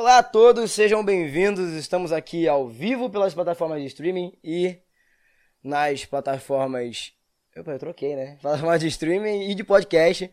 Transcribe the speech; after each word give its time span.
Olá 0.00 0.16
a 0.16 0.22
todos, 0.22 0.72
sejam 0.72 1.04
bem-vindos. 1.04 1.74
Estamos 1.74 2.10
aqui 2.10 2.48
ao 2.48 2.66
vivo 2.66 3.10
pelas 3.10 3.34
plataformas 3.34 3.82
de 3.82 3.86
streaming 3.88 4.32
e 4.42 4.78
nas 5.62 6.06
plataformas. 6.06 7.12
Opa, 7.54 7.72
eu 7.72 7.78
troquei, 7.78 8.16
né? 8.16 8.38
Plataformas 8.40 8.80
de 8.80 8.86
streaming 8.86 9.50
e 9.50 9.54
de 9.54 9.62
podcast. 9.62 10.32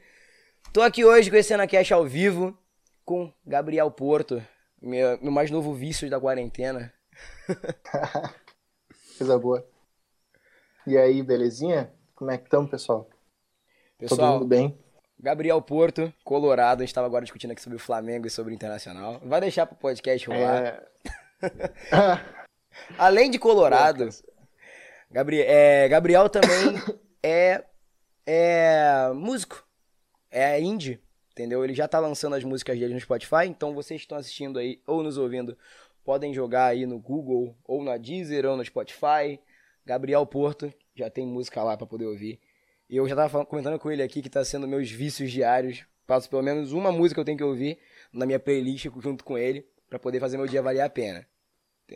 Tô 0.72 0.82
aqui 0.82 1.04
hoje 1.04 1.30
com 1.30 1.36
esse 1.36 1.54
Cash 1.68 1.92
ao 1.92 2.06
vivo 2.06 2.58
com 3.04 3.30
Gabriel 3.46 3.92
Porto, 3.92 4.42
meu, 4.82 5.22
meu 5.22 5.34
mais 5.34 5.52
novo 5.52 5.74
vício 5.74 6.10
da 6.10 6.18
quarentena. 6.18 6.94
Coisa 9.18 9.38
boa. 9.38 9.68
E 10.88 10.98
aí, 10.98 11.22
belezinha? 11.22 11.92
Como 12.16 12.32
é 12.32 12.38
que 12.38 12.46
estamos, 12.46 12.72
pessoal? 12.72 13.10
Pessoal, 13.98 14.18
Todo 14.18 14.34
mundo 14.40 14.48
bem? 14.48 14.80
Gabriel 15.20 15.62
Porto, 15.62 16.14
Colorado. 16.24 16.82
A 16.82 16.84
gente 16.84 16.90
estava 16.90 17.08
agora 17.08 17.24
discutindo 17.24 17.52
aqui 17.52 17.62
sobre 17.62 17.76
o 17.76 17.80
Flamengo 17.80 18.28
e 18.28 18.30
sobre 18.30 18.54
o 18.54 18.56
Internacional. 18.56 19.20
Vai 19.24 19.42
deixar 19.42 19.66
pro 19.66 19.76
podcast 19.76 20.28
rolar. 20.28 20.64
É... 20.64 20.88
Além 22.98 23.32
de 23.32 23.40
Colorado, 23.40 24.10
Gabriel, 25.10 25.46
é, 25.48 25.88
Gabriel 25.90 26.30
também 26.30 26.76
é, 27.24 27.64
é 28.26 29.12
músico. 29.16 29.66
É 30.30 30.60
indie, 30.62 31.02
entendeu? 31.32 31.64
Ele 31.64 31.74
já 31.74 31.88
tá 31.88 32.00
lançando 32.00 32.36
as 32.36 32.44
músicas 32.44 32.78
dele 32.78 32.94
no 32.94 33.00
Spotify. 33.00 33.48
Então 33.48 33.74
vocês 33.74 34.02
que 34.02 34.06
estão 34.06 34.18
assistindo 34.18 34.60
aí 34.60 34.82
ou 34.86 35.02
nos 35.02 35.18
ouvindo, 35.18 35.58
podem 36.04 36.34
jogar 36.34 36.66
aí 36.66 36.86
no 36.86 37.00
Google, 37.00 37.56
ou 37.66 37.84
na 37.84 37.98
Deezer, 37.98 38.46
ou 38.46 38.56
no 38.56 38.64
Spotify. 38.64 39.40
Gabriel 39.86 40.26
Porto, 40.26 40.72
já 40.94 41.10
tem 41.10 41.26
música 41.26 41.64
lá 41.64 41.76
para 41.76 41.88
poder 41.88 42.06
ouvir. 42.06 42.40
E 42.90 42.96
eu 42.96 43.08
já 43.08 43.16
tava 43.16 43.30
falando, 43.30 43.48
comentando 43.48 43.80
com 43.80 43.92
ele 43.92 44.02
aqui 44.02 44.22
que 44.22 44.30
tá 44.30 44.44
sendo 44.46 44.68
meus 44.68 44.90
vícios 44.90 45.32
diários. 45.32 45.86
Passo 46.06 46.30
pelo 46.30 46.42
menos 46.42 46.72
uma 46.72 46.92
música 46.92 47.16
que 47.16 47.20
eu 47.20 47.26
tenho 47.26 47.38
que 47.38 47.44
ouvir 47.44 47.80
na 48.14 48.26
minha 48.26 48.40
playlist 48.40 48.88
junto 49.00 49.26
com 49.26 49.38
ele 49.38 49.68
para 49.90 50.00
poder 50.00 50.20
fazer 50.20 50.38
meu 50.38 50.48
dia 50.48 50.62
valer 50.62 50.82
a 50.82 50.90
pena. 50.90 51.28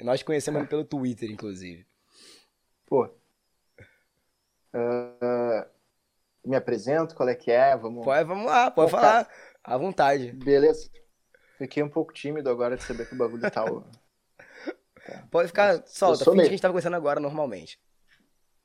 Nós 0.02 0.24
conhecemos 0.24 0.60
ele 0.60 0.70
pelo 0.70 0.84
Twitter, 0.84 1.30
inclusive. 1.30 1.86
Pô. 2.86 3.06
Uh, 4.74 5.66
me 6.46 6.56
apresento, 6.56 7.16
qual 7.16 7.28
é 7.30 7.36
que 7.36 7.52
é? 7.52 7.76
Vamos, 7.76 8.04
pode, 8.04 8.24
vamos 8.28 8.46
lá, 8.46 8.72
pode 8.72 8.92
Pô, 8.92 8.98
falar. 8.98 9.26
Cara. 9.26 9.36
À 9.64 9.78
vontade. 9.78 10.32
Beleza. 10.32 10.90
Fiquei 11.58 11.84
um 11.84 11.90
pouco 11.90 12.12
tímido 12.12 12.50
agora 12.50 12.76
de 12.76 12.84
saber 12.84 13.08
que 13.08 13.14
o 13.14 13.18
bagulho 13.18 13.42
tá. 13.42 13.52
tá. 13.52 13.66
Pode 15.30 15.48
ficar, 15.48 15.84
solta, 15.86 16.24
finge 16.26 16.42
que 16.42 16.48
a 16.48 16.50
gente 16.52 16.62
tava 16.62 16.72
conversando 16.72 16.96
agora 16.96 17.20
normalmente. 17.20 17.80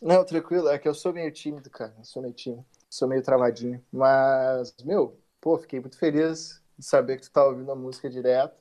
Não, 0.00 0.25
tranquilo, 0.25 0.69
é 0.69 0.78
que 0.78 0.89
eu 0.89 0.94
sou 0.94 1.12
meio 1.12 1.33
tímido, 1.33 1.70
cara. 1.70 1.94
Eu 1.98 2.05
sou 2.05 2.22
meio 2.22 2.34
tímido. 2.34 2.64
Sou 2.89 3.08
meio 3.08 3.22
travadinho. 3.22 3.84
Mas, 3.92 4.75
meu, 4.84 5.19
pô, 5.41 5.58
fiquei 5.58 5.80
muito 5.80 5.98
feliz 5.98 6.62
de 6.78 6.84
saber 6.84 7.16
que 7.16 7.22
tu 7.22 7.30
tá 7.30 7.44
ouvindo 7.44 7.70
a 7.70 7.77
música 7.77 8.08
direto. 8.08 8.56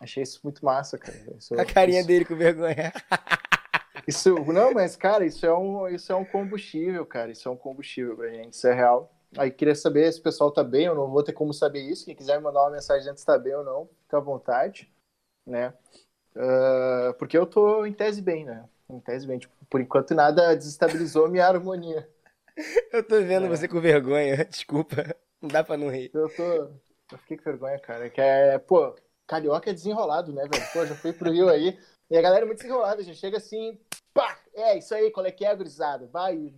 Achei 0.00 0.22
isso 0.22 0.40
muito 0.42 0.64
massa, 0.64 0.96
cara. 0.96 1.18
Isso, 1.36 1.54
a 1.54 1.64
carinha 1.64 2.00
isso... 2.00 2.08
dele 2.08 2.24
com 2.24 2.36
vergonha. 2.36 2.92
Isso, 4.06 4.34
não, 4.46 4.72
mas, 4.72 4.96
cara, 4.96 5.26
isso 5.26 5.44
é, 5.44 5.54
um, 5.54 5.86
isso 5.86 6.10
é 6.10 6.16
um 6.16 6.24
combustível, 6.24 7.04
cara. 7.04 7.30
Isso 7.30 7.46
é 7.46 7.50
um 7.50 7.56
combustível 7.56 8.16
pra 8.16 8.30
gente, 8.30 8.54
isso 8.54 8.66
é 8.66 8.72
real. 8.72 9.12
Aí 9.36 9.50
queria 9.50 9.74
saber 9.74 10.10
se 10.12 10.18
o 10.18 10.22
pessoal 10.22 10.50
tá 10.50 10.64
bem, 10.64 10.86
eu 10.86 10.94
não 10.94 11.10
vou 11.10 11.22
ter 11.22 11.32
como 11.32 11.52
saber 11.52 11.80
isso. 11.82 12.06
Quem 12.06 12.16
quiser 12.16 12.38
me 12.38 12.44
mandar 12.44 12.62
uma 12.62 12.70
mensagem 12.70 13.08
antes 13.10 13.22
tá 13.22 13.38
bem 13.38 13.54
ou 13.54 13.62
não, 13.62 13.88
fica 14.02 14.16
à 14.16 14.20
vontade, 14.20 14.90
né? 15.46 15.72
Uh, 16.34 17.14
porque 17.18 17.36
eu 17.36 17.46
tô 17.46 17.84
em 17.84 17.92
tese 17.92 18.20
bem, 18.22 18.44
né? 18.44 18.64
Bem. 19.26 19.38
Tipo, 19.38 19.54
por 19.68 19.80
enquanto 19.80 20.14
nada 20.14 20.56
desestabilizou 20.56 21.28
minha 21.28 21.46
harmonia. 21.46 22.08
Eu 22.92 23.02
tô 23.02 23.20
vendo 23.22 23.46
é. 23.46 23.48
você 23.48 23.68
com 23.68 23.80
vergonha, 23.80 24.44
desculpa. 24.48 25.16
Não 25.40 25.48
dá 25.48 25.64
pra 25.64 25.76
não 25.76 25.88
rir. 25.88 26.10
Eu 26.12 26.28
tô. 26.28 26.42
Eu 26.42 27.18
fiquei 27.18 27.36
com 27.36 27.44
vergonha, 27.44 27.78
cara. 27.78 28.10
Que 28.10 28.20
é, 28.20 28.58
pô, 28.58 28.94
carioca 29.26 29.70
é 29.70 29.72
desenrolado, 29.72 30.32
né, 30.32 30.42
velho? 30.42 30.64
Pô, 30.72 30.84
já 30.84 30.94
fui 30.94 31.12
pro 31.12 31.30
Rio 31.30 31.48
aí. 31.48 31.78
E 32.10 32.16
a 32.16 32.22
galera 32.22 32.44
é 32.44 32.46
muito 32.46 32.58
desenrolada, 32.58 33.02
já 33.04 33.14
chega 33.14 33.36
assim, 33.36 33.78
pá, 34.12 34.36
é 34.52 34.76
isso 34.76 34.92
aí, 34.92 35.12
qual 35.12 35.24
é 35.24 35.30
que 35.30 35.44
é, 35.44 35.54
gurizada? 35.54 36.08
Vai, 36.08 36.52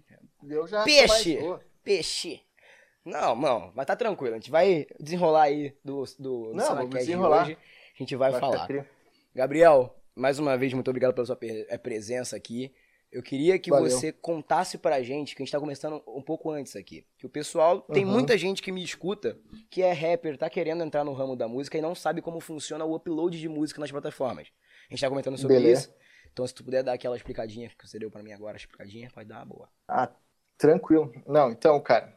eu 0.48 0.66
já. 0.66 0.82
Peixe! 0.82 1.38
Peixe! 1.84 2.40
Não, 3.04 3.36
não, 3.36 3.72
mas 3.74 3.84
tá 3.84 3.94
tranquilo, 3.94 4.34
a 4.34 4.38
gente 4.38 4.50
vai 4.50 4.86
desenrolar 4.98 5.42
aí 5.42 5.76
do, 5.84 6.04
do, 6.18 6.52
do 6.52 6.54
não, 6.54 6.76
vamos 6.76 6.90
desenrolar. 6.90 7.42
hoje. 7.42 7.58
A 7.94 7.98
gente 7.98 8.16
vai, 8.16 8.30
vai 8.30 8.40
falar. 8.40 8.68
Gabriel, 9.34 9.94
mais 10.14 10.38
uma 10.38 10.56
vez, 10.56 10.72
muito 10.72 10.88
obrigado 10.88 11.14
pela 11.14 11.26
sua 11.26 11.38
eh, 11.42 11.78
presença 11.78 12.36
aqui. 12.36 12.72
Eu 13.10 13.22
queria 13.22 13.58
que 13.58 13.68
Valeu. 13.68 13.90
você 13.90 14.10
contasse 14.10 14.78
pra 14.78 15.02
gente, 15.02 15.36
que 15.36 15.42
a 15.42 15.44
gente 15.44 15.52
tá 15.52 15.60
começando 15.60 16.02
um 16.06 16.22
pouco 16.22 16.50
antes 16.50 16.74
aqui. 16.74 17.06
Que 17.18 17.26
o 17.26 17.28
pessoal, 17.28 17.82
tem 17.82 18.06
uhum. 18.06 18.10
muita 18.10 18.38
gente 18.38 18.62
que 18.62 18.72
me 18.72 18.82
escuta, 18.82 19.38
que 19.70 19.82
é 19.82 19.92
rapper, 19.92 20.38
tá 20.38 20.48
querendo 20.48 20.82
entrar 20.82 21.04
no 21.04 21.12
ramo 21.12 21.36
da 21.36 21.46
música 21.46 21.76
e 21.76 21.82
não 21.82 21.94
sabe 21.94 22.22
como 22.22 22.40
funciona 22.40 22.86
o 22.86 22.94
upload 22.94 23.38
de 23.38 23.48
música 23.50 23.80
nas 23.80 23.90
plataformas. 23.90 24.48
A 24.88 24.94
gente 24.94 25.00
tá 25.02 25.10
comentando 25.10 25.36
sobre 25.36 25.56
Beleza. 25.56 25.82
isso. 25.82 25.94
Então, 26.32 26.46
se 26.46 26.54
tu 26.54 26.64
puder 26.64 26.82
dar 26.82 26.94
aquela 26.94 27.14
explicadinha 27.14 27.68
que 27.68 27.86
você 27.86 27.98
deu 27.98 28.10
pra 28.10 28.22
mim 28.22 28.32
agora, 28.32 28.56
explicadinha, 28.56 29.10
pode 29.12 29.28
dar 29.28 29.36
uma 29.36 29.44
boa. 29.44 29.68
Ah, 29.86 30.10
tranquilo. 30.56 31.12
Não, 31.26 31.50
então, 31.50 31.78
cara, 31.80 32.16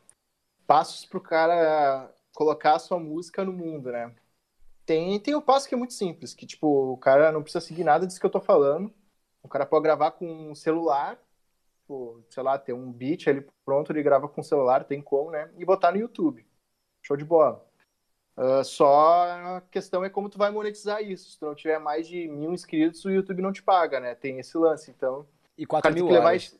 passos 0.65 1.05
pro 1.05 1.19
cara 1.19 2.09
colocar 2.33 2.75
a 2.75 2.79
sua 2.79 2.99
música 2.99 3.43
no 3.43 3.51
mundo, 3.51 3.91
né? 3.91 4.15
Tem, 4.85 5.19
tem 5.19 5.35
um 5.35 5.41
passo 5.41 5.67
que 5.67 5.73
é 5.73 5.77
muito 5.77 5.93
simples, 5.93 6.33
que, 6.33 6.45
tipo, 6.45 6.93
o 6.93 6.97
cara 6.97 7.31
não 7.31 7.41
precisa 7.41 7.65
seguir 7.65 7.83
nada 7.83 8.05
disso 8.05 8.19
que 8.19 8.25
eu 8.25 8.31
tô 8.31 8.39
falando 8.39 8.93
o 9.45 9.47
cara 9.47 9.65
pode 9.65 9.83
gravar 9.83 10.11
com 10.11 10.25
um 10.25 10.55
celular, 10.55 11.19
tipo, 11.79 12.23
sei 12.29 12.41
lá, 12.41 12.57
ter 12.57 12.73
um 12.73 12.91
beat 12.91 13.27
ali 13.27 13.47
pronto, 13.63 13.91
ele 13.91 14.01
grava 14.01 14.27
com 14.27 14.41
o 14.41 14.43
celular, 14.43 14.83
tem 14.83 15.01
como, 15.01 15.29
né? 15.29 15.51
E 15.55 15.63
botar 15.63 15.91
no 15.91 15.99
YouTube. 15.99 16.45
Show 17.03 17.15
de 17.15 17.23
bola. 17.23 17.63
Uh, 18.35 18.63
só 18.63 19.23
a 19.57 19.61
questão 19.71 20.03
é 20.03 20.09
como 20.09 20.29
tu 20.29 20.37
vai 20.37 20.49
monetizar 20.49 21.01
isso. 21.01 21.29
Se 21.29 21.39
tu 21.39 21.45
não 21.45 21.55
tiver 21.55 21.79
mais 21.79 22.07
de 22.07 22.27
mil 22.27 22.51
inscritos, 22.51 23.05
o 23.05 23.11
YouTube 23.11 23.41
não 23.41 23.53
te 23.53 23.61
paga, 23.61 23.99
né? 23.99 24.15
Tem 24.15 24.39
esse 24.39 24.57
lance, 24.57 24.89
então... 24.89 25.27
E 25.57 25.65
4 25.65 25.93
mil 25.93 26.07
horas. 26.07 26.43
Isso... 26.43 26.59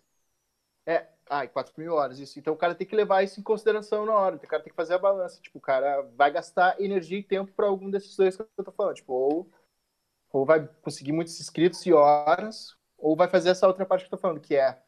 É, 0.86 1.08
e 1.30 1.48
4 1.48 1.74
mil 1.78 1.94
horas, 1.94 2.20
isso. 2.20 2.38
Então 2.38 2.54
o 2.54 2.58
cara 2.58 2.76
tem 2.76 2.86
que 2.86 2.96
levar 2.96 3.24
isso 3.24 3.40
em 3.40 3.44
consideração 3.44 4.06
na 4.06 4.14
hora. 4.14 4.36
O 4.36 4.40
cara 4.40 4.62
tem 4.62 4.72
que 4.72 4.76
fazer 4.76 4.94
a 4.94 5.00
balança. 5.00 5.42
Tipo, 5.42 5.58
o 5.58 5.62
cara 5.62 6.02
vai 6.16 6.32
gastar 6.32 6.80
energia 6.80 7.20
e 7.20 7.24
tempo 7.24 7.52
para 7.54 7.66
algum 7.66 7.90
desses 7.90 8.16
dois 8.16 8.38
que 8.38 8.44
eu 8.58 8.64
tô 8.64 8.72
falando. 8.72 8.96
Tipo, 8.96 9.14
ou 9.14 9.50
ou 10.36 10.46
vai 10.46 10.68
conseguir 10.82 11.14
muitos 11.14 11.40
inscritos 11.40 11.86
e 11.86 11.94
horas, 11.94 12.76
ou 12.98 13.16
vai 13.16 13.30
fazer 13.30 13.50
essa 13.52 13.66
outra 13.68 13.86
parte 13.86 14.02
que 14.02 14.08
eu 14.08 14.18
tô 14.18 14.22
falando, 14.22 14.42
que 14.42 14.54
é 14.54 14.82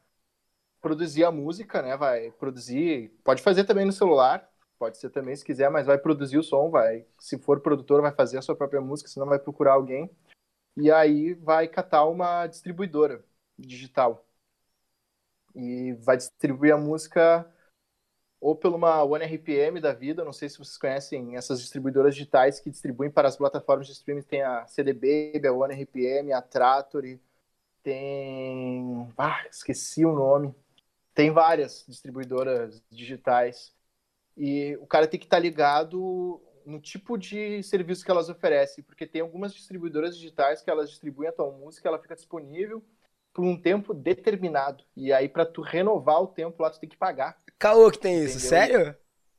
produzir 0.81 1.23
a 1.23 1.31
música, 1.31 1.81
né? 1.81 1.95
Vai 1.95 2.31
produzir, 2.31 3.13
pode 3.23 3.41
fazer 3.41 3.63
também 3.63 3.85
no 3.85 3.93
celular, 3.93 4.45
pode 4.77 4.97
ser 4.97 5.09
também 5.09 5.33
se 5.37 5.45
quiser, 5.45 5.69
mas 5.71 5.87
vai 5.87 5.97
produzir 5.97 6.37
o 6.37 6.43
som, 6.43 6.69
vai, 6.69 7.05
se 7.17 7.37
for 7.39 7.61
produtor, 7.61 8.01
vai 8.01 8.11
fazer 8.11 8.37
a 8.37 8.41
sua 8.41 8.57
própria 8.57 8.81
música, 8.81 9.09
senão 9.09 9.25
vai 9.25 9.39
procurar 9.39 9.73
alguém. 9.73 10.09
E 10.75 10.91
aí 10.91 11.33
vai 11.33 11.65
catar 11.67 12.03
uma 12.05 12.45
distribuidora 12.47 13.23
digital. 13.57 14.26
E 15.57 15.93
vai 15.93 16.15
distribuir 16.17 16.73
a 16.73 16.77
música 16.77 17.51
ou 18.39 18.55
por 18.55 18.73
uma 18.73 19.03
OneRPM 19.03 19.81
da 19.81 19.93
vida, 19.93 20.23
não 20.23 20.31
sei 20.31 20.47
se 20.49 20.57
vocês 20.59 20.77
conhecem 20.77 21.35
essas 21.35 21.59
distribuidoras 21.59 22.15
digitais 22.15 22.59
que 22.59 22.69
distribuem 22.69 23.09
para 23.09 23.27
as 23.27 23.35
plataformas 23.35 23.87
de 23.87 23.93
streaming, 23.93 24.21
tem 24.21 24.43
a 24.43 24.65
CDB, 24.67 25.41
a 25.45 25.51
OneRPM, 25.51 26.31
a 26.31 26.41
Trattori, 26.41 27.19
tem... 27.83 29.11
Ah, 29.17 29.45
esqueci 29.49 30.05
o 30.05 30.11
nome. 30.13 30.53
Tem 31.15 31.31
várias 31.31 31.85
distribuidoras 31.87 32.83
digitais. 32.91 33.73
E 34.37 34.77
o 34.81 34.87
cara 34.87 35.07
tem 35.07 35.19
que 35.19 35.25
estar 35.25 35.37
tá 35.37 35.41
ligado 35.41 36.41
no 36.65 36.79
tipo 36.79 37.17
de 37.17 37.63
serviço 37.63 38.05
que 38.05 38.11
elas 38.11 38.29
oferecem, 38.29 38.83
porque 38.83 39.07
tem 39.07 39.21
algumas 39.21 39.53
distribuidoras 39.53 40.15
digitais 40.15 40.61
que 40.61 40.69
elas 40.69 40.89
distribuem 40.89 41.29
a 41.29 41.33
tua 41.33 41.51
música, 41.51 41.87
ela 41.87 41.99
fica 41.99 42.15
disponível 42.15 42.83
por 43.37 43.45
um 43.45 43.55
tempo 43.55 43.93
determinado. 43.93 44.83
E 44.95 45.13
aí, 45.13 45.29
para 45.29 45.45
tu 45.45 45.61
renovar 45.61 46.19
o 46.23 46.25
tempo 46.25 46.63
lá, 46.63 46.71
tu 46.71 46.79
tem 46.79 46.89
que 46.89 46.97
pagar. 46.97 47.37
Caô 47.59 47.91
que 47.91 47.99
tem 47.99 48.23
isso, 48.23 48.39
sério? 48.39 48.97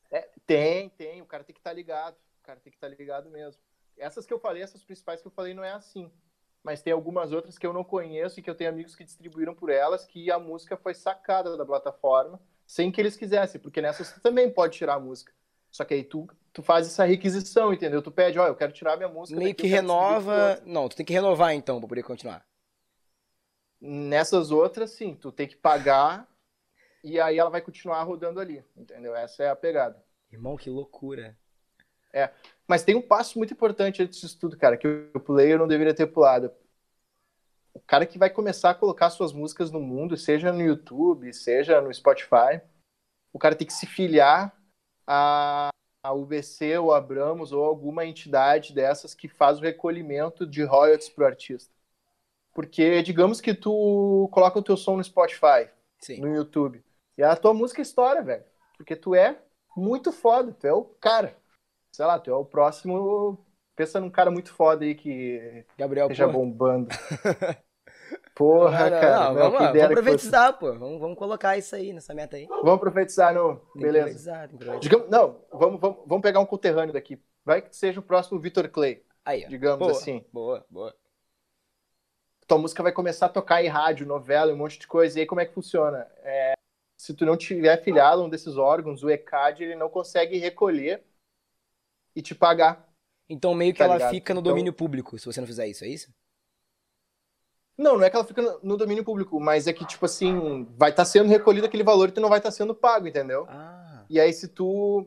É, 0.09 0.29
tem, 0.47 0.89
tem. 0.91 1.21
O 1.21 1.27
cara 1.27 1.43
tem 1.43 1.53
que 1.53 1.59
estar 1.59 1.71
tá 1.71 1.75
ligado. 1.75 2.15
O 2.15 2.45
cara 2.45 2.61
tem 2.61 2.71
que 2.71 2.77
estar 2.77 2.89
tá 2.89 2.95
ligado 2.97 3.29
mesmo. 3.29 3.61
Essas 3.97 4.25
que 4.25 4.33
eu 4.33 4.39
falei, 4.39 4.63
essas 4.63 4.85
principais 4.85 5.21
que 5.21 5.27
eu 5.27 5.33
falei, 5.33 5.53
não 5.53 5.65
é 5.65 5.73
assim. 5.73 6.09
Mas 6.63 6.81
tem 6.81 6.93
algumas 6.93 7.33
outras 7.33 7.59
que 7.59 7.67
eu 7.67 7.73
não 7.73 7.83
conheço 7.83 8.39
e 8.39 8.43
que 8.43 8.49
eu 8.49 8.55
tenho 8.55 8.71
amigos 8.71 8.95
que 8.95 9.03
distribuíram 9.03 9.53
por 9.53 9.69
elas, 9.69 10.05
que 10.05 10.31
a 10.31 10.39
música 10.39 10.77
foi 10.77 10.95
sacada 10.95 11.57
da 11.57 11.67
plataforma 11.67 12.41
sem 12.65 12.93
que 12.93 13.01
eles 13.01 13.17
quisessem, 13.17 13.61
porque 13.61 13.83
nessas 13.83 14.07
você 14.07 14.21
também 14.21 14.49
pode 14.49 14.77
tirar 14.77 14.95
a 14.95 15.01
música. 15.01 15.33
Só 15.73 15.85
que 15.85 15.95
aí 15.95 16.05
tu, 16.05 16.29
tu 16.53 16.63
faz 16.63 16.87
essa 16.87 17.05
requisição, 17.05 17.73
entendeu? 17.73 18.01
Tu 18.01 18.13
pede, 18.13 18.39
ó, 18.39 18.47
eu 18.47 18.55
quero 18.55 18.73
tirar 18.73 18.97
minha 18.97 19.09
música. 19.09 19.37
Meio 19.41 19.55
que 19.57 19.67
renova. 19.67 20.63
Não, 20.65 20.89
tu 20.89 20.95
tem 20.95 21.05
que 21.05 21.13
renovar 21.13 21.53
então 21.53 21.81
pra 21.81 21.89
poder 21.89 22.05
continuar. 22.05 22.47
Nessas 23.81 24.51
outras, 24.51 24.91
sim, 24.91 25.15
tu 25.15 25.31
tem 25.31 25.47
que 25.47 25.57
pagar 25.57 26.29
e 27.03 27.21
aí 27.21 27.39
ela 27.39 27.51
vai 27.51 27.61
continuar 27.61 28.03
rodando 28.03 28.41
ali, 28.41 28.65
entendeu? 28.77 29.15
Essa 29.15 29.45
é 29.45 29.49
a 29.49 29.57
pegada. 29.57 30.03
Irmão, 30.31 30.57
que 30.57 30.69
loucura. 30.69 31.37
É, 32.13 32.31
mas 32.67 32.83
tem 32.83 32.95
um 32.95 33.03
passo 33.03 33.39
muito 33.39 33.53
importante 33.53 34.03
antes 34.03 34.21
disso 34.21 34.39
tudo, 34.39 34.57
cara, 34.57 34.77
que 34.77 34.89
o 35.15 35.21
player 35.21 35.59
não 35.59 35.69
deveria 35.69 35.95
ter 35.95 36.07
pulado. 36.07 36.51
O 37.73 37.81
cara 37.81 38.05
que 38.05 38.19
vai 38.19 38.29
começar 38.29 38.71
a 38.71 38.75
colocar 38.75 39.11
suas 39.11 39.33
músicas 39.33 39.71
no 39.71 39.81
mundo, 39.81 40.17
seja 40.17 40.53
no 40.53 40.61
YouTube, 40.61 41.33
seja 41.33 41.81
no 41.81 41.93
Spotify, 41.95 42.61
o 43.33 43.39
cara 43.39 43.55
tem 43.55 43.67
que 43.67 43.73
se 43.73 43.87
filiar 43.87 44.53
a, 45.07 45.69
a 46.03 46.13
UBC, 46.13 46.79
ou 46.79 46.93
Abramos, 46.93 47.53
ou 47.53 47.65
alguma 47.65 48.05
entidade 48.05 48.75
dessas 48.75 49.15
que 49.15 49.29
faz 49.29 49.59
o 49.59 49.63
recolhimento 49.63 50.47
de 50.47 50.65
royalties 50.65 51.09
pro 51.09 51.25
artista. 51.25 51.73
Porque, 52.59 53.03
digamos 53.05 53.41
que 53.41 53.55
tu 53.55 54.29
coloca 54.33 54.59
o 54.59 54.63
teu 54.65 54.77
som 54.77 54.97
no 54.97 55.05
Spotify, 55.05 55.71
Sim. 56.01 56.21
no 56.21 56.35
YouTube, 56.35 56.83
e 57.17 57.23
a 57.23 57.37
tua 57.37 57.55
música 57.55 57.81
estoura, 57.81 58.21
velho. 58.21 58.43
Porque 58.77 58.97
tu 58.97 59.15
é 59.15 59.39
muito 59.77 60.11
foda, 60.11 60.53
tu 60.59 60.67
é 60.67 60.73
o 60.73 60.83
cara. 60.83 61.37
Sei 61.93 62.05
lá, 62.05 62.19
tu 62.19 62.33
é 62.33 62.35
o 62.35 62.45
próximo. 62.45 63.39
Pensa 63.77 64.01
num 64.01 64.11
cara 64.11 64.29
muito 64.29 64.53
foda 64.53 64.85
aí 64.85 64.97
que 64.97 65.65
Gabriel, 65.79 66.07
esteja 66.07 66.27
bombando. 66.27 66.89
Porra, 68.35 68.91
Não, 68.91 69.01
cara. 69.01 69.19
não, 69.19 69.35
não, 69.35 69.35
vamos 69.35 69.61
lá, 69.61 69.67
vamos 69.73 69.73
que 69.73 69.79
fosse- 69.81 70.03
profetizar, 70.03 70.59
pô. 70.59 70.73
Vamos, 70.73 71.01
vamos 71.01 71.17
colocar 71.17 71.57
isso 71.57 71.77
aí 71.77 71.93
nessa 71.93 72.13
meta 72.13 72.37
aí. 72.37 72.49
Tem 72.49 72.57
Vamos 72.65 72.81
profetizar 72.81 73.33
no. 73.33 73.61
que 73.73 73.79
Beleza. 73.79 74.05
profetizar, 74.07 74.49
tem 74.49 74.59
profetizar. 74.59 74.81
Digamos, 74.81 75.09
não, 75.09 75.41
vamos, 75.53 75.81
vamos, 75.81 75.99
vamos 76.07 76.23
pegar 76.23 76.41
um 76.41 76.47
conterrâneo 76.47 76.93
daqui. 76.93 77.23
Vai 77.45 77.63
que 77.63 77.77
seja 77.77 78.01
o 78.01 78.03
próximo 78.03 78.41
Vitor 78.41 78.69
Clay, 78.69 79.05
Aí, 79.25 79.45
ó. 79.45 79.49
digamos 79.49 79.79
boa, 79.79 79.93
assim. 79.93 80.25
Boa, 80.33 80.67
boa. 80.69 80.93
Tua 82.49 82.59
música 82.59 82.83
vai 82.83 82.93
começar 82.93 83.27
a 83.27 83.29
tocar 83.29 83.63
em 83.63 83.69
rádio, 83.69 84.07
novela, 84.07 84.53
um 84.53 84.57
monte 84.57 84.79
de 84.79 84.87
coisa. 84.87 85.19
E 85.19 85.21
aí 85.21 85.27
como 85.27 85.41
é 85.41 85.47
que 85.47 85.53
funciona? 85.53 86.11
É, 86.23 86.55
se 86.99 87.13
tu 87.15 87.27
não 87.27 87.37
tiver 87.37 87.75
afiliado 87.75 88.23
a 88.23 88.25
um 88.25 88.29
desses 88.29 88.57
órgãos, 88.57 89.03
o 89.05 89.11
ECAD 89.11 89.63
ele 89.65 89.77
não 89.77 89.91
consegue 89.91 90.39
recolher 90.39 91.05
e 92.17 92.23
te 92.23 92.35
pagar. 92.35 92.89
Então 93.29 93.55
meio 93.55 93.73
que 93.75 93.79
Tá 93.79 93.85
ela 93.85 93.95
ligado? 93.97 94.11
fica 94.11 94.33
no 94.33 94.41
Então- 94.41 94.51
domínio 94.51 94.73
público, 94.73 95.19
se 95.19 95.27
você 95.27 95.41
não 95.41 95.47
fizer 95.47 95.67
isso, 95.67 95.85
é 95.85 95.89
isso? 95.89 96.11
Não, 97.77 97.97
não 97.99 98.03
é 98.05 98.11
que 98.11 98.17
ela 98.17 98.25
fica 98.25 98.43
no- 98.43 98.61
no 98.63 98.77
domínio 98.77 99.05
público, 99.05 99.39
mas 99.39 99.69
é 99.69 99.73
que, 99.73 99.87
tipo 99.87 100.05
assim, 100.07 100.65
vai 100.77 100.91
estar 100.91 101.05
sendo 101.05 101.29
recolhido 101.29 101.67
aquele 101.67 101.85
valor 101.85 102.09
e 102.09 102.13
tu 102.13 102.21
não 102.21 102.29
vai 102.29 102.39
estar 102.39 102.51
sendo 102.51 102.75
pago, 102.75 103.07
entendeu? 103.07 103.47
Ah. 103.49 104.05
E 104.11 104.19
aí, 104.19 104.33
se 104.33 104.49
tu. 104.49 105.07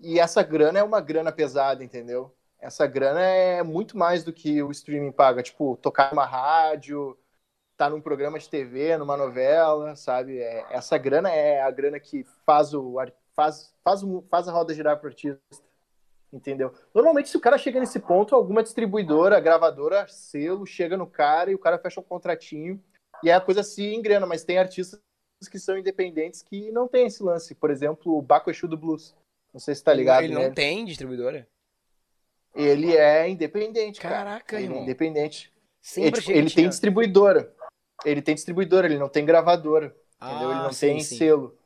E 0.00 0.18
essa 0.18 0.42
grana 0.42 0.78
é 0.78 0.82
uma 0.82 1.00
grana 1.00 1.30
pesada, 1.30 1.84
entendeu? 1.84 2.34
Essa 2.62 2.86
grana 2.86 3.20
é 3.20 3.60
muito 3.62 3.98
mais 3.98 4.22
do 4.22 4.32
que 4.32 4.62
o 4.62 4.70
streaming 4.70 5.10
paga. 5.10 5.42
Tipo, 5.42 5.76
tocar 5.76 6.10
numa 6.12 6.24
rádio, 6.24 7.18
tá 7.76 7.90
num 7.90 8.00
programa 8.00 8.38
de 8.38 8.48
TV, 8.48 8.96
numa 8.96 9.16
novela, 9.16 9.96
sabe? 9.96 10.38
É- 10.38 10.64
essa 10.70 10.96
grana 10.96 11.28
é 11.28 11.60
a 11.60 11.70
grana 11.72 11.98
que 11.98 12.24
faz 12.46 12.72
o 12.72 12.94
faz, 13.34 13.74
faz, 13.82 14.04
o- 14.04 14.22
faz 14.30 14.46
a 14.46 14.52
roda 14.52 14.72
girar 14.72 14.96
pro 14.98 15.08
artista. 15.08 15.40
Entendeu? 16.32 16.72
Normalmente, 16.94 17.28
se 17.28 17.36
o 17.36 17.40
cara 17.40 17.58
chega 17.58 17.80
nesse 17.80 17.98
ponto, 17.98 18.34
alguma 18.34 18.62
distribuidora, 18.62 19.40
gravadora, 19.40 20.06
selo, 20.08 20.64
chega 20.64 20.96
no 20.96 21.06
cara 21.06 21.50
e 21.50 21.54
o 21.54 21.58
cara 21.58 21.78
fecha 21.78 22.00
um 22.00 22.04
contratinho 22.04 22.82
e 23.22 23.30
aí 23.30 23.36
a 23.36 23.40
coisa 23.40 23.62
se 23.62 23.92
engrena, 23.94 24.24
mas 24.24 24.44
tem 24.44 24.56
artistas 24.58 25.00
que 25.50 25.58
são 25.58 25.76
independentes 25.76 26.42
que 26.42 26.70
não 26.70 26.86
tem 26.86 27.06
esse 27.06 27.22
lance. 27.22 27.54
Por 27.54 27.70
exemplo, 27.70 28.16
o 28.16 28.22
Baco 28.22 28.50
Exu 28.50 28.68
do 28.68 28.76
Blues. 28.76 29.14
Não 29.52 29.60
sei 29.60 29.74
se 29.74 29.82
tá 29.84 29.92
ligado, 29.92 30.24
Ele 30.24 30.34
né? 30.34 30.48
não 30.48 30.54
tem 30.54 30.84
distribuidora? 30.84 31.46
Ele 32.54 32.96
é 32.96 33.28
independente, 33.28 34.00
cara. 34.00 34.14
Caraca, 34.16 34.56
ele 34.56 34.64
irmão. 34.64 34.80
é 34.80 34.82
independente. 34.82 35.52
Sempre 35.80 36.08
Ele, 36.08 36.10
tipo, 36.12 36.18
achei 36.22 36.34
que 36.34 36.38
ele 36.40 36.50
tem 36.50 36.68
distribuidora. 36.68 37.54
Ele 38.04 38.22
tem 38.22 38.34
distribuidora, 38.34 38.86
ele 38.86 38.98
não 38.98 39.08
tem 39.08 39.24
gravadora. 39.24 39.94
entendeu? 40.22 40.50
Ele 40.50 40.60
Ah, 40.60 40.62
não 40.64 40.72
sim, 40.72 40.86
tem 40.88 41.00
sim. 41.00 41.16
selo. 41.16 41.56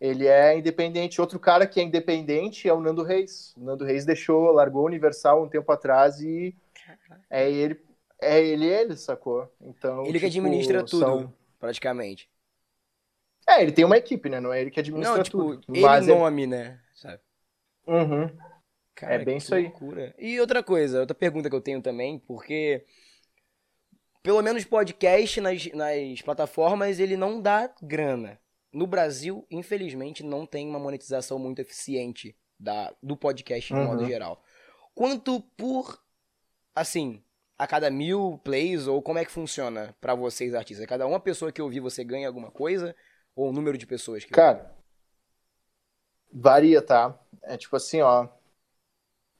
Ele 0.00 0.26
é 0.26 0.56
independente. 0.56 1.20
Outro 1.20 1.38
cara 1.38 1.66
que 1.66 1.78
é 1.78 1.82
independente 1.82 2.68
é 2.68 2.72
o 2.72 2.80
Nando 2.80 3.02
Reis. 3.02 3.54
O 3.56 3.60
Nando 3.64 3.84
Reis 3.84 4.04
deixou, 4.04 4.50
largou 4.52 4.82
a 4.82 4.86
Universal 4.86 5.42
um 5.44 5.48
tempo 5.48 5.70
atrás 5.70 6.20
e 6.20 6.54
é 7.28 7.50
ele, 7.50 7.80
é 8.20 8.42
ele, 8.42 8.66
ele, 8.66 8.96
sacou? 8.96 9.50
Então, 9.60 10.04
Ele 10.06 10.18
que 10.18 10.30
tipo, 10.30 10.46
administra 10.46 10.82
tudo, 10.82 10.98
são- 11.00 11.34
praticamente. 11.58 12.28
É, 13.46 13.62
ele 13.62 13.72
tem 13.72 13.84
uma 13.84 13.96
equipe, 13.96 14.28
né? 14.28 14.40
Não 14.40 14.52
é 14.52 14.60
ele 14.60 14.70
que 14.70 14.80
administra 14.80 15.16
Não, 15.16 15.22
tipo, 15.22 15.38
tudo. 15.38 15.62
ele 15.68 15.80
Mas 15.80 16.08
é... 16.08 16.14
nome, 16.14 16.46
né? 16.46 16.80
Sabe? 16.94 17.20
Uhum. 17.86 18.30
Cara, 19.06 19.24
bem 19.24 19.38
que 19.38 19.42
isso 19.42 19.54
aí. 19.54 19.64
loucura. 19.64 20.14
E 20.18 20.38
outra 20.40 20.62
coisa, 20.62 21.00
outra 21.00 21.14
pergunta 21.14 21.48
que 21.48 21.56
eu 21.56 21.60
tenho 21.60 21.80
também, 21.82 22.18
porque 22.18 22.84
pelo 24.22 24.42
menos 24.42 24.64
podcast 24.64 25.40
nas, 25.40 25.66
nas 25.72 26.22
plataformas 26.22 26.98
ele 26.98 27.16
não 27.16 27.40
dá 27.40 27.72
grana. 27.82 28.38
No 28.72 28.86
Brasil, 28.86 29.46
infelizmente, 29.50 30.22
não 30.22 30.46
tem 30.46 30.68
uma 30.68 30.78
monetização 30.78 31.38
muito 31.38 31.60
eficiente 31.60 32.36
da, 32.58 32.94
do 33.02 33.16
podcast 33.16 33.72
Uhum. 33.72 33.84
modo 33.84 34.04
geral. 34.04 34.42
Quanto 34.94 35.40
por, 35.56 35.98
assim, 36.74 37.24
a 37.58 37.66
cada 37.66 37.90
mil 37.90 38.38
plays, 38.44 38.86
ou 38.86 39.02
como 39.02 39.18
é 39.18 39.24
que 39.24 39.30
funciona 39.30 39.96
pra 40.00 40.14
vocês 40.14 40.54
artistas? 40.54 40.86
Cada 40.86 41.06
uma 41.06 41.18
pessoa 41.18 41.50
que 41.50 41.60
ouvir 41.62 41.80
você 41.80 42.04
ganha 42.04 42.28
alguma 42.28 42.50
coisa? 42.50 42.94
Ou 43.34 43.48
o 43.48 43.52
número 43.52 43.76
de 43.78 43.86
pessoas 43.86 44.24
que 44.24 44.30
Cara, 44.30 44.72
varia, 46.32 46.80
tá? 46.82 47.18
É 47.42 47.56
tipo 47.56 47.74
assim, 47.76 48.00
ó. 48.02 48.28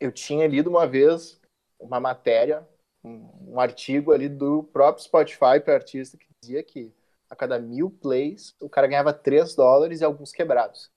Eu 0.00 0.11
tinha 0.11 0.47
lido 0.47 0.70
uma 0.70 0.87
vez 0.87 1.41
uma 1.79 2.00
matéria, 2.00 2.67
um, 3.05 3.52
um 3.52 3.61
artigo 3.61 4.12
ali 4.12 4.29
do 4.29 4.64
próprio 4.64 5.05
Spotify 5.05 5.61
para 5.62 5.75
artista 5.75 6.17
que 6.17 6.26
dizia 6.41 6.62
que 6.62 6.93
a 7.29 7.37
cada 7.37 7.58
mil 7.58 7.91
plays 7.91 8.56
o 8.61 8.69
cara 8.69 8.87
ganhava 8.87 9.12
3 9.12 9.55
dólares 9.55 10.00
e 10.00 10.05
alguns 10.05 10.32
quebrados. 10.32 10.91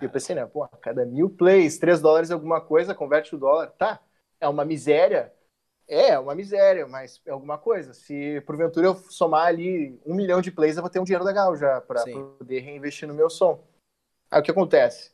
E 0.00 0.04
eu 0.04 0.10
pensei, 0.10 0.34
né, 0.34 0.44
pô, 0.46 0.64
a 0.64 0.68
cada 0.68 1.04
mil 1.04 1.30
plays, 1.30 1.78
3 1.78 2.00
dólares 2.00 2.30
alguma 2.30 2.60
coisa, 2.60 2.94
converte 2.94 3.34
o 3.34 3.38
dólar. 3.38 3.70
Tá, 3.72 4.00
é 4.40 4.48
uma 4.48 4.64
miséria. 4.64 5.32
É, 5.86 6.10
é 6.10 6.18
uma 6.18 6.34
miséria, 6.34 6.86
mas 6.86 7.20
é 7.26 7.30
alguma 7.30 7.58
coisa. 7.58 7.92
Se 7.92 8.40
porventura 8.42 8.86
eu 8.86 8.94
somar 8.94 9.46
ali 9.46 10.00
um 10.06 10.14
milhão 10.14 10.40
de 10.40 10.50
plays, 10.50 10.76
eu 10.76 10.82
vou 10.82 10.90
ter 10.90 10.98
um 10.98 11.04
dinheiro 11.04 11.24
legal 11.24 11.54
já 11.54 11.80
para 11.80 12.02
poder 12.04 12.60
reinvestir 12.60 13.06
no 13.06 13.14
meu 13.14 13.28
som. 13.28 13.62
Aí 14.30 14.40
o 14.40 14.42
que 14.42 14.50
acontece? 14.50 15.13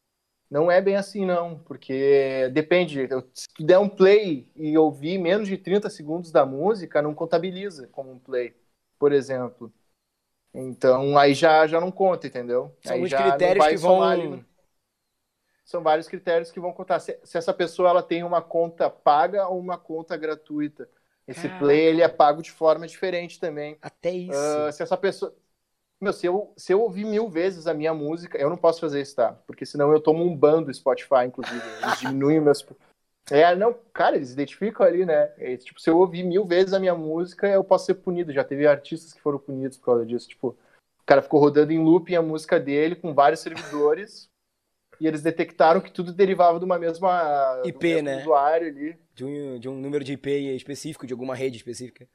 Não 0.50 0.70
é 0.70 0.80
bem 0.80 0.96
assim, 0.96 1.24
não, 1.24 1.58
porque 1.60 2.48
depende. 2.52 3.06
Se 3.32 3.46
tu 3.54 3.62
der 3.64 3.78
um 3.78 3.88
play 3.88 4.50
e 4.56 4.76
ouvir 4.76 5.16
menos 5.18 5.46
de 5.48 5.56
30 5.56 5.88
segundos 5.88 6.32
da 6.32 6.44
música, 6.44 7.00
não 7.00 7.14
contabiliza 7.14 7.86
como 7.88 8.10
um 8.10 8.18
play, 8.18 8.54
por 8.98 9.12
exemplo. 9.12 9.72
Então 10.54 11.18
aí 11.18 11.34
já, 11.34 11.66
já 11.66 11.80
não 11.80 11.90
conta, 11.92 12.26
entendeu? 12.26 12.74
São 12.82 12.96
aí 12.96 13.10
critérios 13.10 13.66
que 13.66 13.76
vão. 13.76 14.02
ali 14.02 14.28
no- 14.28 14.44
São 15.64 15.82
vários 15.82 16.08
critérios 16.08 16.50
que 16.50 16.58
vão 16.58 16.72
contar. 16.72 16.98
Se, 17.00 17.18
se 17.22 17.38
essa 17.38 17.54
pessoa 17.54 17.90
ela 17.90 18.02
tem 18.02 18.24
uma 18.24 18.42
conta 18.42 18.90
paga 18.90 19.46
ou 19.48 19.58
uma 19.58 19.78
conta 19.78 20.16
gratuita. 20.16 20.88
Esse 21.28 21.42
Caraca. 21.42 21.64
play 21.64 21.78
ele 21.80 22.02
é 22.02 22.08
pago 22.08 22.42
de 22.42 22.50
forma 22.50 22.86
diferente 22.86 23.38
também. 23.38 23.78
Até 23.80 24.10
isso. 24.10 24.36
Ah, 24.36 24.72
se 24.72 24.82
essa 24.82 24.96
pessoa. 24.96 25.34
Meu, 26.00 26.14
se 26.14 26.26
eu, 26.26 26.52
se 26.56 26.72
eu 26.72 26.80
ouvir 26.80 27.04
mil 27.04 27.28
vezes 27.28 27.66
a 27.66 27.74
minha 27.74 27.92
música, 27.92 28.38
eu 28.38 28.48
não 28.48 28.56
posso 28.56 28.80
fazer 28.80 29.02
isso, 29.02 29.16
tá? 29.16 29.32
Porque 29.46 29.66
senão 29.66 29.92
eu 29.92 30.00
tomo 30.00 30.24
um 30.24 30.34
ban 30.34 30.62
do 30.62 30.72
Spotify, 30.72 31.26
inclusive. 31.26 31.60
Eles 31.82 32.00
diminuem 32.00 32.40
meus. 32.40 32.64
É, 33.30 33.54
não, 33.54 33.76
cara, 33.92 34.16
eles 34.16 34.32
identificam 34.32 34.86
ali, 34.86 35.04
né? 35.04 35.30
É, 35.36 35.58
tipo, 35.58 35.78
se 35.78 35.90
eu 35.90 35.98
ouvir 35.98 36.22
mil 36.22 36.46
vezes 36.46 36.72
a 36.72 36.78
minha 36.78 36.94
música, 36.94 37.46
eu 37.46 37.62
posso 37.62 37.84
ser 37.84 37.94
punido. 37.94 38.32
Já 38.32 38.42
teve 38.42 38.66
artistas 38.66 39.12
que 39.12 39.20
foram 39.20 39.38
punidos 39.38 39.76
por 39.76 39.84
causa 39.84 40.06
disso. 40.06 40.26
Tipo, 40.26 40.48
o 40.48 41.04
cara 41.04 41.20
ficou 41.20 41.38
rodando 41.38 41.70
em 41.70 41.84
looping 41.84 42.14
a 42.14 42.22
música 42.22 42.58
dele 42.58 42.96
com 42.96 43.12
vários 43.12 43.40
servidores. 43.40 44.30
e 44.98 45.06
eles 45.06 45.20
detectaram 45.20 45.82
que 45.82 45.92
tudo 45.92 46.14
derivava 46.14 46.58
de 46.58 46.64
uma 46.64 46.78
mesma. 46.78 47.60
IP, 47.62 48.00
né? 48.00 48.20
usuário 48.20 48.68
ali. 48.68 48.98
De 49.14 49.24
um, 49.24 49.58
de 49.58 49.68
um 49.68 49.78
número 49.78 50.02
de 50.02 50.14
IP 50.14 50.30
específico, 50.56 51.06
de 51.06 51.12
alguma 51.12 51.34
rede 51.34 51.58
específica. 51.58 52.08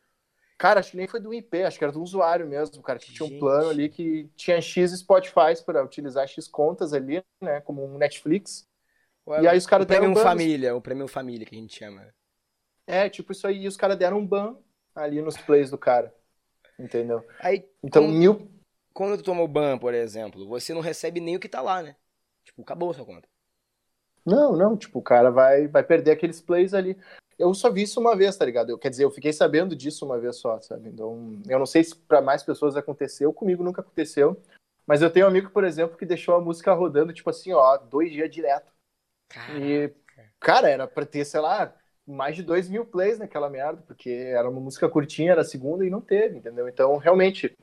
Cara, 0.58 0.80
acho 0.80 0.92
que 0.92 0.98
nem 0.98 1.08
foi 1.08 1.20
do 1.20 1.34
IP, 1.34 1.64
acho 1.64 1.78
que 1.78 1.84
era 1.84 1.92
do 1.92 2.02
usuário 2.02 2.48
mesmo. 2.48 2.82
Cara 2.82 2.98
que 2.98 3.12
tinha 3.12 3.28
um 3.28 3.40
plano 3.40 3.70
ali 3.70 3.90
que 3.90 4.30
tinha 4.36 4.62
X 4.62 4.92
Spotify 4.92 5.62
para 5.66 5.84
utilizar 5.84 6.28
X 6.28 6.48
contas 6.48 6.94
ali, 6.94 7.22
né? 7.42 7.60
Como 7.62 7.84
um 7.84 7.98
Netflix. 7.98 8.66
E 9.42 9.48
aí 9.48 9.58
os 9.58 9.66
caras 9.66 9.84
o 9.84 9.88
prêmio 9.88 10.10
deram 10.10 10.14
ban. 10.14 10.24
família, 10.24 10.76
o 10.76 10.82
prêmio 10.82 11.08
família 11.08 11.46
que 11.46 11.56
a 11.56 11.60
gente 11.60 11.78
chama. 11.78 12.08
É, 12.88 13.10
tipo 13.10 13.32
isso 13.32 13.46
aí. 13.48 13.64
E 13.64 13.68
os 13.68 13.76
caras 13.76 13.98
deram 13.98 14.20
um 14.20 14.26
ban 14.26 14.58
ali 14.94 15.22
nos 15.22 15.36
plays 15.36 15.70
do 15.72 15.78
cara. 15.78 16.14
Entendeu? 16.80 17.26
Aí, 17.40 17.68
Então, 17.84 18.04
com- 18.06 18.12
mil. 18.12 18.52
quando 18.94 19.18
tu 19.18 19.24
toma 19.24 19.42
o 19.42 19.48
ban, 19.48 19.78
por 19.78 19.94
exemplo, 19.94 20.48
você 20.48 20.74
não 20.74 20.82
recebe 20.82 21.20
nem 21.20 21.36
o 21.36 21.40
que 21.40 21.50
tá 21.50 21.62
lá, 21.62 21.82
né? 21.82 21.96
Tipo, 22.46 22.62
acabou 22.62 22.92
a 22.92 22.94
sua 22.94 23.06
conta. 23.06 23.28
Não, 24.26 24.56
não, 24.56 24.78
tipo, 24.78 25.00
o 25.00 25.04
cara 25.04 25.30
vai, 25.32 25.68
vai 25.68 25.84
perder 25.84 26.12
aqueles 26.12 26.42
plays 26.42 26.74
ali. 26.74 26.98
Eu 27.38 27.54
só 27.54 27.70
vi 27.70 27.84
isso 27.84 28.00
uma 28.00 28.16
vez, 28.16 28.36
tá 28.38 28.46
ligado? 28.46 28.70
Eu, 28.70 28.78
quer 28.78 28.90
dizer, 28.90 29.04
eu 29.04 29.12
fiquei 29.12 29.34
sabendo 29.34 29.76
disso 29.76 30.06
uma 30.06 30.18
vez 30.18 30.38
só, 30.38 30.60
sabe? 30.62 30.90
Então, 30.90 31.42
eu 31.48 31.60
não 31.60 31.66
sei 31.66 31.84
se 31.84 31.96
para 31.96 32.22
mais 32.22 32.44
pessoas 32.44 32.76
aconteceu, 32.78 33.34
comigo 33.34 33.64
nunca 33.64 33.82
aconteceu. 33.82 34.42
Mas 34.88 35.02
eu 35.02 35.10
tenho 35.10 35.26
um 35.26 35.30
amigo, 35.30 35.50
por 35.50 35.64
exemplo, 35.64 35.98
que 35.98 36.06
deixou 36.06 36.36
a 36.36 36.42
música 36.42 36.74
rodando, 36.74 37.12
tipo 37.12 37.30
assim, 37.30 37.52
ó, 37.52 37.78
dois 37.78 38.12
dias 38.12 38.30
direto. 38.30 38.72
E, 39.52 39.92
cara, 40.40 40.70
era 40.70 40.88
pra 40.88 41.06
ter, 41.06 41.26
sei 41.26 41.42
lá, 41.42 41.76
mais 42.08 42.36
de 42.36 42.44
dois 42.44 42.70
mil 42.70 42.86
plays 42.86 43.18
naquela 43.18 43.50
merda, 43.50 43.84
porque 43.88 44.10
era 44.10 44.50
uma 44.50 44.62
música 44.62 44.88
curtinha, 44.88 45.32
era 45.32 45.42
a 45.42 45.46
segunda 45.46 45.86
e 45.86 45.90
não 45.90 46.00
teve, 46.00 46.38
entendeu? 46.38 46.70
Então, 46.70 46.98
realmente, 46.98 47.58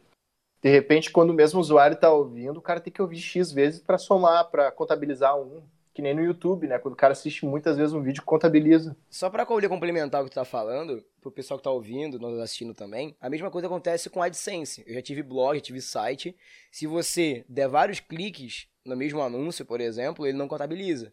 de 0.60 0.68
repente, 0.68 1.10
quando 1.10 1.30
o 1.30 1.34
mesmo 1.34 1.60
usuário 1.60 1.96
tá 1.96 2.10
ouvindo, 2.10 2.58
o 2.58 2.62
cara 2.62 2.80
tem 2.80 2.92
que 2.92 3.00
ouvir 3.00 3.18
X 3.18 3.52
vezes 3.52 3.80
pra 3.80 3.98
somar, 3.98 4.50
pra 4.50 4.70
contabilizar 4.70 5.38
um. 5.38 5.62
Que 5.94 6.00
nem 6.00 6.14
no 6.14 6.22
YouTube, 6.24 6.66
né? 6.66 6.78
Quando 6.78 6.94
o 6.94 6.96
cara 6.96 7.12
assiste 7.12 7.44
muitas 7.44 7.76
vezes 7.76 7.92
um 7.92 8.00
vídeo, 8.02 8.22
contabiliza. 8.22 8.96
Só 9.10 9.28
pra 9.28 9.44
poder 9.44 9.68
complementar 9.68 10.22
o 10.22 10.24
que 10.24 10.30
tu 10.30 10.34
tá 10.34 10.44
falando, 10.44 11.04
pro 11.20 11.30
pessoal 11.30 11.58
que 11.58 11.64
tá 11.64 11.70
ouvindo, 11.70 12.18
nós 12.18 12.38
assistindo 12.38 12.72
também, 12.72 13.14
a 13.20 13.28
mesma 13.28 13.50
coisa 13.50 13.66
acontece 13.66 14.08
com 14.08 14.22
a 14.22 14.26
AdSense. 14.26 14.82
Eu 14.86 14.94
já 14.94 15.02
tive 15.02 15.22
blog, 15.22 15.54
já 15.56 15.60
tive 15.60 15.82
site. 15.82 16.34
Se 16.70 16.86
você 16.86 17.44
der 17.46 17.68
vários 17.68 18.00
cliques 18.00 18.66
no 18.84 18.96
mesmo 18.96 19.20
anúncio, 19.20 19.66
por 19.66 19.80
exemplo, 19.82 20.26
ele 20.26 20.38
não 20.38 20.48
contabiliza. 20.48 21.12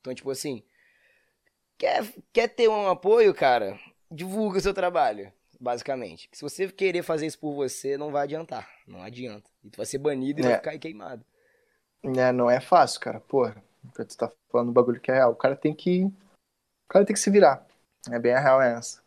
Então, 0.00 0.14
tipo 0.14 0.30
assim, 0.30 0.62
quer, 1.76 2.04
quer 2.32 2.48
ter 2.48 2.68
um 2.68 2.88
apoio, 2.88 3.34
cara? 3.34 3.76
Divulga 4.08 4.58
o 4.58 4.60
seu 4.60 4.72
trabalho, 4.72 5.32
basicamente. 5.60 6.28
Se 6.32 6.42
você 6.42 6.68
querer 6.68 7.02
fazer 7.02 7.26
isso 7.26 7.40
por 7.40 7.54
você, 7.54 7.96
não 7.98 8.12
vai 8.12 8.22
adiantar. 8.22 8.68
Não 8.86 9.02
adianta. 9.02 9.50
E 9.64 9.70
tu 9.70 9.76
vai 9.78 9.86
ser 9.86 9.98
banido 9.98 10.40
e 10.40 10.44
É. 10.44 10.48
vai 10.48 10.56
ficar 10.58 10.70
aí 10.70 10.78
queimado. 10.78 11.24
É, 12.04 12.30
não 12.32 12.48
é 12.50 12.60
fácil, 12.60 13.00
cara. 13.00 13.20
Porra, 13.20 13.62
tu 13.94 14.16
tá 14.16 14.30
falando 14.50 14.70
um 14.70 14.72
bagulho 14.72 15.00
que 15.00 15.10
é 15.10 15.14
real. 15.14 15.32
O 15.32 15.36
cara 15.36 15.56
tem 15.56 15.74
que. 15.74 16.04
O 16.04 16.88
cara 16.88 17.04
tem 17.04 17.14
que 17.14 17.20
se 17.20 17.30
virar. 17.30 17.66
É 18.10 18.18
bem 18.18 18.32
a 18.34 18.40
real 18.40 18.60
é 18.60 18.74
essa. 18.74 19.00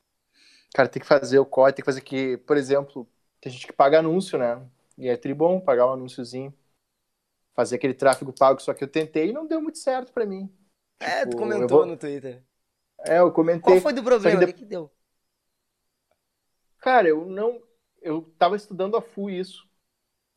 O 0.69 0.75
cara 0.75 0.89
tem 0.89 1.01
que 1.01 1.07
fazer 1.07 1.39
o 1.39 1.45
corte, 1.45 1.77
tem 1.77 1.83
que 1.83 1.91
fazer 1.91 2.01
que, 2.01 2.37
por 2.37 2.57
exemplo, 2.57 3.07
tem 3.39 3.51
gente 3.51 3.65
que 3.67 3.73
paga 3.73 3.99
anúncio, 3.99 4.37
né? 4.37 4.61
E 4.97 5.07
é 5.07 5.15
tribom 5.17 5.59
pagar 5.59 5.87
um 5.87 5.93
anúnciozinho. 5.93 6.53
Fazer 7.53 7.77
aquele 7.77 7.93
tráfego 7.93 8.33
pago, 8.33 8.61
só 8.61 8.73
que 8.73 8.83
eu 8.83 8.87
tentei 8.87 9.29
e 9.29 9.33
não 9.33 9.47
deu 9.47 9.61
muito 9.61 9.77
certo 9.77 10.11
pra 10.11 10.25
mim. 10.25 10.51
É, 10.99 11.25
tu 11.25 11.29
Tipo, 11.31 11.37
comentou 11.37 11.61
eu 11.61 11.67
vou- 11.69 11.85
no 11.85 11.95
Twitter. 11.97 12.43
É, 12.99 13.19
eu 13.19 13.31
comentei. 13.31 13.61
Qual 13.61 13.81
foi 13.81 13.93
do 13.93 14.03
problema? 14.03 14.39
de- 14.39 14.45
O 14.45 14.47
que, 14.47 14.53
que 14.53 14.65
deu? 14.65 14.91
Cara, 16.79 17.07
eu 17.07 17.25
não. 17.25 17.61
Eu 18.01 18.21
tava 18.37 18.55
estudando 18.55 18.95
a 18.95 19.01
full 19.01 19.29
isso. 19.29 19.64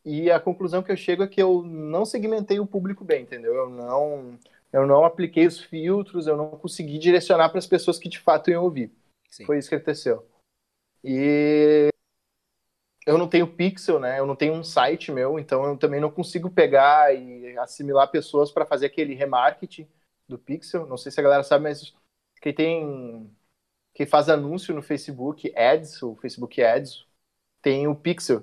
E 0.09 0.31
a 0.31 0.41
conclusão 0.41 0.83
que 0.83 0.91
eu 0.91 0.97
chego 0.97 1.23
é 1.23 1.29
que 1.29 1.41
eu 1.41 1.63
não 1.63 2.07
segmentei 2.07 2.59
o 2.59 2.67
público 2.67 3.05
bem, 3.05 3.25
entendeu? 3.25 3.55
Eu 3.55 3.69
não, 3.69 4.39
eu 4.73 4.87
não 4.87 5.05
apliquei 5.05 5.47
os 5.47 5.61
filtros, 5.61 6.27
eu 6.27 6.35
não 6.35 6.49
consegui 6.53 6.99
direcionar 6.99 7.51
para 7.51 7.59
as 7.59 7.67
pessoas 7.67 7.99
que 7.99 8.09
de 8.09 8.19
fato 8.19 8.51
iam 8.51 8.65
ouvir. 8.65 8.91
Sim. 9.29 9.45
Foi 9.45 9.59
isso 9.59 9.69
que 9.69 9.75
aconteceu. 9.75 10.27
E 11.05 11.91
eu 13.05 13.19
não 13.19 13.29
tenho 13.29 13.55
pixel, 13.55 14.01
né? 14.01 14.19
Eu 14.19 14.25
não 14.25 14.35
tenho 14.35 14.55
um 14.55 14.65
site 14.65 15.13
meu, 15.13 15.39
então 15.39 15.63
eu 15.67 15.77
também 15.77 16.01
não 16.01 16.11
consigo 16.11 16.49
pegar 16.49 17.15
e 17.15 17.59
assimilar 17.59 18.11
pessoas 18.11 18.51
para 18.51 18.65
fazer 18.65 18.87
aquele 18.87 19.13
remarketing 19.15 19.87
do 20.27 20.39
pixel. 20.39 20.87
Não 20.87 20.97
sei 20.97 21.13
se 21.13 21.21
a 21.21 21.23
galera 21.23 21.43
sabe, 21.43 21.65
mas 21.65 21.95
quem 22.41 22.55
tem 22.55 23.31
quem 23.93 24.07
faz 24.07 24.31
anúncio 24.31 24.75
no 24.75 24.81
Facebook 24.81 25.53
Ads, 25.55 26.03
o 26.03 26.17
Facebook 26.17 26.63
Ads, 26.63 27.05
tem 27.61 27.87
o 27.87 27.95
pixel. 27.95 28.43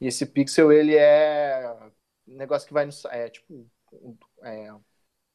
E 0.00 0.06
esse 0.06 0.26
pixel 0.26 0.72
ele 0.72 0.96
é 0.96 1.68
um 2.26 2.36
negócio 2.36 2.66
que 2.66 2.74
vai 2.74 2.86
no 2.86 2.92
si- 2.92 3.08
é 3.10 3.28
tipo 3.28 3.68
é, 4.42 4.68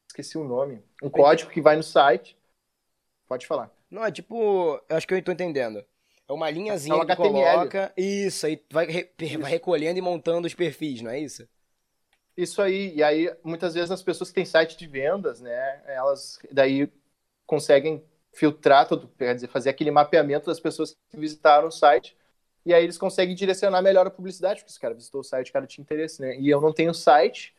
esqueci 0.07 0.37
o 0.37 0.43
nome, 0.43 0.83
um 1.01 1.09
código 1.09 1.51
que 1.51 1.61
vai 1.61 1.75
no 1.75 1.83
site. 1.83 2.37
Pode 3.27 3.47
falar. 3.47 3.71
Não, 3.89 4.03
é 4.05 4.11
tipo. 4.11 4.81
Eu 4.89 4.97
acho 4.97 5.07
que 5.07 5.13
eu 5.13 5.23
tô 5.23 5.31
entendendo. 5.31 5.83
É 6.27 6.33
uma 6.33 6.49
linhazinha 6.49 6.95
É 6.95 6.97
um 6.97 7.01
que 7.01 7.05
HTML. 7.05 7.69
coloca. 7.69 7.93
Isso, 7.97 8.45
aí 8.45 8.63
vai, 8.71 8.85
re- 8.85 9.11
Isso. 9.19 9.39
vai 9.39 9.51
recolhendo 9.51 9.99
e 9.99 10.01
montando 10.01 10.47
os 10.47 10.53
perfis, 10.53 11.01
não 11.01 11.11
é 11.11 11.19
isso? 11.19 11.47
Isso 12.35 12.61
aí, 12.61 12.95
e 12.95 13.03
aí 13.03 13.35
muitas 13.43 13.75
vezes 13.75 13.91
as 13.91 14.01
pessoas 14.01 14.29
que 14.29 14.35
têm 14.35 14.45
site 14.45 14.75
de 14.75 14.87
vendas, 14.87 15.39
né, 15.39 15.83
elas 15.85 16.39
daí 16.51 16.91
conseguem 17.45 18.03
filtrar 18.33 18.87
todo, 18.87 19.07
quer 19.17 19.35
dizer, 19.35 19.47
fazer 19.49 19.69
aquele 19.69 19.91
mapeamento 19.91 20.47
das 20.47 20.59
pessoas 20.59 20.97
que 21.09 21.17
visitaram 21.17 21.67
o 21.67 21.71
site, 21.71 22.17
e 22.65 22.73
aí 22.73 22.83
eles 22.83 22.97
conseguem 22.97 23.35
direcionar 23.35 23.81
melhor 23.81 24.07
a 24.07 24.11
publicidade, 24.11 24.61
porque 24.61 24.71
se 24.71 24.77
o 24.77 24.81
cara 24.81 24.93
visitou 24.93 25.21
o 25.21 25.23
site, 25.23 25.49
o 25.49 25.53
cara 25.53 25.67
tinha 25.67 25.83
interesse, 25.83 26.21
né? 26.21 26.37
E 26.37 26.49
eu 26.49 26.61
não 26.61 26.73
tenho 26.73 26.93
site, 26.93 27.53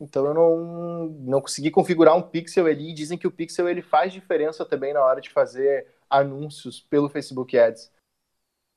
então 0.00 0.26
eu 0.26 0.34
não, 0.34 1.06
não 1.20 1.40
consegui 1.40 1.70
configurar 1.70 2.16
um 2.16 2.22
pixel 2.22 2.66
ali, 2.66 2.90
e 2.90 2.94
dizem 2.94 3.18
que 3.18 3.26
o 3.26 3.30
pixel 3.30 3.68
ele 3.68 3.82
faz 3.82 4.12
diferença 4.12 4.64
também 4.64 4.92
na 4.92 5.04
hora 5.04 5.20
de 5.20 5.30
fazer 5.30 5.86
anúncios 6.08 6.80
pelo 6.80 7.08
Facebook 7.08 7.56
Ads. 7.58 7.90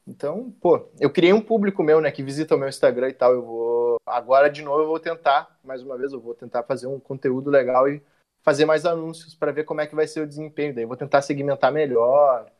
Então, 0.05 0.51
pô, 0.59 0.89
eu 0.99 1.09
criei 1.09 1.31
um 1.31 1.41
público 1.41 1.81
meu, 1.81 2.01
né, 2.01 2.11
que 2.11 2.21
visita 2.21 2.55
o 2.55 2.57
meu 2.57 2.67
Instagram 2.67 3.09
e 3.09 3.13
tal. 3.13 3.33
Eu 3.33 3.41
vou. 3.41 3.95
Agora, 4.05 4.49
de 4.49 4.61
novo, 4.61 4.83
eu 4.83 4.87
vou 4.87 4.99
tentar, 4.99 5.57
mais 5.63 5.81
uma 5.81 5.97
vez, 5.97 6.11
eu 6.11 6.19
vou 6.19 6.35
tentar 6.35 6.63
fazer 6.63 6.87
um 6.87 6.99
conteúdo 6.99 7.49
legal 7.49 7.87
e 7.87 8.01
fazer 8.43 8.65
mais 8.65 8.85
anúncios 8.85 9.33
para 9.33 9.53
ver 9.53 9.63
como 9.63 9.79
é 9.79 9.87
que 9.87 9.95
vai 9.95 10.05
ser 10.05 10.21
o 10.21 10.27
desempenho. 10.27 10.73
Daí 10.75 10.83
eu 10.83 10.87
vou 10.87 10.97
tentar 10.97 11.21
segmentar 11.21 11.71
melhor, 11.71 12.51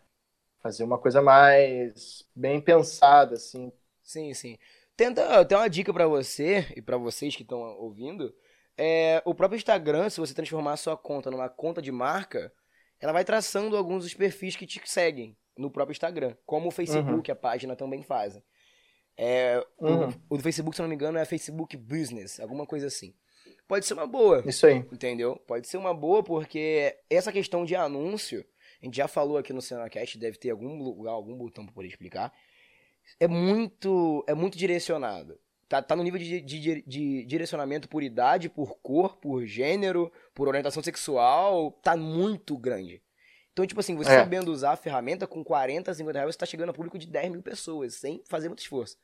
fazer 0.64 0.84
uma 0.84 0.98
coisa 0.98 1.22
mais 1.22 2.26
bem 2.36 2.60
pensada, 2.60 3.36
assim. 3.36 3.72
Sim, 4.02 4.34
sim. 4.34 4.58
Tenta, 4.98 5.44
tem 5.46 5.58
uma 5.58 5.70
dica 5.70 5.94
pra 5.94 6.08
você 6.08 6.66
e 6.76 6.82
pra 6.82 6.98
vocês 6.98 7.36
que 7.36 7.44
estão 7.44 7.60
ouvindo. 7.78 8.34
É, 8.78 9.22
o 9.26 9.36
próprio 9.36 9.58
Instagram, 9.58 10.10
se 10.10 10.20
você 10.20 10.34
transformar 10.34 10.74
a 10.74 10.78
sua 10.78 10.98
conta 10.98 11.30
numa 11.30 11.50
conta 11.50 11.82
de 11.82 11.92
marca, 11.92 12.52
ela 13.00 13.12
vai 13.14 13.24
traçando 13.26 13.78
alguns 13.78 14.04
dos 14.04 14.14
perfis 14.16 14.56
que 14.56 14.66
te 14.66 14.82
seguem 14.86 15.38
no 15.58 15.70
próprio 15.70 15.92
Instagram, 15.94 16.36
como 16.46 16.70
o 16.70 16.72
Facebook, 16.72 17.30
a 17.32 17.36
página 17.36 17.76
também 17.76 18.02
fazem. 18.02 18.42
É, 19.16 19.64
o- 19.78 19.86
Uhum. 19.88 20.10
o, 20.30 20.38
do 20.38 20.44
Facebook, 20.44 20.76
se 20.76 20.82
não 20.82 20.90
me 20.90 20.96
engano, 20.96 21.18
é 21.20 21.26
Facebook 21.26 21.78
Business, 21.78 22.40
alguma 22.40 22.66
coisa 22.66 22.88
assim. 22.88 23.14
Pode 23.68 23.86
ser 23.86 23.94
uma 23.94 24.08
boa, 24.08 24.42
Isso 24.46 24.66
aí. 24.66 24.78
entendeu? 24.92 25.36
Pode 25.48 25.68
ser 25.68 25.78
uma 25.78 25.94
boa 25.94 26.24
porque 26.24 26.96
essa 27.10 27.32
questão 27.32 27.64
de 27.66 27.76
anúncio, 27.76 28.44
a 28.84 28.86
gente 28.86 28.98
já 28.98 29.08
falou 29.08 29.38
aqui 29.38 29.54
no 29.54 29.62
Cenacast, 29.62 30.20
deve 30.20 30.38
ter 30.38 30.52
algum 30.52 30.78
lugar, 30.78 31.12
algum 31.14 31.36
botão 31.36 31.66
pra 31.66 31.74
poder 31.74 31.88
explicar. 31.88 32.32
É 33.20 33.28
muito, 33.28 34.24
é 34.28 34.34
muito 34.34 34.58
direcionado. 34.58 35.40
Tá, 35.70 35.82
tá 35.82 35.96
no 35.96 36.04
nível 36.04 36.20
de, 36.20 36.42
de, 36.42 36.82
de 36.84 37.26
direcionamento 37.26 37.90
por 37.90 38.04
idade, 38.04 38.50
por 38.50 38.78
cor, 38.80 39.18
por 39.18 39.46
gênero, 39.46 40.12
por 40.34 40.48
orientação 40.48 40.84
sexual, 40.84 41.72
tá 41.82 41.98
muito 41.98 42.58
grande. 42.58 43.02
Então, 43.54 43.66
tipo 43.66 43.80
assim, 43.80 43.96
você 43.96 44.12
É. 44.12 44.20
sabendo 44.20 44.52
usar 44.52 44.74
a 44.74 44.76
ferramenta, 44.78 45.26
com 45.26 45.44
40, 45.44 45.94
50 45.94 46.20
reais, 46.20 46.36
você 46.36 46.40
tá 46.40 46.46
chegando 46.46 46.70
a 46.70 46.74
público 46.74 47.00
de 47.00 47.08
10 47.08 47.32
mil 47.32 47.42
pessoas, 47.42 47.96
sem 47.96 48.22
fazer 48.28 48.50
muito 48.50 48.62
esforço. 48.62 48.98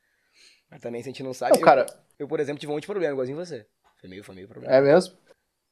Mas 0.69 0.81
também, 0.81 1.01
se 1.01 1.09
a 1.09 1.11
gente 1.11 1.23
não 1.23 1.33
sabe, 1.33 1.57
Não, 1.57 1.65
cara, 1.65 1.85
eu, 2.19 2.25
eu, 2.25 2.27
por 2.27 2.39
exemplo, 2.39 2.59
tive 2.59 2.71
um 2.71 2.75
monte 2.75 2.83
de 2.83 2.87
problema, 2.87 3.13
igualzinho 3.13 3.37
você. 3.37 3.65
Foi 3.99 4.09
meio, 4.09 4.23
foi 4.23 4.35
meio 4.35 4.47
problema. 4.47 4.75
é 4.75 4.81
mesmo? 4.81 5.17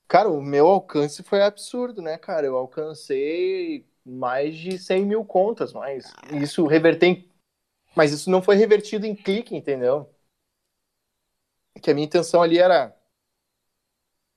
Cara, 0.08 0.30
o 0.30 0.42
meu 0.42 0.68
alcance 0.68 1.22
foi 1.24 1.42
absurdo, 1.42 2.02
né, 2.02 2.18
cara? 2.18 2.46
Eu 2.48 2.56
alcancei 2.56 3.86
mais 4.08 4.56
de 4.56 4.80
100 4.80 5.06
mil 5.06 5.26
contas, 5.26 5.74
mas 5.74 6.14
isso 6.42 6.66
reverter 6.66 7.08
em... 7.08 7.32
Mas 7.96 8.12
isso 8.12 8.30
não 8.30 8.42
foi 8.42 8.56
revertido 8.56 9.06
em 9.06 9.16
clique, 9.16 9.56
entendeu? 9.56 10.10
Que 11.82 11.92
a 11.92 11.94
minha 11.94 12.06
intenção 12.06 12.42
ali 12.42 12.58
era... 12.58 12.96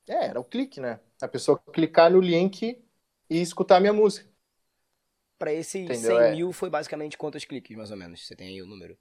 É, 0.08 0.26
era 0.26 0.40
o 0.40 0.44
clique, 0.44 0.80
né? 0.80 0.98
A 1.20 1.28
pessoa 1.28 1.58
clicar 1.72 2.10
no 2.10 2.20
link 2.20 2.82
e 3.28 3.40
escutar 3.40 3.76
a 3.76 3.80
minha 3.80 3.92
música. 3.92 4.28
Pra 5.38 5.52
esse 5.52 5.78
Entendeu? 5.78 6.16
100 6.16 6.18
É. 6.18 6.32
mil 6.32 6.52
foi 6.52 6.68
basicamente 6.68 7.16
quantos 7.16 7.44
cliques, 7.44 7.76
mais 7.76 7.90
ou 7.90 7.96
menos? 7.96 8.26
Você 8.26 8.34
tem 8.34 8.48
aí 8.48 8.62
o 8.62 8.66
número? 8.66 8.98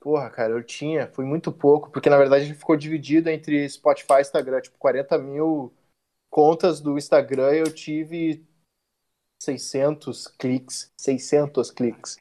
Porra, 0.00 0.30
cara, 0.30 0.52
eu 0.52 0.62
tinha, 0.62 1.08
foi 1.08 1.24
muito 1.24 1.50
pouco, 1.50 1.90
porque 1.90 2.08
na 2.10 2.18
verdade 2.18 2.44
a 2.44 2.46
gente 2.46 2.58
ficou 2.58 2.76
dividido 2.76 3.28
entre 3.28 3.68
Spotify 3.68 4.14
e 4.18 4.20
Instagram, 4.20 4.60
tipo, 4.60 4.78
40 4.78 5.18
mil 5.18 5.72
contas 6.30 6.80
do 6.80 6.98
Instagram 6.98 7.52
eu 7.52 7.72
tive 7.72 8.46
600 9.42 10.28
cliques, 10.28 10.92
600 10.96 11.70
cliques. 11.70 12.16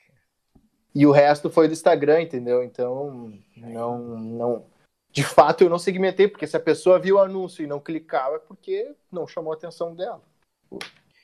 E 0.93 1.05
o 1.05 1.11
resto 1.11 1.49
foi 1.49 1.67
do 1.67 1.73
Instagram, 1.73 2.21
entendeu? 2.21 2.63
Então, 2.63 3.33
não, 3.57 3.99
não, 3.99 4.65
de 5.11 5.23
fato 5.23 5.63
eu 5.63 5.69
não 5.69 5.79
segmentei, 5.79 6.27
porque 6.27 6.47
se 6.47 6.55
a 6.55 6.59
pessoa 6.59 6.99
viu 6.99 7.15
o 7.15 7.19
anúncio 7.19 7.63
e 7.63 7.67
não 7.67 7.79
clicava, 7.79 8.35
é 8.35 8.39
porque 8.39 8.95
não 9.11 9.27
chamou 9.27 9.53
a 9.53 9.55
atenção 9.55 9.95
dela. 9.95 10.21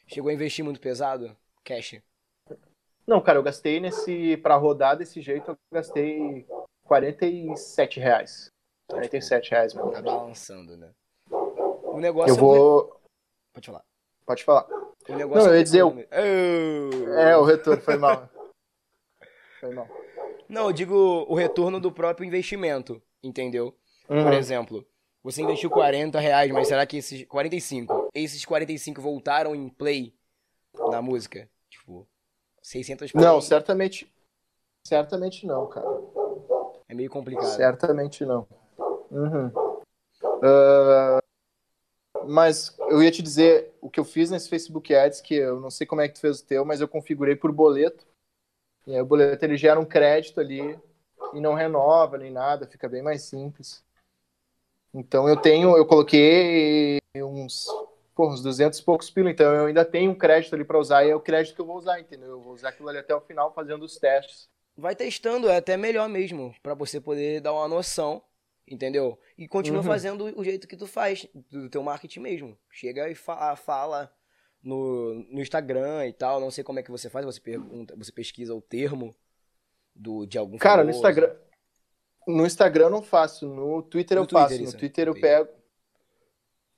Chegou 0.07 0.29
a 0.29 0.33
investir 0.33 0.63
muito 0.63 0.79
pesado? 0.79 1.35
Cash. 1.63 2.01
Não, 3.07 3.21
cara, 3.21 3.39
eu 3.39 3.43
gastei 3.43 3.79
nesse, 3.79 4.37
pra 4.37 4.55
rodar 4.55 4.97
desse 4.97 5.21
jeito, 5.21 5.51
eu 5.51 5.57
gastei 5.73 6.45
47 6.85 7.99
reais. 7.99 8.49
47 8.89 9.51
reais, 9.51 9.73
meu. 9.73 9.89
Tá 9.89 10.01
balançando, 10.01 10.75
né? 10.75 10.91
O 11.29 11.99
negócio 11.99 12.33
Eu 12.33 12.35
vou. 12.35 12.95
é... 12.95 13.09
Pode 13.53 13.67
falar. 13.67 13.83
Pode 14.25 14.43
falar. 14.43 14.67
O 15.11 15.17
negócio 15.17 15.43
Não, 15.43 15.47
eu 15.51 15.53
é 15.55 15.57
ia 15.57 15.63
dizer, 15.63 15.83
o... 15.83 15.99
É, 16.11 17.37
o 17.37 17.43
retorno 17.43 17.81
foi 17.81 17.97
mal. 17.97 18.29
Foi 19.59 19.73
mal. 19.73 19.87
Não, 20.47 20.65
eu 20.67 20.73
digo 20.73 20.95
o 21.27 21.35
retorno 21.35 21.79
do 21.79 21.91
próprio 21.91 22.25
investimento, 22.25 23.01
entendeu? 23.23 23.75
Por 24.07 24.17
Uhum. 24.17 24.33
exemplo, 24.33 24.85
você 25.23 25.41
investiu 25.41 25.69
40 25.69 26.19
reais, 26.19 26.51
mas 26.51 26.67
será 26.67 26.85
que 26.85 26.97
esses 26.97 27.25
45, 27.25 28.09
esses 28.13 28.43
45 28.43 29.01
voltaram 29.01 29.55
em 29.55 29.69
play 29.69 30.13
na 30.89 31.01
música? 31.01 31.49
Tipo, 31.69 32.07
600 32.61 33.11
play 33.11 33.23
Não, 33.23 33.39
certamente. 33.39 34.11
Certamente 34.85 35.45
não, 35.45 35.67
cara. 35.67 35.85
é 36.89 36.93
meio 36.93 37.09
complicado. 37.09 37.45
Certamente 37.45 38.25
não. 38.25 38.47
Uhum. 39.11 39.51
Ah, 40.43 41.19
mas 42.27 42.75
eu 42.89 43.01
ia 43.01 43.11
te 43.11 43.21
dizer 43.21 43.73
o 43.81 43.89
que 43.89 43.99
eu 43.99 44.05
fiz 44.05 44.29
nesse 44.29 44.49
Facebook 44.49 44.93
Ads, 44.93 45.21
que 45.21 45.35
eu 45.35 45.59
não 45.59 45.69
sei 45.69 45.85
como 45.87 46.01
é 46.01 46.07
que 46.07 46.15
tu 46.15 46.21
fez 46.21 46.39
o 46.39 46.45
teu, 46.45 46.65
mas 46.65 46.81
eu 46.81 46.87
configurei 46.87 47.35
por 47.35 47.51
boleto. 47.51 48.05
E 48.87 48.93
aí 48.93 49.01
o 49.01 49.05
boleto 49.05 49.43
ele 49.45 49.57
gera 49.57 49.79
um 49.79 49.85
crédito 49.85 50.39
ali 50.39 50.79
e 51.33 51.39
não 51.39 51.53
renova 51.53 52.17
nem 52.17 52.31
nada, 52.31 52.67
fica 52.67 52.89
bem 52.89 53.01
mais 53.01 53.23
simples. 53.23 53.83
Então 54.93 55.27
eu 55.29 55.37
tenho, 55.37 55.77
eu 55.77 55.85
coloquei 55.85 56.99
uns, 57.15 57.67
pô, 58.13 58.29
uns 58.29 58.41
200 58.41 58.79
e 58.79 58.83
poucos 58.83 59.09
pila, 59.09 59.29
então 59.29 59.53
eu 59.53 59.65
ainda 59.65 59.85
tenho 59.85 60.11
um 60.11 60.15
crédito 60.15 60.53
ali 60.53 60.65
para 60.65 60.79
usar 60.79 61.05
e 61.05 61.09
é 61.09 61.15
o 61.15 61.21
crédito 61.21 61.55
que 61.55 61.61
eu 61.61 61.65
vou 61.65 61.77
usar, 61.77 61.99
entendeu? 61.99 62.29
Eu 62.29 62.41
vou 62.41 62.53
usar 62.53 62.69
aquilo 62.69 62.89
ali 62.89 62.97
até 62.97 63.15
o 63.15 63.21
final 63.21 63.53
fazendo 63.53 63.83
os 63.83 63.97
testes. 63.97 64.49
Vai 64.75 64.95
testando, 64.95 65.49
é 65.49 65.57
até 65.57 65.77
melhor 65.77 66.09
mesmo, 66.09 66.53
pra 66.61 66.73
você 66.73 66.99
poder 66.99 67.41
dar 67.41 67.53
uma 67.53 67.67
noção 67.67 68.21
Entendeu? 68.67 69.19
E 69.37 69.47
continua 69.47 69.81
Uhum. 69.81 69.87
fazendo 69.87 70.39
o 70.39 70.43
jeito 70.43 70.67
que 70.67 70.77
tu 70.77 70.87
faz, 70.87 71.27
do 71.49 71.69
teu 71.69 71.83
marketing 71.83 72.19
mesmo. 72.21 72.57
Chega 72.69 73.09
e 73.09 73.15
fa- 73.15 73.55
fala 73.55 74.13
no, 74.63 75.13
no 75.29 75.41
Instagram 75.41 76.07
e 76.07 76.13
tal. 76.13 76.39
Não 76.39 76.49
sei 76.51 76.63
como 76.63 76.79
é 76.79 76.83
que 76.83 76.91
você 76.91 77.09
faz, 77.09 77.25
você 77.25 77.39
pergunta, 77.41 77.95
você 77.97 78.11
pesquisa 78.11 78.53
o 78.55 78.61
termo 78.61 79.13
do, 79.93 80.25
de 80.25 80.37
algum 80.37 80.57
Cara, 80.57 80.83
no 80.83 80.89
famoso. 80.93 80.99
Instagram. 80.99 81.35
No 82.27 82.45
Instagram 82.45 82.85
eu 82.85 82.89
não 82.91 83.01
faço, 83.01 83.47
no 83.47 83.81
Twitter 83.81 84.15
No 84.17 84.23
eu 84.23 84.27
Twitter, 84.27 84.49
faço. 84.49 84.63
isso. 84.63 84.73
No 84.73 84.79
Twitter 84.79 85.07
eu 85.07 85.15
pego. 85.19 85.49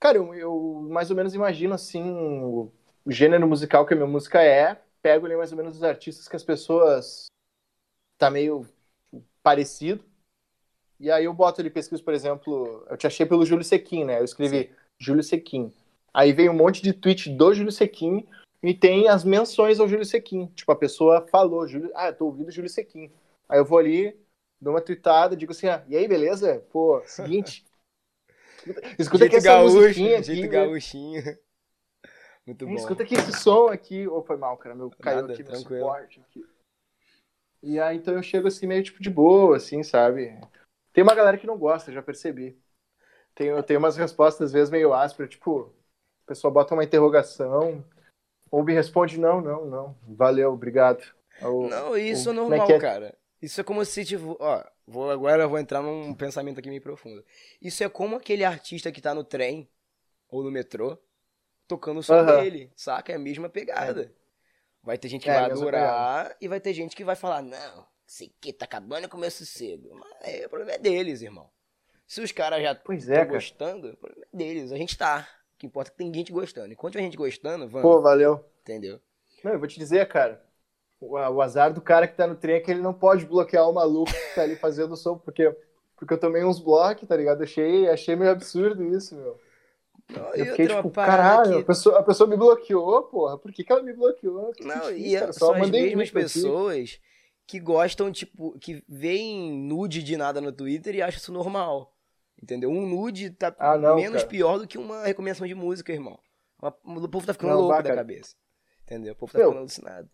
Cara, 0.00 0.18
eu, 0.18 0.34
eu 0.34 0.86
mais 0.90 1.10
ou 1.10 1.16
menos 1.16 1.34
imagino 1.34 1.74
assim 1.74 2.02
o 2.10 2.72
gênero 3.06 3.46
musical 3.46 3.86
que 3.86 3.92
a 3.94 3.96
minha 3.96 4.08
música 4.08 4.42
é. 4.42 4.82
Pego 5.02 5.26
ali 5.26 5.36
mais 5.36 5.52
ou 5.52 5.58
menos 5.58 5.76
os 5.76 5.82
artistas 5.84 6.26
que 6.26 6.34
as 6.34 6.42
pessoas 6.42 7.26
tá 8.18 8.30
meio 8.30 8.66
parecido. 9.42 10.02
E 10.98 11.10
aí 11.10 11.24
eu 11.24 11.34
boto 11.34 11.60
ali 11.60 11.70
pesquiso, 11.70 12.02
por 12.02 12.14
exemplo, 12.14 12.86
eu 12.88 12.96
te 12.96 13.06
achei 13.06 13.26
pelo 13.26 13.44
Júlio 13.44 13.64
Sequin, 13.64 14.04
né? 14.04 14.20
Eu 14.20 14.24
escrevi 14.24 14.70
Júlio 14.98 15.22
Sequin. 15.22 15.72
Aí 16.12 16.32
vem 16.32 16.48
um 16.48 16.54
monte 16.54 16.82
de 16.82 16.92
tweet 16.92 17.30
do 17.30 17.52
Júlio 17.52 17.72
Sequin 17.72 18.26
e 18.62 18.72
tem 18.72 19.08
as 19.08 19.24
menções 19.24 19.80
ao 19.80 19.88
Júlio 19.88 20.04
Sequin. 20.04 20.46
Tipo, 20.54 20.72
a 20.72 20.76
pessoa 20.76 21.26
falou, 21.26 21.66
Júlio, 21.66 21.90
ah, 21.94 22.08
eu 22.08 22.14
tô 22.14 22.26
ouvindo 22.26 22.52
Júlio 22.52 22.70
Sequin. 22.70 23.10
Aí 23.48 23.58
eu 23.58 23.64
vou 23.64 23.78
ali, 23.78 24.16
dou 24.60 24.72
uma 24.72 24.80
tweetada, 24.80 25.36
digo 25.36 25.52
assim, 25.52 25.66
ah, 25.68 25.84
e 25.88 25.96
aí, 25.96 26.06
beleza? 26.06 26.64
Pô, 26.70 27.02
seguinte. 27.04 27.64
Escuta, 28.98 29.26
aqui 29.26 29.36
essa 29.36 29.48
gaúcho, 29.48 29.76
musiquinha 29.76 30.18
aqui. 30.18 30.26
jeito 30.26 30.42
né? 30.42 30.48
gaúchinho. 30.48 31.22
Muito 32.46 32.66
bom. 32.66 32.74
Escuta 32.74 33.02
aqui 33.02 33.14
esse 33.14 33.32
som 33.32 33.68
aqui. 33.68 34.06
Ou 34.06 34.22
foi 34.22 34.36
mal, 34.36 34.56
cara, 34.56 34.74
meu 34.74 34.90
caiu 34.90 35.22
Nada, 35.22 35.32
aqui 35.32 35.42
meu 35.42 35.52
tranquilo. 35.52 35.80
suporte 35.80 36.20
aqui. 36.20 36.46
E 37.62 37.80
aí, 37.80 37.96
então 37.96 38.14
eu 38.14 38.22
chego 38.22 38.46
assim, 38.46 38.66
meio 38.66 38.82
tipo 38.82 39.02
de 39.02 39.08
boa, 39.08 39.56
assim, 39.56 39.82
sabe? 39.82 40.38
Tem 40.94 41.04
uma 41.04 41.16
galera 41.16 41.38
que 41.38 41.48
não 41.48 41.58
gosta, 41.58 41.92
já 41.92 42.02
percebi. 42.02 42.58
Tem, 43.34 43.50
tenho 43.64 43.80
umas 43.80 43.96
respostas, 43.96 44.48
às 44.48 44.52
vezes, 44.52 44.70
meio 44.70 44.94
ásperas, 44.94 45.30
tipo, 45.30 45.74
a 46.24 46.28
pessoa 46.28 46.52
bota 46.52 46.74
uma 46.74 46.84
interrogação, 46.84 47.84
ou 48.50 48.64
me 48.64 48.74
responde, 48.74 49.18
não, 49.20 49.40
não, 49.40 49.66
não, 49.66 49.96
valeu, 50.04 50.52
obrigado. 50.52 51.04
Ou- 51.40 51.70
Não, 51.70 51.96
isso 51.96 52.30
é 52.30 52.32
é 52.56 52.60
normal, 52.60 52.60
que 52.60 52.74
é? 52.74 52.78
cara. 52.78 53.16
Isso 53.40 53.60
é 53.60 53.64
como 53.64 53.84
se, 53.84 54.04
tipo, 54.04 54.36
ó, 54.40 54.64
vou, 54.86 55.10
agora 55.10 55.42
eu 55.44 55.48
vou 55.48 55.58
entrar 55.58 55.82
num 55.82 56.14
pensamento 56.14 56.58
aqui 56.58 56.68
meio 56.68 56.80
profundo. 56.82 57.24
Isso 57.60 57.82
é 57.84 57.88
como 57.88 58.16
aquele 58.16 58.44
artista 58.44 58.90
que 58.92 59.00
tá 59.00 59.14
no 59.14 59.24
trem 59.24 59.68
ou 60.28 60.42
no 60.42 60.50
metrô 60.50 60.98
tocando 61.68 62.00
o 62.00 62.02
som 62.02 62.24
Aham. 62.24 62.24
dele, 62.24 62.72
saca? 62.76 63.12
É 63.12 63.16
a 63.16 63.18
mesma 63.18 63.48
pegada. 63.48 64.14
Vai 64.82 64.98
ter 64.98 65.08
gente 65.08 65.24
que 65.24 65.30
É, 65.30 65.32
vai 65.32 65.44
adorar 65.44 66.36
e 66.40 66.48
vai 66.48 66.60
ter 66.60 66.74
gente 66.74 66.96
que 66.96 67.04
vai 67.04 67.16
falar, 67.16 67.42
não, 67.42 67.86
isso 68.06 68.24
aqui 68.24 68.52
tá 68.52 68.64
acabando 68.64 69.04
e 69.04 69.08
começo 69.08 69.44
cedo. 69.46 69.90
Mas 69.94 70.12
é, 70.22 70.46
o 70.46 70.48
problema 70.48 70.72
é 70.72 70.78
deles, 70.78 71.22
irmão. 71.22 71.48
Se 72.06 72.20
os 72.20 72.32
caras 72.32 72.62
já 72.62 72.72
estão 72.72 73.14
é, 73.14 73.24
gostando, 73.24 73.88
o 73.90 73.96
problema 73.96 74.26
é 74.32 74.36
deles. 74.36 74.72
A 74.72 74.76
gente 74.76 74.96
tá. 74.96 75.26
O 75.54 75.58
que 75.58 75.66
importa 75.66 75.90
é 75.90 75.92
que 75.92 75.98
tem 75.98 76.12
gente 76.12 76.32
gostando. 76.32 76.72
Enquanto 76.72 76.92
tiver 76.92 77.04
gente 77.04 77.16
gostando, 77.16 77.68
vamos. 77.68 77.88
Pô, 77.88 78.00
valeu. 78.00 78.44
Entendeu? 78.62 79.00
Não, 79.42 79.52
eu 79.52 79.58
vou 79.58 79.68
te 79.68 79.78
dizer, 79.78 80.06
cara, 80.08 80.42
o, 81.00 81.16
o 81.16 81.42
azar 81.42 81.72
do 81.72 81.80
cara 81.80 82.06
que 82.06 82.16
tá 82.16 82.26
no 82.26 82.34
trem 82.34 82.56
é 82.56 82.60
que 82.60 82.70
ele 82.70 82.80
não 82.80 82.92
pode 82.94 83.24
bloquear 83.26 83.68
o 83.68 83.72
maluco 83.74 84.12
que 84.12 84.34
tá 84.34 84.42
ali 84.42 84.56
fazendo 84.56 84.92
o 84.92 84.96
som, 84.96 85.18
porque, 85.18 85.54
porque 85.96 86.14
eu 86.14 86.18
tomei 86.18 86.44
uns 86.44 86.58
blocos, 86.60 87.08
tá 87.08 87.16
ligado? 87.16 87.42
Achei, 87.42 87.88
achei 87.88 88.16
meio 88.16 88.30
absurdo 88.30 88.82
isso, 88.84 89.14
meu. 89.16 89.38
Não, 90.10 90.34
Eu 90.34 90.46
fiquei 90.46 90.66
tipo, 90.66 90.90
caralho, 90.90 91.56
que- 91.56 91.62
a 91.62 91.64
pessoa, 91.64 91.98
a 91.98 92.02
pessoa 92.02 92.28
me 92.28 92.36
bloqueou, 92.36 93.02
porra. 93.04 93.38
Por 93.38 93.52
que, 93.52 93.64
que 93.64 93.72
ela 93.72 93.82
me 93.82 93.92
bloqueou? 93.92 94.52
Que 94.52 94.64
Não, 94.64 94.90
e 94.90 95.16
é- 95.16 95.32
só 95.32 95.32
são 95.32 95.52
as 95.52 95.60
mandei 95.60 95.94
mesmas 95.94 96.12
muito 96.12 96.18
aqui. 96.18 96.40
Que 97.46 97.60
gostam, 97.60 98.10
tipo, 98.10 98.58
que 98.58 98.82
veem 98.88 99.52
nude 99.52 100.02
de 100.02 100.16
nada 100.16 100.40
no 100.40 100.52
Twitter 100.52 100.94
e 100.94 101.02
acham 101.02 101.18
isso 101.18 101.32
normal. 101.32 101.92
Entendeu? 102.42 102.70
Um 102.70 102.86
nude 102.86 103.30
tá 103.30 103.54
Ah, 103.58 103.76
não, 103.78 103.96
menos 103.96 104.22
cara. 104.22 104.28
pior 104.28 104.58
do 104.58 104.66
que 104.66 104.78
uma 104.78 105.04
recomendação 105.04 105.46
de 105.46 105.54
música, 105.54 105.92
irmão. 105.92 106.18
O 106.60 107.08
povo 107.08 107.26
tá 107.26 107.32
ficando 107.32 107.50
Não, 107.52 107.60
louco 107.60 107.74
vá, 107.76 107.82
da 107.82 107.94
cabeça. 107.94 108.34
Entendeu? 108.84 109.12
O 109.12 109.16
povo 109.16 109.32
tá 109.32 109.38
Meu, 109.38 109.48
ficando 109.48 109.60
alucinado. 109.60 110.10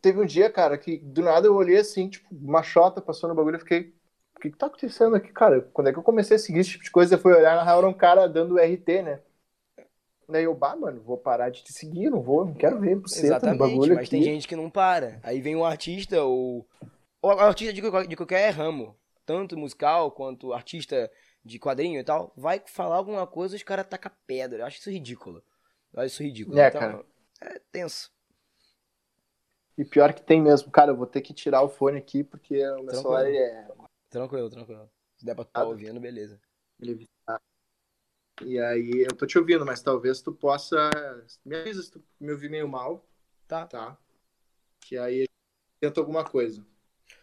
Teve 0.00 0.20
um 0.20 0.26
dia, 0.26 0.50
cara, 0.50 0.76
que 0.76 0.98
do 0.98 1.22
nada 1.22 1.46
eu 1.46 1.54
olhei 1.54 1.78
assim, 1.78 2.08
tipo, 2.08 2.26
uma 2.34 2.62
chota 2.62 3.00
passou 3.00 3.28
no 3.28 3.34
bagulho 3.34 3.56
e 3.56 3.60
fiquei. 3.60 3.94
O 4.36 4.40
que, 4.40 4.50
que 4.50 4.56
tá 4.58 4.66
acontecendo 4.66 5.14
aqui, 5.14 5.32
cara? 5.32 5.60
Quando 5.72 5.88
é 5.88 5.92
que 5.92 5.98
eu 5.98 6.02
comecei 6.02 6.36
a 6.36 6.38
seguir 6.38 6.58
esse 6.60 6.70
tipo 6.70 6.84
de 6.84 6.90
coisa? 6.90 7.14
Eu 7.14 7.18
fui 7.18 7.32
olhar, 7.32 7.54
na 7.54 7.62
real 7.62 7.78
era 7.78 7.88
um 7.88 7.94
cara 7.94 8.26
dando 8.26 8.58
RT, 8.58 9.02
né? 9.02 9.20
Daí 10.32 10.44
eu, 10.44 10.54
bah, 10.54 10.74
mano, 10.76 11.00
vou 11.02 11.16
parar 11.18 11.50
de 11.50 11.62
te 11.62 11.72
seguir, 11.72 12.10
não 12.10 12.22
vou, 12.22 12.44
não 12.44 12.54
quero 12.54 12.80
ver 12.80 12.96
buceta 12.96 13.22
no 13.22 13.28
Exatamente, 13.28 13.58
bagulho 13.58 13.94
mas 13.94 14.02
aqui. 14.02 14.10
tem 14.10 14.22
gente 14.22 14.48
que 14.48 14.56
não 14.56 14.70
para. 14.70 15.20
Aí 15.22 15.40
vem 15.40 15.54
um 15.56 15.64
artista 15.64 16.22
ou. 16.24 16.66
Ou 17.20 17.30
artista 17.30 17.72
de, 17.72 17.80
qualquer- 17.80 18.06
de 18.08 18.16
qualquer 18.16 18.50
ramo, 18.50 18.96
tanto 19.24 19.56
musical 19.56 20.10
quanto 20.10 20.52
artista 20.52 21.10
de 21.44 21.58
quadrinho 21.58 22.00
e 22.00 22.04
tal, 22.04 22.32
vai 22.36 22.60
falar 22.66 22.96
alguma 22.96 23.26
coisa 23.26 23.54
e 23.54 23.58
os 23.58 23.62
caras 23.62 23.86
tacam 23.88 24.10
pedra. 24.26 24.60
Eu 24.62 24.66
acho 24.66 24.78
isso 24.78 24.90
ridículo. 24.90 25.42
Eu 25.92 26.00
acho 26.00 26.14
isso 26.14 26.22
ridículo. 26.22 26.58
É, 26.58 26.68
então, 26.68 26.80
cara. 26.80 27.04
é 27.40 27.60
tenso. 27.70 28.10
E 29.76 29.84
pior 29.84 30.12
que 30.12 30.22
tem 30.22 30.40
mesmo, 30.40 30.70
cara, 30.70 30.90
eu 30.92 30.96
vou 30.96 31.06
ter 31.06 31.20
que 31.22 31.32
tirar 31.32 31.62
o 31.62 31.68
fone 31.68 31.98
aqui 31.98 32.22
porque 32.22 32.54
o 32.54 32.76
meu 32.76 32.86
Tranquilo. 32.86 33.02
celular 33.02 33.26
é. 33.30 33.68
Tranquilo, 34.10 34.50
tranquilo. 34.50 34.90
Se 35.16 35.24
der 35.24 35.34
pra 35.34 35.44
tu 35.44 35.50
tá 35.52 35.64
ouvindo, 35.64 35.98
beleza. 36.00 36.40
ele- 36.80 37.08
E 38.44 38.58
aí, 38.58 39.04
eu 39.08 39.14
tô 39.16 39.26
te 39.26 39.38
ouvindo, 39.38 39.64
mas 39.64 39.82
talvez 39.82 40.20
tu 40.20 40.32
possa. 40.32 40.90
Me 41.44 41.56
avisa 41.56 41.82
se 41.82 41.90
tu 41.90 42.02
me 42.20 42.32
ouvir 42.32 42.50
meio 42.50 42.68
mal, 42.68 43.06
Tá. 43.46 43.66
tá? 43.66 43.98
Que 44.80 44.96
aí 44.98 45.26
tenta 45.80 46.00
alguma 46.00 46.24
coisa. 46.24 46.64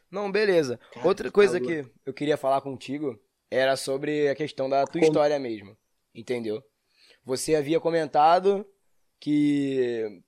Não, 0.10 0.32
beleza. 0.32 0.79
Cara, 0.93 1.08
Outra 1.08 1.27
que 1.27 1.34
coisa 1.34 1.60
calor. 1.60 1.84
que 1.86 1.91
eu 2.05 2.13
queria 2.13 2.38
falar 2.38 2.62
contigo 2.62 3.19
era 3.51 3.75
sobre 3.75 4.27
a 4.29 4.36
questão 4.36 4.69
da 4.69 4.86
tua 4.86 4.93
Como? 5.01 5.05
história 5.05 5.38
mesmo. 5.39 5.77
Entendeu? 6.13 6.63
Você 7.23 7.55
havia 7.55 7.79
comentado 7.79 8.65
que. 9.19 10.21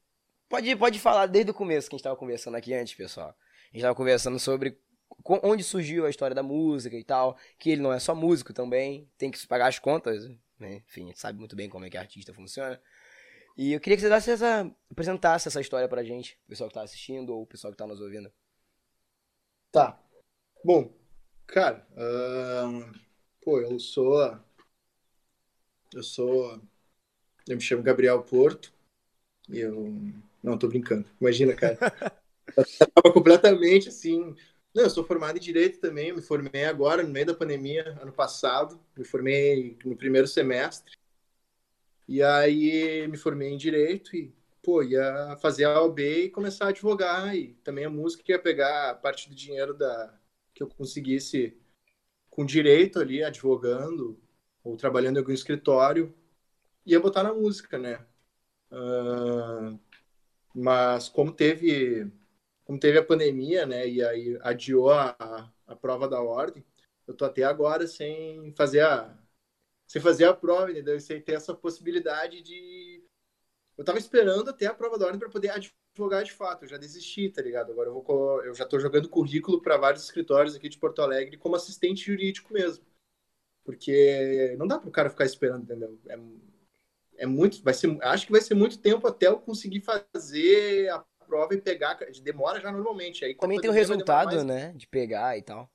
Pode, 0.50 0.76
pode 0.76 1.00
falar 1.00 1.26
desde 1.28 1.52
o 1.52 1.54
começo 1.54 1.90
que 1.90 1.96
a 1.96 1.98
gente 1.98 2.04
tava 2.04 2.16
conversando 2.18 2.56
aqui 2.58 2.74
antes, 2.74 2.94
pessoal. 2.94 3.30
A 3.30 3.74
gente 3.74 3.82
tava 3.82 3.96
conversando 3.96 4.38
sobre 4.38 4.78
onde 5.44 5.64
surgiu 5.64 6.06
a 6.06 6.10
história 6.10 6.36
da 6.36 6.44
música 6.44 6.96
e 6.96 7.04
tal. 7.04 7.38
Que 7.58 7.72
ele 7.72 7.82
não 7.82 7.94
é 7.94 8.00
só 8.00 8.14
músico 8.14 8.54
também, 8.54 9.10
tem 9.18 9.32
que 9.32 9.48
pagar 9.48 9.68
as 9.68 9.80
contas, 9.80 10.30
né? 10.62 10.84
Enfim, 10.88 11.06
a 11.06 11.08
gente 11.08 11.20
sabe 11.20 11.40
muito 11.40 11.56
bem 11.56 11.70
como 11.70 11.86
é 11.86 11.90
que 11.90 11.98
artista 11.98 12.34
funciona. 12.34 12.82
E 13.58 13.74
eu 13.74 13.80
queria 13.80 13.98
que 13.98 14.02
você 14.02 14.10
desse 14.10 14.32
essa, 14.32 14.72
apresentasse 14.90 15.48
essa 15.48 15.60
história 15.60 15.88
pra 15.88 16.04
gente, 16.04 16.40
o 16.46 16.50
pessoal 16.50 16.70
que 16.70 16.74
tá 16.74 16.84
assistindo 16.84 17.34
ou 17.34 17.44
o 17.44 17.48
pessoal 17.48 17.72
que 17.72 17.78
tá 17.78 17.86
nos 17.86 18.00
ouvindo. 18.00 18.32
Tá. 19.72 20.02
Bom, 20.64 20.94
cara, 21.48 21.86
ahn, 21.98 22.92
pô, 23.42 23.60
eu 23.60 23.80
sou. 23.80 24.40
Eu 25.94 26.04
sou. 26.04 26.62
Eu 27.48 27.56
me 27.56 27.62
chamo 27.62 27.84
Gabriel 27.84 28.22
Porto. 28.24 28.74
E 29.50 29.60
eu. 29.60 29.94
Não, 30.42 30.58
tô 30.58 30.68
brincando. 30.68 31.06
Imagina, 31.20 31.54
cara. 31.54 31.78
Eu 32.58 32.66
tava 32.66 33.14
completamente 33.14 33.88
assim. 33.88 34.36
Não, 34.74 34.84
eu 34.84 34.90
sou 34.90 35.04
formado 35.04 35.38
em 35.38 35.42
Direito 35.42 35.80
também. 35.80 36.14
Me 36.14 36.22
formei 36.22 36.66
agora, 36.66 37.04
no 37.04 37.10
meio 37.10 37.26
da 37.26 37.34
pandemia, 37.34 37.98
ano 38.02 38.12
passado. 38.14 38.80
Me 38.98 39.04
formei 39.04 39.78
no 39.86 39.96
primeiro 39.98 40.28
semestre. 40.28 40.96
E 42.08 42.22
aí 42.22 43.08
me 43.08 43.18
formei 43.18 43.50
em 43.50 43.58
Direito 43.58 44.16
e, 44.16 44.34
pô, 44.62 44.84
ia 44.84 45.38
fazer 45.42 45.66
a 45.66 45.82
OAB 45.82 46.00
e 46.26 46.30
começar 46.30 46.66
a 46.66 46.70
advogar. 46.70 47.36
E 47.36 47.54
também 47.64 47.86
a 47.86 47.90
música 47.90 48.24
ia 48.32 48.40
pegar 48.40 48.96
parte 49.02 49.30
do 49.30 49.36
dinheiro 49.36 49.74
da, 49.74 50.14
que 50.54 50.64
eu 50.64 50.68
conseguisse 50.68 51.58
com 52.30 52.46
direito 52.46 53.00
ali, 53.00 53.24
advogando 53.24 54.20
ou 54.64 54.78
trabalhando 54.78 55.18
em 55.18 55.20
algum 55.20 55.34
escritório, 55.34 56.14
ia 56.86 57.00
botar 57.00 57.24
na 57.24 57.34
música, 57.34 57.78
né? 57.80 58.06
Ah, 58.72 59.78
mas 60.56 61.10
como 61.10 61.32
teve 61.32 62.12
como 62.72 62.80
teve 62.80 62.98
a 62.98 63.04
pandemia, 63.04 63.66
né, 63.66 63.86
e 63.86 64.02
aí 64.02 64.40
adiou 64.40 64.92
a, 64.92 65.14
a, 65.68 65.76
prova 65.76 66.08
da 66.08 66.22
ordem, 66.22 66.64
eu 67.06 67.14
tô 67.14 67.26
até 67.26 67.44
agora 67.44 67.86
sem 67.86 68.54
fazer 68.54 68.80
a 68.80 69.14
sem 69.86 70.02
fazer 70.02 70.24
a 70.24 70.34
prova, 70.34 70.72
entendeu? 70.72 70.98
Sem 71.02 71.20
ter 71.22 71.34
essa 71.34 71.54
possibilidade 71.54 72.42
de 72.42 73.04
eu 73.78 73.84
tava 73.84 73.98
esperando 73.98 74.50
até 74.50 74.68
a 74.68 74.74
prova 74.74 74.98
da 74.98 75.06
ordem 75.06 75.20
para 75.20 75.30
poder 75.30 75.50
advogar 75.50 76.24
de 76.24 76.32
fato. 76.32 76.64
Eu 76.64 76.70
já 76.70 76.78
desisti, 76.78 77.30
tá 77.30 77.42
ligado? 77.42 77.74
Agora 77.74 77.90
eu 77.90 78.02
vou 78.02 78.42
eu 78.46 78.56
já 78.56 78.66
tô 78.66 78.80
jogando 78.80 79.10
currículo 79.10 79.62
para 79.62 79.76
vários 79.76 80.06
escritórios 80.06 80.56
aqui 80.56 80.70
de 80.70 80.78
Porto 80.78 81.02
Alegre 81.02 81.36
como 81.36 81.58
assistente 81.58 82.06
jurídico 82.06 82.54
mesmo. 82.54 82.86
Porque 83.66 84.56
não 84.58 84.66
dá 84.66 84.80
pro 84.80 84.92
cara 84.92 85.10
ficar 85.10 85.26
esperando, 85.26 85.64
entendeu? 85.64 86.00
É, 86.08 86.18
é 87.24 87.26
muito, 87.26 87.62
vai 87.64 87.74
ser, 87.74 87.98
acho 88.02 88.28
que 88.28 88.32
vai 88.32 88.42
ser 88.42 88.56
muito 88.56 88.80
tempo 88.80 89.06
até 89.08 89.28
eu 89.28 89.40
conseguir 89.40 89.82
fazer 89.82 90.90
a 90.90 91.06
prova 91.32 91.56
e 91.56 91.62
pegar, 91.62 91.98
demora 92.22 92.60
já 92.60 92.70
normalmente. 92.70 93.24
Aí 93.24 93.34
Também 93.36 93.62
tem 93.62 93.70
o 93.70 93.74
resultado, 93.74 94.26
mais 94.26 94.44
né? 94.44 94.74
De 94.74 94.86
pegar 94.86 95.38
e 95.38 95.42
tal. 95.42 95.72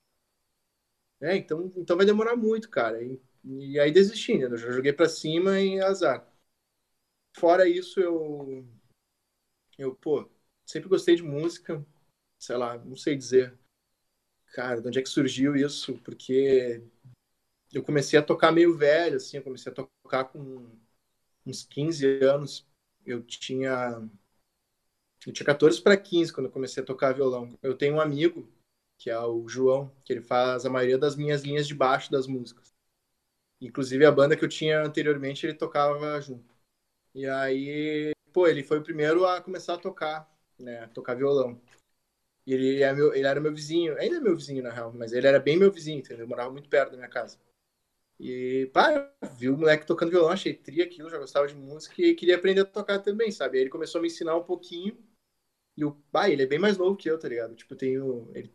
é, 1.22 1.34
então, 1.34 1.72
então 1.74 1.96
vai 1.96 2.04
demorar 2.04 2.36
muito, 2.36 2.68
cara. 2.68 3.02
E, 3.02 3.18
e 3.42 3.80
aí 3.80 3.90
desisti, 3.90 4.36
né? 4.36 4.44
Eu 4.44 4.58
já 4.58 4.70
joguei 4.70 4.92
pra 4.92 5.08
cima 5.08 5.58
e 5.58 5.80
azar. 5.80 6.30
Fora 7.38 7.66
isso, 7.66 7.98
eu. 8.00 8.66
Eu, 9.78 9.94
pô, 9.94 10.28
sempre 10.66 10.90
gostei 10.90 11.16
de 11.16 11.22
música. 11.22 11.84
Sei 12.38 12.56
lá, 12.56 12.76
não 12.76 12.96
sei 12.96 13.16
dizer. 13.16 13.58
Cara, 14.52 14.80
de 14.82 14.88
onde 14.88 14.98
é 14.98 15.02
que 15.02 15.08
surgiu 15.08 15.56
isso? 15.56 15.98
Porque 16.04 16.82
eu 17.72 17.82
comecei 17.82 18.18
a 18.18 18.22
tocar 18.22 18.52
meio 18.52 18.76
velho, 18.76 19.16
assim, 19.16 19.38
eu 19.38 19.42
comecei 19.42 19.72
a 19.72 19.74
tocar 19.74 20.24
com 20.24 20.70
uns 21.46 21.64
15 21.64 22.06
anos. 22.22 22.66
Eu 23.06 23.22
tinha 23.22 24.08
eu 25.26 25.32
tinha 25.32 25.46
14 25.46 25.80
para 25.82 25.96
15 25.96 26.32
quando 26.32 26.46
eu 26.46 26.52
comecei 26.52 26.82
a 26.82 26.86
tocar 26.86 27.12
violão. 27.14 27.58
Eu 27.62 27.76
tenho 27.76 27.96
um 27.96 28.00
amigo, 28.00 28.48
que 28.98 29.10
é 29.10 29.18
o 29.18 29.48
João, 29.48 29.92
que 30.04 30.12
ele 30.12 30.22
faz 30.22 30.64
a 30.66 30.70
maioria 30.70 30.98
das 30.98 31.16
minhas 31.16 31.42
linhas 31.42 31.66
de 31.66 31.74
baixo 31.74 32.10
das 32.10 32.26
músicas. 32.26 32.74
Inclusive 33.60 34.04
a 34.04 34.12
banda 34.12 34.36
que 34.36 34.44
eu 34.44 34.48
tinha 34.48 34.82
anteriormente, 34.82 35.46
ele 35.46 35.54
tocava 35.54 36.20
junto. 36.20 36.54
E 37.14 37.26
aí, 37.26 38.12
pô, 38.32 38.46
ele 38.48 38.62
foi 38.62 38.78
o 38.78 38.82
primeiro 38.82 39.26
a 39.26 39.40
começar 39.40 39.74
a 39.74 39.78
tocar, 39.78 40.30
né, 40.58 40.86
tocar 40.88 41.14
violão. 41.14 41.60
E 42.46 42.54
ele, 42.54 42.82
é 42.82 42.92
meu, 42.92 43.14
ele 43.14 43.26
era 43.26 43.40
meu 43.40 43.54
vizinho, 43.54 43.98
ainda 43.98 44.16
é 44.16 44.20
meu 44.20 44.36
vizinho 44.36 44.62
na 44.62 44.70
real, 44.72 44.92
mas 44.92 45.12
ele 45.12 45.26
era 45.26 45.40
bem 45.40 45.56
meu 45.58 45.70
vizinho, 45.72 45.98
entendeu? 45.98 46.24
Eu 46.24 46.28
morava 46.28 46.50
muito 46.50 46.68
perto 46.68 46.92
da 46.92 46.96
minha 46.96 47.08
casa. 47.08 47.38
E, 48.18 48.70
pá, 48.72 49.12
vi 49.38 49.48
o 49.50 49.56
moleque 49.58 49.86
tocando 49.86 50.10
violão, 50.10 50.30
achei 50.30 50.54
tri 50.54 50.82
aquilo, 50.82 51.10
já 51.10 51.18
gostava 51.18 51.46
de 51.46 51.54
música 51.54 51.94
e 52.02 52.14
queria 52.14 52.36
aprender 52.36 52.62
a 52.62 52.64
tocar 52.64 53.00
também, 53.00 53.30
sabe? 53.30 53.58
Aí 53.58 53.64
ele 53.64 53.70
começou 53.70 53.98
a 53.98 54.02
me 54.02 54.08
ensinar 54.08 54.36
um 54.36 54.44
pouquinho. 54.44 54.96
E 55.76 55.84
o 55.84 55.92
pai, 56.10 56.32
ele 56.32 56.42
é 56.42 56.46
bem 56.46 56.58
mais 56.58 56.78
novo 56.78 56.96
que 56.96 57.08
eu, 57.08 57.18
tá 57.18 57.28
ligado? 57.28 57.54
Tipo, 57.54 57.74
eu 57.74 57.78
tenho. 57.78 58.30
Ele... 58.34 58.52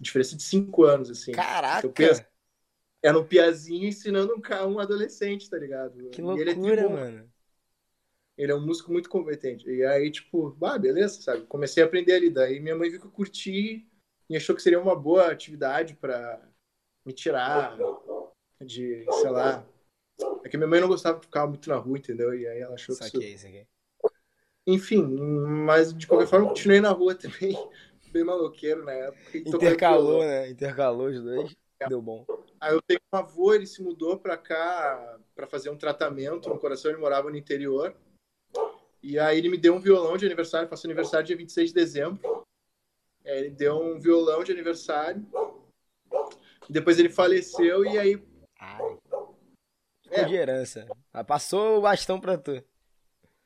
Diferença 0.00 0.36
de 0.36 0.42
5 0.42 0.82
anos, 0.84 1.10
assim. 1.10 1.32
Caraca! 1.32 1.88
Penso, 1.88 2.24
era 3.04 3.18
um 3.18 3.24
piazinho 3.24 3.86
ensinando 3.86 4.34
um, 4.34 4.66
um 4.72 4.78
adolescente, 4.78 5.50
tá 5.50 5.58
ligado? 5.58 6.08
Que 6.08 6.22
loucura, 6.22 6.50
ele 6.50 6.80
é 6.80 6.88
mano. 6.88 7.30
Ele 8.36 8.50
é 8.50 8.54
um 8.54 8.64
músico 8.64 8.90
muito 8.90 9.10
competente. 9.10 9.68
E 9.68 9.84
aí, 9.84 10.10
tipo, 10.10 10.56
ah, 10.62 10.78
beleza, 10.78 11.20
sabe? 11.20 11.42
Comecei 11.46 11.82
a 11.82 11.86
aprender 11.86 12.14
ali. 12.14 12.30
Daí 12.30 12.58
minha 12.60 12.74
mãe 12.74 12.90
viu 12.90 12.98
que 12.98 13.06
eu 13.06 13.10
curti 13.10 13.86
e 14.28 14.36
achou 14.36 14.56
que 14.56 14.62
seria 14.62 14.80
uma 14.80 14.96
boa 14.96 15.30
atividade 15.30 15.94
para 15.94 16.42
me 17.04 17.12
tirar 17.12 17.76
de, 18.60 19.04
sei 19.20 19.30
lá. 19.30 19.64
É 20.42 20.48
que 20.48 20.56
minha 20.56 20.66
mãe 20.66 20.80
não 20.80 20.88
gostava 20.88 21.18
de 21.18 21.26
ficar 21.26 21.46
muito 21.46 21.68
na 21.68 21.76
rua, 21.76 21.98
entendeu? 21.98 22.34
E 22.34 22.46
aí 22.46 22.60
ela 22.60 22.74
achou 22.74 22.96
que. 22.96 23.04
Saquei, 23.04 23.34
isso... 23.34 23.42
saquei. 23.42 23.66
Enfim, 24.66 25.02
mas 25.02 25.92
de 25.92 26.06
qualquer 26.06 26.26
forma, 26.26 26.48
continuei 26.48 26.80
na 26.80 26.90
rua 26.90 27.14
também, 27.16 27.56
bem 28.10 28.24
maloqueiro 28.24 28.84
na 28.84 28.92
época. 28.92 29.38
Intercalou, 29.38 30.24
né? 30.24 30.48
Intercalou 30.48 31.08
os 31.08 31.20
dois. 31.20 31.54
É. 31.80 31.88
Deu 31.88 32.00
bom. 32.00 32.24
Aí 32.60 32.72
eu 32.72 32.80
tenho 32.80 33.00
um 33.12 33.16
avô, 33.16 33.52
ele 33.52 33.66
se 33.66 33.82
mudou 33.82 34.18
pra 34.18 34.38
cá 34.38 35.18
para 35.34 35.46
fazer 35.46 35.68
um 35.68 35.76
tratamento 35.76 36.48
no 36.48 36.58
coração, 36.58 36.90
ele 36.90 37.00
morava 37.00 37.28
no 37.28 37.36
interior. 37.36 37.94
E 39.02 39.18
aí 39.18 39.36
ele 39.36 39.50
me 39.50 39.58
deu 39.58 39.74
um 39.74 39.80
violão 39.80 40.16
de 40.16 40.24
aniversário, 40.24 40.68
faço 40.68 40.86
aniversário 40.86 41.26
dia 41.26 41.36
26 41.36 41.68
de 41.68 41.74
dezembro. 41.74 42.44
É, 43.22 43.38
ele 43.38 43.50
deu 43.50 43.76
um 43.76 43.98
violão 43.98 44.42
de 44.42 44.52
aniversário. 44.52 45.26
Depois 46.70 46.98
ele 46.98 47.10
faleceu 47.10 47.84
e 47.84 47.98
aí. 47.98 48.22
Ai. 48.58 48.96
Ficou 50.02 50.18
é. 50.18 50.24
de 50.24 50.34
herança. 50.34 50.86
Passou 51.26 51.78
o 51.78 51.82
bastão 51.82 52.18
pra 52.18 52.38
tu. 52.38 52.62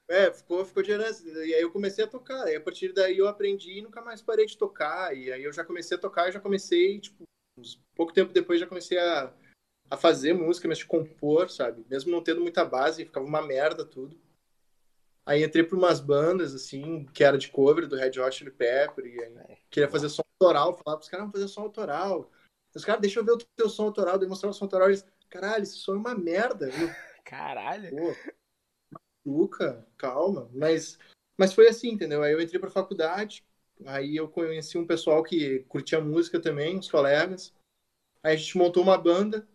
É, 0.09 0.33
ficou, 0.33 0.64
ficou 0.64 0.83
de 0.83 0.90
herança. 0.90 1.23
E 1.29 1.55
aí 1.55 1.61
eu 1.61 1.71
comecei 1.71 2.05
a 2.05 2.09
tocar. 2.09 2.49
E 2.49 2.57
a 2.57 2.61
partir 2.61 2.92
daí 2.92 3.18
eu 3.18 3.29
aprendi 3.29 3.79
e 3.79 3.83
nunca 3.83 4.01
mais 4.01 4.23
parei 4.23 4.47
de 4.47 4.57
tocar. 4.57 5.14
E 5.16 5.31
aí 5.31 5.44
eu 5.44 5.53
já 5.53 5.64
comecei 5.64 5.97
a 5.97 6.01
tocar 6.01 6.29
e 6.29 6.33
já 6.33 6.40
comecei, 6.40 6.99
tipo, 6.99 7.25
pouco 7.94 8.12
tempo 8.12 8.33
depois 8.33 8.59
já 8.59 8.66
comecei 8.66 8.99
a, 8.99 9.33
a 9.90 9.97
fazer 9.97 10.33
música, 10.33 10.66
mas 10.66 10.79
de 10.79 10.87
compor, 10.87 11.51
sabe? 11.51 11.85
Mesmo 11.88 12.11
não 12.11 12.23
tendo 12.23 12.40
muita 12.40 12.64
base, 12.64 13.05
ficava 13.05 13.27
uma 13.27 13.42
merda 13.42 13.85
tudo. 13.85 14.18
Aí 15.27 15.44
entrei 15.44 15.62
para 15.62 15.77
umas 15.77 16.01
bandas, 16.01 16.55
assim, 16.55 17.05
que 17.12 17.23
era 17.23 17.37
de 17.37 17.51
cover 17.51 17.87
do 17.87 17.97
Red 17.97 18.18
Hot 18.18 18.35
Chili 18.35 18.51
Pepper, 18.51 19.05
e 19.05 19.23
aí 19.23 19.59
queria 19.68 19.87
fazer 19.87 20.09
som 20.09 20.23
autoral, 20.40 20.75
falava 20.75 20.97
pros 20.97 21.11
caras, 21.11 21.27
vamos 21.27 21.38
fazer 21.38 21.49
som 21.49 21.61
autoral. 21.61 22.31
Os 22.75 22.83
caras, 22.83 23.03
deixa 23.03 23.21
eu 23.21 23.25
ver 23.25 23.33
o 23.33 23.38
teu 23.38 23.68
som 23.68 23.85
autoral, 23.85 24.18
demonstrar 24.18 24.49
o 24.49 24.55
som 24.55 24.64
autoral, 24.64 24.88
eles, 24.88 25.05
caralho, 25.29 25.62
esse 25.62 25.77
som 25.77 25.92
é 25.92 25.99
uma 25.99 26.14
merda. 26.14 26.71
Eu, 26.71 26.88
caralho. 27.25 27.90
Pô, 27.90 28.14
maluca, 29.28 29.86
calma. 29.96 30.48
Mas, 30.52 30.98
mas 31.36 31.52
foi 31.52 31.68
assim, 31.68 31.90
entendeu? 31.90 32.22
Aí 32.22 32.32
eu 32.32 32.40
entrei 32.40 32.58
pra 32.58 32.70
faculdade, 32.70 33.44
aí 33.86 34.16
eu 34.16 34.28
conheci 34.28 34.78
um 34.78 34.86
pessoal 34.86 35.22
que 35.22 35.60
curtia 35.68 36.00
música 36.00 36.40
também, 36.40 36.78
uns 36.78 36.90
colegas. 36.90 37.54
Aí 38.22 38.34
a 38.34 38.36
gente 38.36 38.56
montou 38.56 38.82
uma 38.82 38.98
banda, 38.98 39.46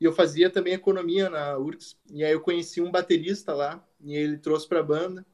e 0.00 0.04
eu 0.04 0.12
fazia 0.12 0.50
também 0.50 0.72
economia 0.72 1.28
na 1.28 1.58
URGS. 1.58 1.96
E 2.10 2.24
aí 2.24 2.32
eu 2.32 2.40
conheci 2.40 2.80
um 2.80 2.90
baterista 2.90 3.54
lá, 3.54 3.86
e 4.00 4.16
ele 4.16 4.38
trouxe 4.38 4.66
pra 4.66 4.82
banda. 4.82 5.24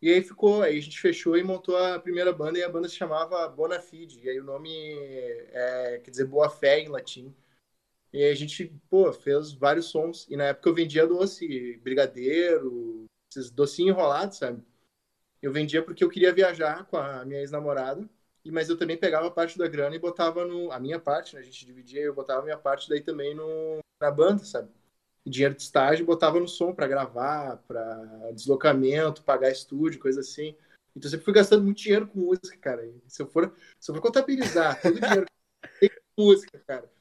E 0.00 0.08
aí 0.12 0.22
ficou, 0.22 0.62
aí 0.62 0.78
a 0.78 0.80
gente 0.80 1.00
fechou 1.00 1.36
e 1.36 1.42
montou 1.42 1.76
a 1.76 1.98
primeira 1.98 2.32
banda, 2.32 2.58
e 2.58 2.62
a 2.62 2.68
banda 2.68 2.88
se 2.88 2.94
chamava 2.94 3.48
Bonafide. 3.48 4.20
E 4.24 4.28
aí 4.30 4.40
o 4.40 4.44
nome 4.44 4.70
é, 5.50 6.00
quer 6.04 6.10
dizer 6.10 6.26
boa 6.26 6.48
fé 6.48 6.78
em 6.80 6.88
latim. 6.88 7.34
E 8.18 8.24
a 8.24 8.34
gente, 8.34 8.74
pô, 8.90 9.12
fez 9.12 9.52
vários 9.52 9.86
sons. 9.86 10.26
E 10.28 10.36
na 10.36 10.46
época 10.46 10.68
eu 10.68 10.74
vendia 10.74 11.06
doce, 11.06 11.78
brigadeiro, 11.84 13.04
esses 13.30 13.48
docinhos 13.48 13.96
enrolados, 13.96 14.38
sabe? 14.38 14.60
Eu 15.40 15.52
vendia 15.52 15.82
porque 15.84 16.02
eu 16.02 16.10
queria 16.10 16.32
viajar 16.32 16.84
com 16.86 16.96
a 16.96 17.24
minha 17.24 17.38
ex-namorada 17.38 18.08
mas 18.50 18.68
eu 18.68 18.76
também 18.76 18.96
pegava 18.96 19.30
parte 19.30 19.58
da 19.58 19.68
grana 19.68 19.94
e 19.96 19.98
botava 19.98 20.44
no. 20.44 20.70
A 20.72 20.80
minha 20.80 20.98
parte, 20.98 21.34
né? 21.34 21.40
A 21.40 21.44
gente 21.44 21.66
dividia, 21.66 22.00
eu 22.00 22.14
botava 22.14 22.40
a 22.40 22.44
minha 22.44 22.56
parte 22.56 22.88
daí 22.88 23.00
também 23.00 23.34
no, 23.34 23.78
na 24.00 24.10
banda, 24.10 24.44
sabe? 24.44 24.70
E 25.24 25.30
dinheiro 25.30 25.54
de 25.54 25.62
estágio 25.62 26.06
botava 26.06 26.40
no 26.40 26.48
som 26.48 26.74
para 26.74 26.86
gravar, 26.86 27.58
para 27.68 28.30
deslocamento, 28.32 29.22
pagar 29.22 29.50
estúdio, 29.50 30.00
coisa 30.00 30.20
assim. 30.20 30.56
Então 30.96 31.06
eu 31.06 31.10
sempre 31.10 31.24
fui 31.24 31.34
gastando 31.34 31.62
muito 31.62 31.78
dinheiro 31.78 32.08
com 32.08 32.20
música, 32.20 32.56
cara. 32.58 32.86
E 32.86 33.02
se 33.06 33.20
eu 33.20 33.26
for, 33.26 33.54
se 33.78 33.90
eu 33.90 33.94
for 33.94 34.00
contabilizar 34.00 34.80
todo 34.80 34.96
o 34.96 35.00
dinheiro 35.00 35.26
que 35.78 35.88
com 35.88 36.22
música, 36.24 36.58
cara. 36.66 36.97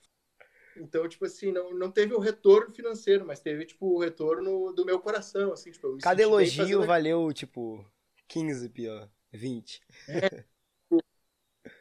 Então, 0.80 1.08
tipo 1.08 1.26
assim, 1.26 1.52
não, 1.52 1.74
não 1.74 1.92
teve 1.92 2.14
o 2.14 2.20
retorno 2.20 2.74
financeiro, 2.74 3.26
mas 3.26 3.40
teve, 3.40 3.66
tipo, 3.66 3.96
o 3.96 4.00
retorno 4.00 4.72
do 4.74 4.86
meu 4.86 5.00
coração, 5.00 5.52
assim, 5.52 5.72
tipo, 5.72 5.98
Cada 5.98 6.22
elogio 6.22 6.86
valeu, 6.86 7.32
tipo, 7.34 7.86
15 8.28 8.70
pior, 8.70 9.10
20. 9.32 9.82
É. 10.08 10.46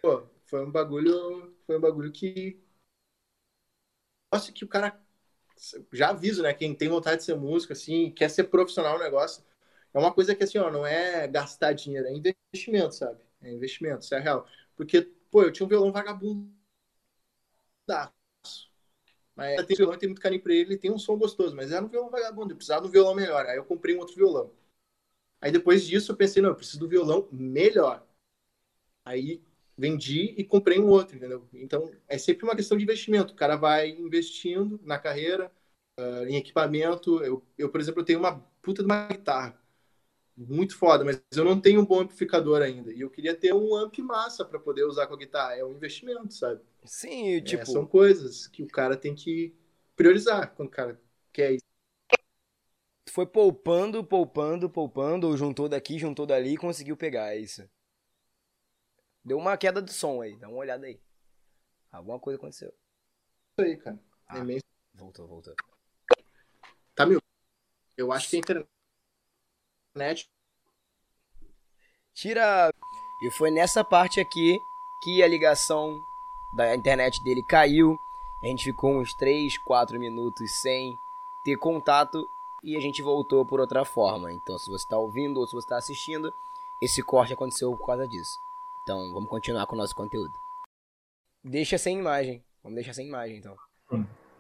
Pô, 0.03 0.27
foi 0.45 0.65
um 0.65 0.71
bagulho. 0.71 1.55
Foi 1.67 1.77
um 1.77 1.81
bagulho 1.81 2.13
que. 2.13 2.61
Nossa, 4.33 4.53
que 4.53 4.65
o 4.65 4.69
cara. 4.69 5.01
Já 5.93 6.11
aviso, 6.11 6.43
né? 6.43 6.53
Quem 6.53 6.75
tem 6.75 6.89
vontade 6.89 7.19
de 7.19 7.25
ser 7.25 7.35
músico, 7.35 7.73
assim, 7.73 8.11
quer 8.11 8.29
ser 8.29 8.45
profissional 8.45 8.99
no 8.99 9.05
negócio. 9.05 9.43
É 9.95 9.99
uma 9.99 10.13
coisa 10.13 10.35
que, 10.35 10.45
assim, 10.45 10.59
ó, 10.59 10.71
não 10.71 10.87
é 10.87 11.27
gastar 11.27 11.73
dinheiro, 11.73 12.07
é 12.07 12.13
investimento, 12.13 12.95
sabe? 12.95 13.25
É 13.41 13.51
investimento, 13.51 14.05
isso 14.05 14.15
é 14.15 14.21
real. 14.21 14.47
Porque, 14.77 15.03
pô, 15.31 15.43
eu 15.43 15.51
tinha 15.51 15.65
um 15.65 15.69
violão 15.69 15.91
vagabundo. 15.91 16.55
Mas 19.37 19.67
tem 19.67 19.77
violão, 19.77 19.99
tem 19.99 20.09
muito 20.09 20.23
carinho 20.23 20.43
pra 20.43 20.55
ele, 20.55 20.79
tem 20.79 20.91
um 20.91 20.99
som 20.99 21.17
gostoso, 21.19 21.55
mas 21.55 21.71
era 21.73 21.85
um 21.85 21.89
violão 21.89 22.11
vagabundo, 22.11 22.53
eu 22.53 22.57
precisava 22.57 22.83
de 22.83 22.89
um 22.89 22.91
violão 22.93 23.15
melhor. 23.15 23.47
Aí 23.47 23.57
eu 23.59 23.65
comprei 23.65 23.97
um 23.97 24.01
outro 24.01 24.17
violão. 24.17 24.53
Aí 25.41 25.53
depois 25.53 25.87
disso 25.87 26.13
eu 26.13 26.17
pensei, 26.17 26.43
não, 26.43 26.51
eu 26.51 26.57
preciso 26.57 26.81
do 26.81 26.89
violão 26.89 27.29
melhor. 27.33 28.07
Aí 29.05 29.43
vendi 29.77 30.35
e 30.37 30.45
comprei 30.45 30.79
um 30.79 30.89
outro, 30.89 31.17
entendeu? 31.17 31.47
Então, 31.53 31.91
é 32.09 32.19
sempre 32.19 32.45
uma 32.45 32.57
questão 32.57 32.77
de 32.77 32.85
investimento. 32.85 33.33
O 33.33 33.37
cara 33.37 33.57
vai 33.57 33.91
investindo 33.91 34.81
na 34.83 34.99
carreira, 34.99 35.53
uh, 35.99 36.25
em 36.27 36.37
equipamento. 36.37 37.23
Eu, 37.23 37.43
eu, 37.59 37.69
por 37.71 37.81
exemplo, 37.81 38.01
eu 38.01 38.05
tenho 38.05 38.19
uma 38.19 38.41
puta 38.63 38.83
de 38.83 38.87
uma 38.87 39.07
guitarra 39.09 39.61
muito 40.37 40.77
foda, 40.79 41.05
mas 41.05 41.23
eu 41.37 41.45
não 41.45 41.61
tenho 41.61 41.81
um 41.81 41.87
bom 41.87 42.01
amplificador 42.01 42.63
ainda. 42.63 42.93
E 42.93 43.01
eu 43.01 43.11
queria 43.11 43.35
ter 43.37 43.55
um 43.55 43.75
amp 43.77 43.99
massa 44.01 44.45
para 44.45 44.59
poder 44.61 44.85
usar 44.85 45.07
com 45.07 45.15
a 45.15 45.19
guitarra. 45.19 45.57
É 45.57 45.65
um 45.65 45.73
investimento, 45.75 46.35
sabe? 46.35 46.61
Sim, 46.87 47.43
tipo... 47.43 47.63
É, 47.63 47.67
são 47.67 47.87
coisas 47.87 48.47
que 48.47 48.63
o 48.63 48.69
cara 48.69 48.97
tem 48.97 49.15
que 49.15 49.55
priorizar 49.95 50.55
quando 50.55 50.69
o 50.69 50.73
cara 50.73 51.01
quer 51.33 51.53
isso. 51.53 51.65
Foi 53.11 53.27
poupando, 53.27 54.05
poupando, 54.05 54.69
poupando, 54.69 55.29
ou 55.29 55.37
juntou 55.37 55.69
daqui, 55.69 55.99
juntou 55.99 56.27
dali 56.27 56.55
e 56.55 56.59
conseguiu 56.59 56.97
pegar, 56.97 57.35
é 57.35 57.39
isso. 57.39 57.69
Deu 59.25 59.39
uma 59.39 59.57
queda 59.57 59.83
de 59.83 59.93
som 59.93 60.21
aí, 60.21 60.37
dá 60.37 60.49
uma 60.49 60.59
olhada 60.59 60.87
aí. 60.87 61.01
Alguma 61.91 62.21
coisa 62.21 62.37
aconteceu. 62.37 62.69
Isso 62.69 63.67
aí, 63.67 63.77
cara. 63.77 63.99
Ah, 64.29 64.39
é 64.39 64.59
voltou, 64.95 65.27
voltou. 65.27 65.55
Tá, 66.95 67.07
meu. 67.07 67.21
Eu 67.97 68.13
acho 68.13 68.29
que 68.29 68.37
a 68.37 68.39
internet. 68.39 70.29
Tira. 72.13 72.71
E 73.25 73.31
foi 73.33 73.51
nessa 73.51 73.83
parte 73.83 74.21
aqui 74.21 74.59
que 75.03 75.23
a 75.23 75.29
ligação 75.29 75.99
da 76.57 76.75
internet 76.75 77.23
dele 77.23 77.43
caiu. 77.43 77.99
A 78.43 78.47
gente 78.47 78.65
ficou 78.65 78.99
uns 78.99 79.13
3, 79.15 79.59
4 79.59 79.99
minutos 79.99 80.51
sem 80.61 80.97
ter 81.45 81.57
contato 81.57 82.27
e 82.65 82.77
a 82.77 82.81
gente 82.81 83.03
voltou 83.03 83.45
por 83.45 83.61
outra 83.61 83.85
forma. 83.85 84.33
Então, 84.33 84.59
se 84.59 84.71
você 84.71 84.85
está 84.85 84.97
ouvindo 84.99 85.39
ou 85.39 85.47
se 85.47 85.53
você 85.53 85.67
está 85.67 85.77
assistindo, 85.77 86.33
esse 86.83 87.03
corte 87.03 87.35
aconteceu 87.35 87.77
por 87.77 87.87
causa 87.87 88.09
disso. 88.09 88.33
Então, 88.83 89.13
vamos 89.13 89.29
continuar 89.29 89.67
com 89.67 89.75
o 89.75 89.79
nosso 89.79 89.95
conteúdo. 89.95 90.33
Deixa 91.45 91.77
sem 91.79 91.99
imagem. 91.99 92.43
Vamos 92.63 92.77
deixar 92.77 92.95
sem 92.95 93.07
imagem, 93.07 93.37
então. 93.39 93.57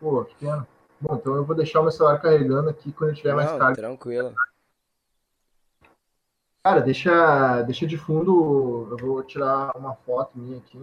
Pô, 0.00 0.24
que 0.24 0.34
pena. 0.36 0.66
Bom, 1.00 1.16
então 1.16 1.36
eu 1.36 1.44
vou 1.44 1.54
deixar 1.54 1.80
o 1.80 1.82
meu 1.82 1.92
celular 1.92 2.20
carregando 2.20 2.70
aqui 2.70 2.90
quando 2.92 3.10
eu 3.10 3.16
tiver 3.16 3.30
Não, 3.30 3.36
mais 3.36 3.50
carga. 3.50 3.76
tranquilo. 3.76 4.34
Cara, 6.66 6.80
deixa, 6.80 7.62
deixa 7.62 7.86
de 7.86 7.96
fundo. 7.96 8.88
Eu 8.90 8.96
vou 8.96 9.22
tirar 9.22 9.70
uma 9.76 9.94
foto 9.94 10.36
minha 10.36 10.58
aqui. 10.58 10.76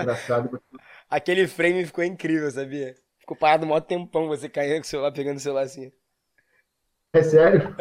Engraçado. 0.00 0.62
Aquele 1.10 1.48
frame 1.48 1.84
ficou 1.84 2.04
incrível, 2.04 2.48
sabia? 2.48 2.94
Ficou 3.18 3.36
parado 3.36 3.66
um 3.66 3.70
maior 3.70 3.80
tempão 3.80 4.28
você 4.28 4.48
caindo 4.48 4.76
com 4.76 4.82
o 4.82 4.84
celular, 4.84 5.10
pegando 5.10 5.38
o 5.38 5.40
celular 5.40 5.62
assim. 5.62 5.90
É 7.12 7.22
sério? 7.24 7.74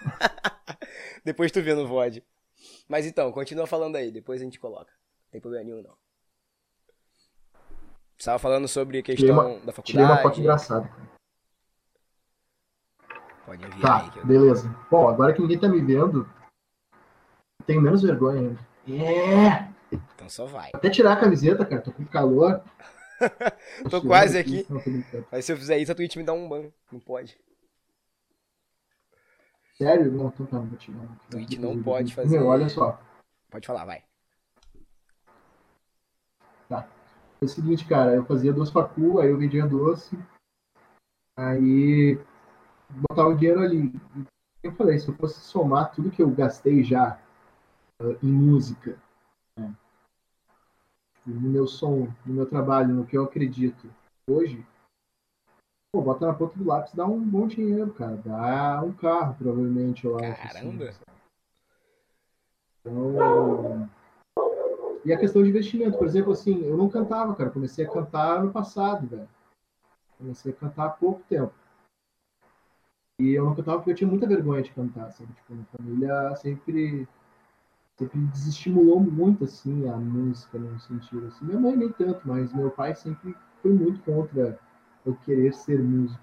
depois 1.22 1.52
tu 1.52 1.60
vê 1.60 1.74
no 1.74 1.86
VOD. 1.86 2.24
Mas 2.88 3.04
então, 3.04 3.30
continua 3.30 3.66
falando 3.66 3.96
aí, 3.96 4.10
depois 4.10 4.40
a 4.40 4.44
gente 4.44 4.58
coloca. 4.58 4.90
Não 5.24 5.30
tem 5.30 5.42
problema 5.42 5.64
nenhum, 5.66 5.82
não. 5.82 5.94
Você 8.16 8.24
tava 8.24 8.38
falando 8.38 8.66
sobre 8.66 9.00
a 9.00 9.02
questão 9.02 9.30
uma, 9.30 9.42
da 9.60 9.72
faculdade. 9.74 9.84
Tirei 9.84 10.04
uma 10.06 10.22
foto 10.22 10.40
engraçada. 10.40 10.90
Pode 13.44 13.64
enviar 13.64 13.80
tá, 13.80 14.02
aí. 14.02 14.18
Eu... 14.18 14.26
beleza. 14.26 14.74
Bom, 14.90 15.08
agora 15.08 15.32
que 15.32 15.40
ninguém 15.40 15.58
tá 15.58 15.68
me 15.68 15.80
vendo, 15.80 16.28
tenho 17.66 17.82
menos 17.82 18.02
vergonha 18.02 18.40
ainda. 18.40 18.74
É! 18.88 19.68
Então 20.14 20.28
só 20.28 20.46
vai. 20.46 20.70
Até 20.74 20.90
tirar 20.90 21.12
a 21.12 21.20
camiseta, 21.20 21.64
cara. 21.64 21.82
Tô 21.82 21.92
com 21.92 22.04
calor. 22.04 22.62
tô 23.90 24.02
quase 24.02 24.38
aqui. 24.38 24.60
aqui. 24.60 25.26
Mas 25.30 25.44
se 25.44 25.52
eu 25.52 25.56
fizer 25.56 25.78
isso, 25.78 25.92
a 25.92 25.94
Twitch 25.94 26.16
me 26.16 26.24
dá 26.24 26.32
um 26.32 26.48
ban. 26.48 26.70
Não 26.90 27.00
pode. 27.00 27.38
Sério? 29.76 30.10
Não, 30.12 30.28
então 30.28 30.46
tá, 30.46 30.56
não 30.56 30.66
vou 30.66 30.78
tirar. 30.78 31.06
Twitch 31.30 31.58
não 31.58 31.82
pode 31.82 32.14
fazer. 32.14 32.38
Meu, 32.38 32.46
olha 32.46 32.68
só. 32.68 33.00
Pode 33.50 33.66
falar, 33.66 33.84
vai. 33.84 34.02
Tá. 36.68 36.88
É 37.40 37.44
o 37.44 37.48
seguinte, 37.48 37.86
cara, 37.86 38.14
eu 38.14 38.24
fazia 38.24 38.52
duas 38.52 38.70
facu, 38.70 39.20
aí 39.20 39.30
eu 39.30 39.38
vendia 39.38 39.66
doce. 39.66 40.18
Aí 41.36 42.18
botar 43.08 43.26
o 43.26 43.34
dinheiro 43.34 43.60
ali. 43.60 43.92
Eu 44.62 44.72
falei, 44.72 44.98
se 44.98 45.08
eu 45.08 45.14
fosse 45.14 45.40
somar 45.40 45.92
tudo 45.92 46.10
que 46.10 46.22
eu 46.22 46.30
gastei 46.30 46.82
já 46.82 47.18
uh, 48.00 48.16
em 48.22 48.32
música, 48.32 48.98
né? 49.58 49.74
no 51.26 51.48
meu 51.48 51.66
som, 51.66 52.08
no 52.24 52.34
meu 52.34 52.46
trabalho, 52.46 52.94
no 52.94 53.06
que 53.06 53.16
eu 53.16 53.24
acredito, 53.24 53.90
hoje, 54.28 54.64
pô, 55.92 56.02
bota 56.02 56.26
na 56.26 56.34
ponta 56.34 56.58
do 56.58 56.64
lápis, 56.64 56.94
dá 56.94 57.06
um 57.06 57.20
bom 57.20 57.46
dinheiro, 57.46 57.92
cara. 57.92 58.16
Dá 58.16 58.82
um 58.82 58.92
carro, 58.92 59.34
provavelmente, 59.34 60.04
eu 60.04 60.16
acho. 60.18 60.42
Assim, 60.42 60.48
Caramba! 60.48 60.88
Assim, 60.88 61.04
então. 62.80 63.90
E 65.04 65.12
a 65.12 65.18
questão 65.18 65.42
de 65.42 65.50
investimento, 65.50 65.98
por 65.98 66.06
exemplo, 66.06 66.32
assim, 66.32 66.64
eu 66.64 66.76
não 66.76 66.88
cantava, 66.88 67.34
cara. 67.34 67.50
Comecei 67.50 67.84
a 67.84 67.90
cantar 67.90 68.42
no 68.42 68.50
passado, 68.50 69.06
velho. 69.06 69.28
Comecei 70.16 70.52
a 70.52 70.54
cantar 70.54 70.86
há 70.86 70.90
pouco 70.90 71.22
tempo. 71.28 71.52
E 73.20 73.32
eu 73.32 73.44
não 73.44 73.54
cantava 73.54 73.78
porque 73.78 73.92
eu 73.92 73.94
tinha 73.94 74.10
muita 74.10 74.26
vergonha 74.26 74.62
de 74.62 74.72
cantar, 74.72 75.12
sabe? 75.12 75.32
Tipo, 75.34 75.54
minha 75.54 75.66
família 75.66 76.36
sempre, 76.36 77.08
sempre 77.96 78.18
desestimulou 78.26 78.98
muito, 79.00 79.44
assim, 79.44 79.88
a 79.88 79.96
música, 79.96 80.58
no 80.58 80.78
sentido, 80.80 81.28
assim. 81.28 81.44
Minha 81.44 81.60
mãe 81.60 81.76
nem 81.76 81.92
tanto, 81.92 82.26
mas 82.26 82.52
meu 82.52 82.70
pai 82.70 82.94
sempre 82.94 83.34
foi 83.62 83.72
muito 83.72 84.02
contra 84.02 84.58
eu 85.06 85.14
querer 85.24 85.54
ser 85.54 85.80
músico. 85.80 86.22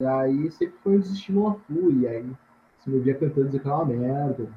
E 0.00 0.06
aí 0.06 0.50
sempre 0.52 0.78
foi 0.78 0.96
um 0.96 1.00
desestímulo 1.00 1.48
a 1.48 1.72
e 1.92 2.08
aí 2.08 2.36
se 2.78 2.88
me 2.88 3.00
via 3.00 3.18
cantando 3.18 3.46
dizer 3.46 3.60
que 3.60 3.68
é 3.68 3.72
uma 3.72 3.84
merda. 3.84 4.54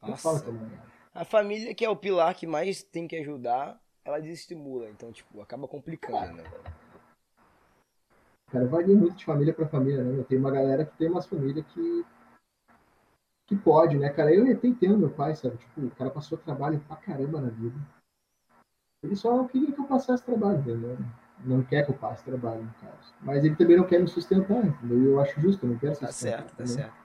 Nossa. 0.00 0.12
Eu 0.12 0.16
falo 0.16 0.40
que 0.40 0.48
é 0.48 0.50
uma 0.50 0.60
merda. 0.60 0.92
A 1.14 1.24
família, 1.24 1.74
que 1.74 1.84
é 1.84 1.90
o 1.90 1.96
pilar 1.96 2.34
que 2.34 2.46
mais 2.46 2.82
tem 2.82 3.06
que 3.06 3.16
ajudar, 3.16 3.78
ela 4.04 4.18
desestimula. 4.18 4.88
Então, 4.88 5.12
tipo, 5.12 5.40
acaba 5.40 5.68
complicando, 5.68 6.32
né? 6.32 6.44
Cara, 8.52 8.66
varia 8.66 8.94
muito 8.94 9.16
de 9.16 9.24
família 9.24 9.54
para 9.54 9.66
família, 9.66 10.04
né? 10.04 10.22
Tem 10.28 10.38
uma 10.38 10.50
galera 10.50 10.84
que 10.84 10.94
tem 10.98 11.08
umas 11.08 11.26
famílias 11.26 11.64
que 11.72 12.04
que 13.46 13.56
pode, 13.56 13.98
né, 13.98 14.08
cara? 14.10 14.32
Eu 14.32 14.50
até 14.50 14.68
entendo 14.68 14.98
meu 14.98 15.10
pai, 15.10 15.34
sabe? 15.34 15.56
Tipo, 15.56 15.86
o 15.86 15.90
cara 15.90 16.10
passou 16.10 16.38
trabalho 16.38 16.80
pra 16.86 16.96
caramba 16.96 17.40
na 17.40 17.48
vida. 17.48 17.76
Ele 19.02 19.16
só 19.16 19.44
queria 19.44 19.72
que 19.72 19.80
eu 19.80 19.84
passasse 19.84 20.24
trabalho, 20.24 20.60
entendeu? 20.60 20.96
Não 21.44 21.62
quer 21.62 21.84
que 21.84 21.90
eu 21.90 21.96
passe 21.96 22.24
trabalho, 22.24 22.62
no 22.62 22.72
caso. 22.74 23.14
Mas 23.20 23.44
ele 23.44 23.56
também 23.56 23.76
não 23.76 23.84
quer 23.84 24.00
me 24.00 24.06
sustentar, 24.06 24.64
entendeu? 24.64 25.02
Eu 25.02 25.20
acho 25.20 25.40
justo, 25.40 25.66
eu 25.66 25.70
não 25.70 25.78
quero 25.78 25.98
tá 25.98 26.06
sustentar. 26.06 26.42
Tá 26.42 26.46
certo, 26.46 26.56
tá 26.56 26.66
certo. 26.66 27.02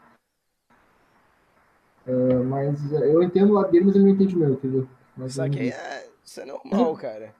Uh, 2.06 2.44
mas 2.46 2.92
eu 2.92 3.24
entendo 3.24 3.52
o 3.52 3.54
lado 3.54 3.72
dele, 3.72 3.86
mas 3.86 3.96
ele 3.96 4.06
não 4.06 4.12
entende 4.12 4.36
o 4.36 4.40
meu, 4.40 4.54
entendeu? 4.54 4.88
Mas 5.16 5.34
Só 5.34 5.50
que 5.50 5.72
é, 5.72 6.10
isso 6.24 6.40
é 6.40 6.46
normal, 6.46 6.96
cara. 6.98 7.34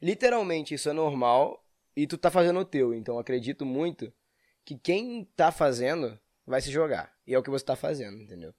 Literalmente, 0.00 0.74
isso 0.74 0.88
é 0.88 0.92
normal 0.92 1.63
e 1.96 2.06
tu 2.06 2.18
tá 2.18 2.30
fazendo 2.30 2.60
o 2.60 2.64
teu. 2.64 2.94
Então 2.94 3.18
acredito 3.18 3.64
muito 3.64 4.12
que 4.64 4.76
quem 4.76 5.24
tá 5.36 5.52
fazendo 5.52 6.18
vai 6.46 6.60
se 6.60 6.70
jogar. 6.70 7.12
E 7.26 7.34
é 7.34 7.38
o 7.38 7.42
que 7.42 7.50
você 7.50 7.64
tá 7.64 7.76
fazendo, 7.76 8.16
entendeu? 8.22 8.54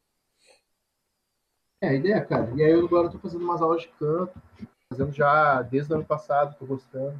É, 1.81 1.89
a 1.89 1.93
ideia, 1.93 2.25
cara. 2.25 2.51
E 2.55 2.63
aí 2.63 2.71
eu 2.71 2.85
agora 2.85 3.09
tô 3.09 3.19
fazendo 3.19 3.43
umas 3.43 3.61
aulas 3.61 3.83
de 3.83 3.89
canto, 3.89 4.41
fazendo 4.91 5.11
já 5.11 5.61
desde 5.61 5.91
o 5.91 5.95
ano 5.97 6.05
passado, 6.05 6.57
tô 6.57 6.65
gostando. 6.65 7.19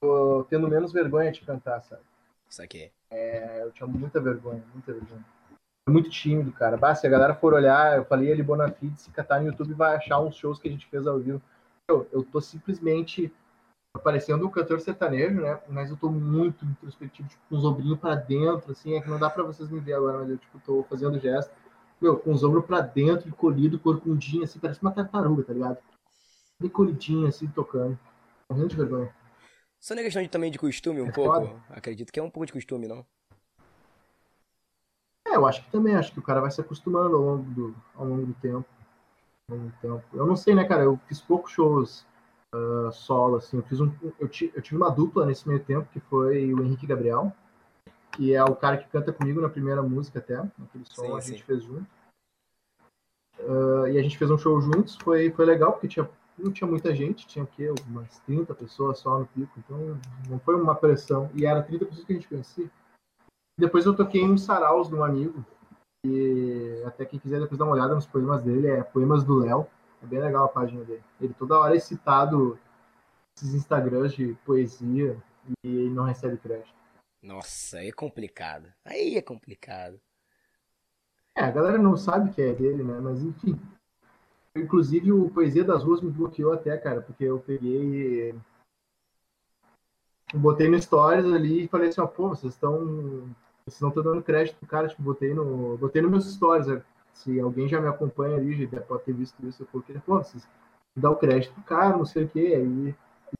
Tô 0.00 0.44
tendo 0.50 0.68
menos 0.68 0.92
vergonha 0.92 1.30
de 1.30 1.42
cantar, 1.42 1.80
sabe? 1.82 2.02
Isso 2.48 2.62
aqui. 2.62 2.90
É, 3.10 3.62
eu 3.62 3.70
tinha 3.70 3.86
muita 3.86 4.20
vergonha, 4.20 4.64
muita 4.72 4.92
vergonha. 4.92 5.24
Muito 5.88 6.10
tímido, 6.10 6.52
cara. 6.52 6.76
Bah, 6.76 6.94
se 6.94 7.06
a 7.06 7.10
galera 7.10 7.34
for 7.34 7.54
olhar, 7.54 7.96
eu 7.96 8.04
falei 8.04 8.32
ali 8.32 8.42
Bonafide, 8.42 9.00
se 9.00 9.10
catar 9.10 9.40
no 9.40 9.48
YouTube 9.48 9.74
vai 9.74 9.96
achar 9.96 10.20
uns 10.20 10.36
shows 10.36 10.58
que 10.58 10.68
a 10.68 10.70
gente 10.70 10.86
fez 10.86 11.06
ao 11.06 11.18
vivo. 11.18 11.42
Eu, 11.88 12.08
eu 12.12 12.22
tô 12.24 12.40
simplesmente 12.40 13.32
parecendo 14.00 14.46
um 14.46 14.50
cantor 14.50 14.80
sertanejo, 14.80 15.40
né? 15.40 15.60
Mas 15.68 15.90
eu 15.90 15.96
tô 15.96 16.10
muito 16.10 16.64
introspectivo, 16.64 17.28
tipo, 17.28 17.42
com 17.48 17.56
os 17.56 17.64
ombrinhos 17.64 17.98
pra 17.98 18.14
dentro, 18.14 18.72
assim, 18.72 18.94
é 18.94 19.00
que 19.00 19.08
não 19.08 19.18
dá 19.18 19.28
pra 19.28 19.42
vocês 19.42 19.68
me 19.68 19.80
ver 19.80 19.94
agora, 19.94 20.18
mas 20.18 20.30
eu, 20.30 20.38
tipo, 20.38 20.58
tô 20.60 20.82
fazendo 20.88 21.18
gesto, 21.18 21.52
meu, 22.00 22.18
com 22.18 22.32
os 22.32 22.42
ombros 22.42 22.64
pra 22.64 22.80
dentro, 22.80 23.28
encolhido, 23.28 23.78
corcundinho, 23.78 24.44
assim, 24.44 24.58
parece 24.58 24.80
uma 24.82 24.92
tartaruga, 24.92 25.44
tá 25.44 25.52
ligado? 25.52 25.78
Bem 26.58 26.70
colhidinho, 26.70 27.26
assim, 27.26 27.46
tocando. 27.48 27.98
Morrendo 28.48 28.68
de 28.68 28.76
vergonha. 28.76 29.14
Só 29.80 29.94
na 29.94 30.02
questão 30.02 30.22
de, 30.22 30.28
também 30.28 30.50
de 30.50 30.58
costume, 30.58 31.00
um 31.00 31.08
é 31.08 31.12
pouco. 31.12 31.34
Foda. 31.34 31.62
Acredito 31.70 32.12
que 32.12 32.20
é 32.20 32.22
um 32.22 32.30
pouco 32.30 32.46
de 32.46 32.52
costume, 32.52 32.86
não? 32.86 33.04
É, 35.26 35.36
eu 35.36 35.46
acho 35.46 35.64
que 35.64 35.70
também, 35.70 35.94
acho 35.94 36.12
que 36.12 36.18
o 36.18 36.22
cara 36.22 36.40
vai 36.40 36.50
se 36.50 36.60
acostumando 36.60 37.16
ao 37.16 37.22
longo 37.22 37.50
do, 37.50 37.76
ao 37.94 38.06
longo 38.06 38.26
do 38.26 38.34
tempo. 38.34 38.64
Ao 39.50 39.56
longo 39.56 39.70
do 39.70 39.76
tempo. 39.80 40.04
Eu 40.12 40.26
não 40.26 40.36
sei, 40.36 40.54
né, 40.54 40.64
cara? 40.64 40.84
Eu 40.84 40.98
fiz 41.08 41.20
poucos 41.20 41.52
shows 41.52 42.06
uh, 42.54 42.92
solo, 42.92 43.36
assim. 43.36 43.56
Eu, 43.56 43.62
fiz 43.62 43.80
um, 43.80 43.92
eu, 44.02 44.12
eu, 44.20 44.28
tive 44.62 44.76
uma 44.76 44.90
dupla 44.90 45.26
nesse 45.26 45.46
meio 45.48 45.60
tempo, 45.60 45.88
que 45.92 46.00
foi 46.00 46.52
o 46.52 46.62
Henrique 46.62 46.86
Gabriel, 46.86 47.32
que 48.12 48.34
é 48.34 48.42
o 48.44 48.54
cara 48.54 48.76
que 48.76 48.88
canta 48.88 49.12
comigo 49.12 49.40
na 49.40 49.48
primeira 49.48 49.82
música 49.82 50.18
até, 50.18 50.36
naquele 50.36 50.84
som 50.84 51.04
sim, 51.04 51.16
a 51.16 51.20
gente 51.20 51.44
fez 51.44 51.62
junto. 51.62 51.86
Uh, 53.38 53.88
e 53.88 53.98
a 53.98 54.02
gente 54.02 54.18
fez 54.18 54.30
um 54.30 54.38
show 54.38 54.60
juntos, 54.60 54.96
foi, 54.96 55.30
foi 55.32 55.44
legal, 55.44 55.72
porque 55.72 55.88
tinha, 55.88 56.08
não 56.38 56.52
tinha 56.52 56.68
muita 56.68 56.94
gente, 56.94 57.26
tinha 57.26 57.44
o 57.44 57.48
quê? 57.48 57.72
Umas 57.88 58.20
30 58.20 58.54
pessoas 58.54 58.98
só 58.98 59.18
no 59.18 59.26
pico, 59.26 59.52
então 59.58 59.98
não 60.28 60.38
foi 60.38 60.54
uma 60.54 60.74
pressão. 60.74 61.30
E 61.34 61.44
era 61.44 61.62
30 61.62 61.86
pessoas 61.86 62.04
que 62.04 62.12
a 62.12 62.16
gente 62.16 62.28
conhecia. 62.28 62.70
Depois 63.58 63.84
eu 63.84 63.96
toquei 63.96 64.22
em 64.22 64.38
saraus 64.38 64.88
de 64.88 64.94
um 64.94 65.04
amigo, 65.04 65.44
e 66.04 66.82
até 66.84 67.04
quem 67.04 67.18
quiser 67.18 67.40
depois 67.40 67.58
dar 67.58 67.64
uma 67.64 67.74
olhada 67.74 67.94
nos 67.94 68.06
poemas 68.06 68.42
dele, 68.42 68.68
é 68.68 68.82
Poemas 68.82 69.24
do 69.24 69.38
Léo. 69.38 69.66
É 70.02 70.06
bem 70.06 70.20
legal 70.20 70.44
a 70.44 70.48
página 70.48 70.84
dele. 70.84 71.02
Ele 71.20 71.34
toda 71.34 71.58
hora 71.58 71.76
é 71.76 71.80
citado 71.80 72.58
esses 73.36 73.54
Instagrams 73.54 74.14
de 74.14 74.34
poesia 74.44 75.16
e 75.64 75.68
ele 75.68 75.90
não 75.90 76.04
recebe 76.04 76.36
crédito. 76.36 76.74
Nossa, 77.22 77.78
aí 77.78 77.88
é 77.88 77.92
complicado. 77.92 78.72
Aí 78.84 79.16
é 79.16 79.22
complicado. 79.22 80.00
É, 81.36 81.42
a 81.42 81.50
galera 81.50 81.78
não 81.78 81.96
sabe 81.96 82.30
que 82.32 82.42
é 82.42 82.52
dele, 82.52 82.82
né? 82.82 82.98
Mas 83.00 83.22
enfim. 83.22 83.58
Inclusive 84.54 85.12
o 85.12 85.30
Poesia 85.30 85.64
das 85.64 85.82
Ruas 85.82 86.02
me 86.02 86.10
bloqueou 86.10 86.52
até, 86.52 86.76
cara, 86.76 87.00
porque 87.00 87.24
eu 87.24 87.38
peguei. 87.38 88.34
Eu 90.32 90.40
botei 90.40 90.68
no 90.68 90.80
Stories 90.80 91.24
ali 91.24 91.64
e 91.64 91.68
falei 91.68 91.88
assim, 91.88 92.00
ó, 92.00 92.06
pô, 92.06 92.28
vocês 92.28 92.52
estão. 92.52 93.34
Vocês 93.64 93.80
não 93.80 93.88
estão 93.88 94.02
dando 94.02 94.22
crédito 94.22 94.56
pro 94.56 94.66
cara, 94.66 94.88
tipo, 94.88 95.02
botei 95.02 95.32
no. 95.32 95.78
Botei 95.78 96.02
nos 96.02 96.10
meus 96.10 96.34
stories, 96.34 96.66
né? 96.66 96.82
Se 97.12 97.38
alguém 97.40 97.68
já 97.68 97.80
me 97.80 97.88
acompanha 97.88 98.36
ali, 98.36 98.66
já 98.66 98.80
pode 98.80 99.04
ter 99.04 99.12
visto 99.12 99.46
isso, 99.46 99.62
eu 99.62 99.66
coloquei, 99.66 99.96
pô, 100.04 100.18
vocês 100.18 100.46
dá 100.96 101.10
o 101.10 101.16
crédito 101.16 101.54
pro 101.54 101.62
cara, 101.64 101.96
não 101.96 102.04
sei 102.04 102.24
o 102.24 102.28
quê, 102.28 102.54
aí 102.56 102.94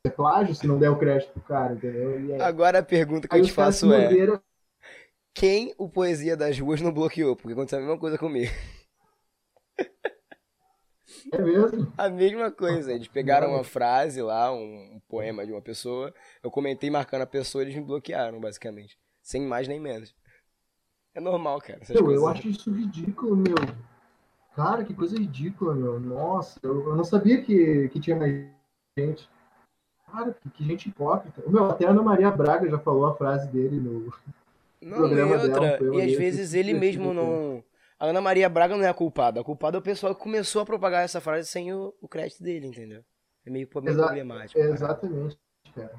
é 0.04 0.10
plágio 0.10 0.54
se 0.54 0.66
não 0.66 0.78
der 0.78 0.90
o 0.90 0.98
crédito 0.98 1.32
pro 1.32 1.42
cara, 1.42 1.74
entendeu? 1.74 2.10
Aí, 2.16 2.40
Agora 2.40 2.78
a 2.78 2.82
pergunta 2.82 3.28
que 3.28 3.36
eu 3.36 3.42
te 3.42 3.52
faço 3.52 3.92
é: 3.92 4.08
quem 5.34 5.74
o 5.78 5.88
Poesia 5.88 6.36
das 6.36 6.58
Ruas 6.58 6.80
não 6.80 6.92
bloqueou? 6.92 7.36
Porque 7.36 7.52
aconteceu 7.52 7.78
a 7.78 7.82
mesma 7.82 7.98
coisa 7.98 8.18
comigo. 8.18 8.50
É 11.30 11.38
mesmo? 11.38 11.92
A 11.96 12.08
mesma 12.08 12.50
coisa. 12.50 12.92
Eles 12.92 13.08
pegaram 13.08 13.50
uma 13.50 13.64
frase 13.64 14.22
lá, 14.22 14.52
um, 14.52 15.00
poema 15.08 15.46
de 15.46 15.52
uma 15.52 15.60
pessoa. 15.60 16.12
Eu 16.42 16.50
comentei 16.50 16.90
marcando 16.90 17.22
a 17.22 17.26
pessoa, 17.26 17.62
eles 17.62 17.74
me 17.74 17.82
bloquearam, 17.82 18.40
basicamente. 18.40 18.98
Sem 19.22 19.42
mais 19.42 19.68
nem 19.68 19.78
menos. 19.78 20.14
É 21.14 21.20
normal, 21.20 21.60
cara. 21.60 21.80
Meu, 21.90 22.10
eu 22.10 22.26
acho 22.26 22.48
isso 22.48 22.72
ridículo, 22.72 23.36
meu. 23.36 23.56
Cara, 24.54 24.84
que 24.84 24.94
coisa 24.94 25.16
ridícula, 25.16 25.74
meu. 25.74 26.00
Nossa, 26.00 26.58
eu, 26.62 26.88
eu 26.88 26.96
não 26.96 27.04
sabia 27.04 27.42
que, 27.42 27.88
que 27.88 28.00
tinha 28.00 28.16
mais 28.16 28.46
gente. 28.98 29.28
Cara, 30.10 30.34
que, 30.34 30.50
que 30.50 30.64
gente 30.64 30.88
hipócrita. 30.88 31.42
Meu, 31.46 31.66
até 31.66 31.86
a 31.86 31.90
Ana 31.90 32.02
Maria 32.02 32.30
Braga 32.30 32.68
já 32.68 32.78
falou 32.78 33.06
a 33.06 33.14
frase 33.14 33.48
dele 33.48 33.76
no 33.76 34.12
não, 34.80 34.98
programa 34.98 35.36
e 35.36 35.38
outra, 35.38 35.78
dela. 35.78 35.96
E 35.96 36.02
às 36.02 36.18
vezes 36.18 36.54
ele 36.54 36.74
mesmo 36.74 37.14
não. 37.14 37.64
A 37.98 38.06
Ana 38.06 38.20
Maria 38.20 38.48
Braga 38.48 38.76
não 38.76 38.84
é 38.84 38.88
a 38.88 38.94
culpada. 38.94 39.40
A 39.40 39.44
culpada 39.44 39.78
é 39.78 39.80
o 39.80 39.82
pessoal 39.82 40.14
que 40.14 40.22
começou 40.22 40.60
a 40.60 40.66
propagar 40.66 41.04
essa 41.04 41.20
frase 41.20 41.48
sem 41.48 41.72
o, 41.72 41.94
o 42.00 42.08
crédito 42.08 42.42
dele, 42.42 42.66
entendeu? 42.66 43.02
É 43.46 43.50
meio, 43.50 43.68
meio 43.76 43.92
Exa- 43.94 44.02
problemático. 44.04 44.60
cara. 44.60 44.72
Exatamente, 44.72 45.38
cara. 45.74 45.94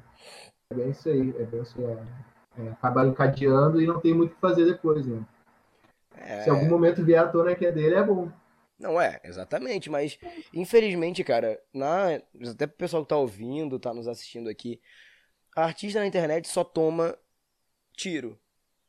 É 0.69 0.76
bem 0.76 0.89
isso 0.89 1.10
aí. 1.10 1.30
É 1.39 1.45
bem 1.45 1.62
isso 1.62 1.80
aí. 1.80 2.33
É, 2.58 2.66
é, 2.66 2.70
acaba 2.70 3.06
encadeando 3.06 3.82
e 3.82 3.88
não 3.88 4.00
tem 4.00 4.13
muito 4.13 4.32
o 4.32 4.36
que 4.36 4.42
fazer 4.42 4.66
depois, 4.66 5.06
né? 5.06 5.24
É, 6.16 6.42
Se 6.42 6.50
em 6.50 6.54
algum 6.54 6.70
momento 6.70 7.04
vier 7.04 7.24
à 7.24 7.28
tona 7.28 7.56
que 7.56 7.66
é 7.66 7.72
dele, 7.72 7.96
é 7.96 8.04
bom. 8.04 8.32
Não 8.80 9.00
é, 9.00 9.20
exatamente, 9.24 9.89
mas 9.89 10.18
infelizmente, 10.54 11.24
cara, 11.24 11.60
na, 11.74 12.16
até 12.50 12.68
pro 12.68 12.78
pessoal 12.78 13.04
que 13.04 13.10
tá 13.10 13.18
ouvindo, 13.18 13.80
tá 13.80 13.94
nos 13.94 14.08
assistindo 14.08 14.50
aqui, 14.50 14.82
a 15.56 15.63
artista 15.63 16.00
na 16.00 16.08
internet 16.08 16.48
só 16.48 16.63
toma 16.63 17.18
tiro, 17.96 18.38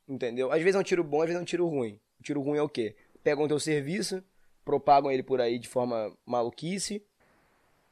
entendeu? 0.08 0.50
Às 0.50 0.60
vezes 0.60 0.74
é 0.74 0.78
um 0.78 0.82
tiro 0.82 1.04
bom, 1.04 1.20
às 1.20 1.26
vezes 1.26 1.38
é 1.38 1.42
um 1.42 1.46
tiro 1.46 1.68
ruim. 1.68 2.00
O 2.18 2.22
tiro 2.22 2.40
ruim 2.40 2.58
é 2.58 2.62
o 2.62 2.68
quê? 2.68 2.96
Pegam 3.22 3.44
o 3.44 3.48
teu 3.48 3.60
serviço, 3.60 4.22
propagam 4.64 5.10
ele 5.10 5.22
por 5.22 5.40
aí 5.40 5.58
de 5.58 5.68
forma 5.68 6.16
maluquice 6.24 7.04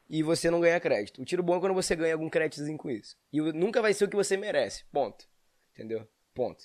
e 0.08 0.22
você 0.22 0.50
não 0.50 0.60
ganha 0.60 0.80
crédito. 0.80 1.22
O 1.22 1.24
tiro 1.24 1.42
bom 1.42 1.56
é 1.56 1.60
quando 1.60 1.74
você 1.74 1.94
ganha 1.94 2.14
algum 2.14 2.28
créditozinho 2.28 2.78
com 2.78 2.90
isso. 2.90 3.16
E 3.32 3.40
nunca 3.40 3.80
vai 3.80 3.94
ser 3.94 4.04
o 4.04 4.08
que 4.08 4.16
você 4.16 4.36
merece, 4.36 4.84
ponto. 4.92 5.26
Entendeu? 5.74 6.06
Ponto. 6.34 6.64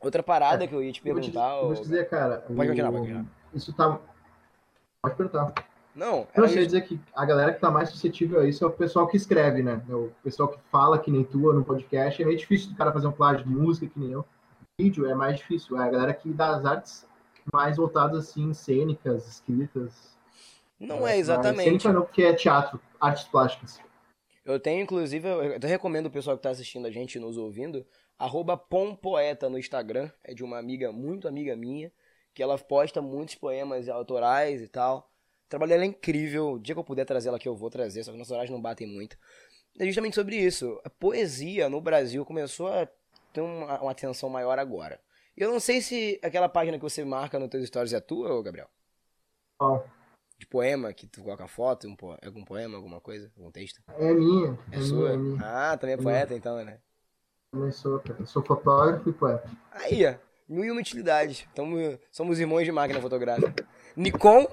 Outra 0.00 0.22
parada 0.22 0.66
que 0.66 0.74
eu 0.74 0.82
ia 0.82 0.92
te 0.92 1.00
perguntar... 1.00 1.58
eu 1.58 1.66
vou 1.66 1.74
te 1.74 1.82
dizer, 1.82 2.08
cara. 2.08 2.38
Pode 2.38 2.68
continuar, 2.68 2.88
o- 2.88 2.92
pode 2.92 3.02
continuar. 3.02 3.26
Isso 3.54 3.72
tá. 3.72 3.98
Pode 5.02 5.16
perguntar. 5.16 5.52
Não, 5.94 6.26
Eu 6.34 6.48
sei 6.48 6.64
dizer 6.64 6.80
que 6.82 6.98
a 7.14 7.24
galera 7.26 7.52
que 7.52 7.60
tá 7.60 7.70
mais 7.70 7.90
suscetível 7.90 8.40
a 8.40 8.46
isso 8.48 8.64
é 8.64 8.66
o 8.66 8.70
pessoal 8.70 9.06
que 9.06 9.16
escreve, 9.16 9.62
né? 9.62 9.82
É 9.88 9.94
O 9.94 10.10
pessoal 10.24 10.48
que 10.48 10.58
fala 10.70 10.98
que 10.98 11.10
nem 11.10 11.22
tua 11.22 11.52
no 11.52 11.62
podcast. 11.64 12.20
É 12.20 12.24
meio 12.24 12.38
difícil 12.38 12.70
do 12.70 12.76
cara 12.76 12.90
fazer 12.92 13.06
um 13.06 13.12
plágio 13.12 13.44
de 13.44 13.50
música 13.50 13.86
que 13.86 14.00
nem 14.00 14.10
eu. 14.12 14.24
Vídeo 14.80 15.06
é 15.06 15.14
mais 15.14 15.36
difícil. 15.36 15.78
É 15.78 15.86
a 15.86 15.90
galera 15.90 16.14
que 16.14 16.30
dá 16.32 16.56
as 16.56 16.64
artes 16.64 17.06
mais 17.52 17.76
voltadas 17.76 18.30
assim, 18.30 18.54
cênicas, 18.54 19.28
escritas. 19.28 20.16
Não 20.80 21.06
é 21.06 21.18
exatamente. 21.18 21.64
Cênica 21.64 21.92
não, 21.92 22.02
porque 22.02 22.22
é 22.22 22.32
teatro, 22.32 22.80
artes 22.98 23.24
plásticas. 23.24 23.78
Eu 24.44 24.58
tenho, 24.58 24.82
inclusive, 24.82 25.28
eu 25.28 25.56
até 25.56 25.68
recomendo 25.68 26.06
o 26.06 26.10
pessoal 26.10 26.36
que 26.36 26.42
tá 26.42 26.50
assistindo 26.50 26.86
a 26.86 26.90
gente 26.90 27.14
e 27.14 27.20
nos 27.20 27.36
ouvindo, 27.36 27.86
arroba 28.18 28.56
pompoeta 28.56 29.48
no 29.48 29.58
Instagram, 29.58 30.10
é 30.24 30.34
de 30.34 30.42
uma 30.42 30.58
amiga, 30.58 30.90
muito 30.90 31.28
amiga 31.28 31.54
minha, 31.54 31.92
que 32.34 32.42
ela 32.42 32.58
posta 32.58 33.00
muitos 33.00 33.36
poemas 33.36 33.88
autorais 33.88 34.60
e 34.60 34.68
tal. 34.68 35.10
O 35.46 35.48
trabalho 35.48 35.70
dela 35.70 35.84
é 35.84 35.86
incrível, 35.86 36.52
o 36.52 36.58
dia 36.58 36.74
que 36.74 36.78
eu 36.78 36.84
puder 36.84 37.04
trazer 37.04 37.28
ela 37.28 37.36
aqui 37.36 37.48
eu 37.48 37.54
vou 37.54 37.70
trazer, 37.70 38.02
só 38.02 38.10
que 38.10 38.18
nossos 38.18 38.32
horários 38.32 38.50
não 38.50 38.60
batem 38.60 38.86
muito. 38.86 39.16
É 39.78 39.86
justamente 39.86 40.14
sobre 40.14 40.36
isso, 40.36 40.80
a 40.84 40.90
poesia 40.90 41.68
no 41.68 41.80
Brasil 41.80 42.24
começou 42.24 42.68
a 42.68 42.88
ter 43.32 43.40
uma, 43.40 43.80
uma 43.80 43.90
atenção 43.92 44.28
maior 44.28 44.58
agora. 44.58 45.00
Eu 45.36 45.50
não 45.50 45.60
sei 45.60 45.80
se 45.80 46.18
aquela 46.22 46.48
página 46.48 46.78
que 46.78 46.82
você 46.82 47.04
marca 47.04 47.38
nos 47.38 47.48
teus 47.48 47.66
stories 47.66 47.92
é 47.92 48.00
tua, 48.00 48.42
Gabriel? 48.42 48.68
Qual? 49.56 49.88
De 50.42 50.46
poema, 50.46 50.92
que 50.92 51.06
tu 51.06 51.22
coloca 51.22 51.46
foto, 51.46 51.86
um 51.86 51.94
po- 51.94 52.18
algum 52.20 52.44
poema, 52.44 52.74
alguma 52.76 53.00
coisa, 53.00 53.30
algum 53.36 53.48
texto? 53.52 53.80
É 53.96 54.12
minha. 54.12 54.58
É, 54.72 54.74
É 54.74 54.78
minha, 54.78 54.82
sua? 54.88 55.10
é 55.12 55.16
minha. 55.16 55.38
Ah, 55.40 55.76
também 55.76 55.94
é 55.94 55.96
poeta 55.96 56.34
então, 56.34 56.56
né? 56.64 56.80
Também 57.52 57.70
sou, 57.70 58.00
cara. 58.00 58.26
Sou 58.26 58.42
fotógrafo 58.42 59.08
e 59.08 59.12
poeta. 59.12 59.48
Aí, 59.70 60.04
ó. 60.04 60.16
Mil 60.48 60.64
e 60.64 60.70
uma 60.72 60.80
utilidades. 60.80 61.46
Tamo, 61.54 61.76
somos 62.10 62.40
irmãos 62.40 62.64
de 62.64 62.72
máquina 62.72 63.00
fotográfica. 63.00 63.54
Nikon? 63.96 64.48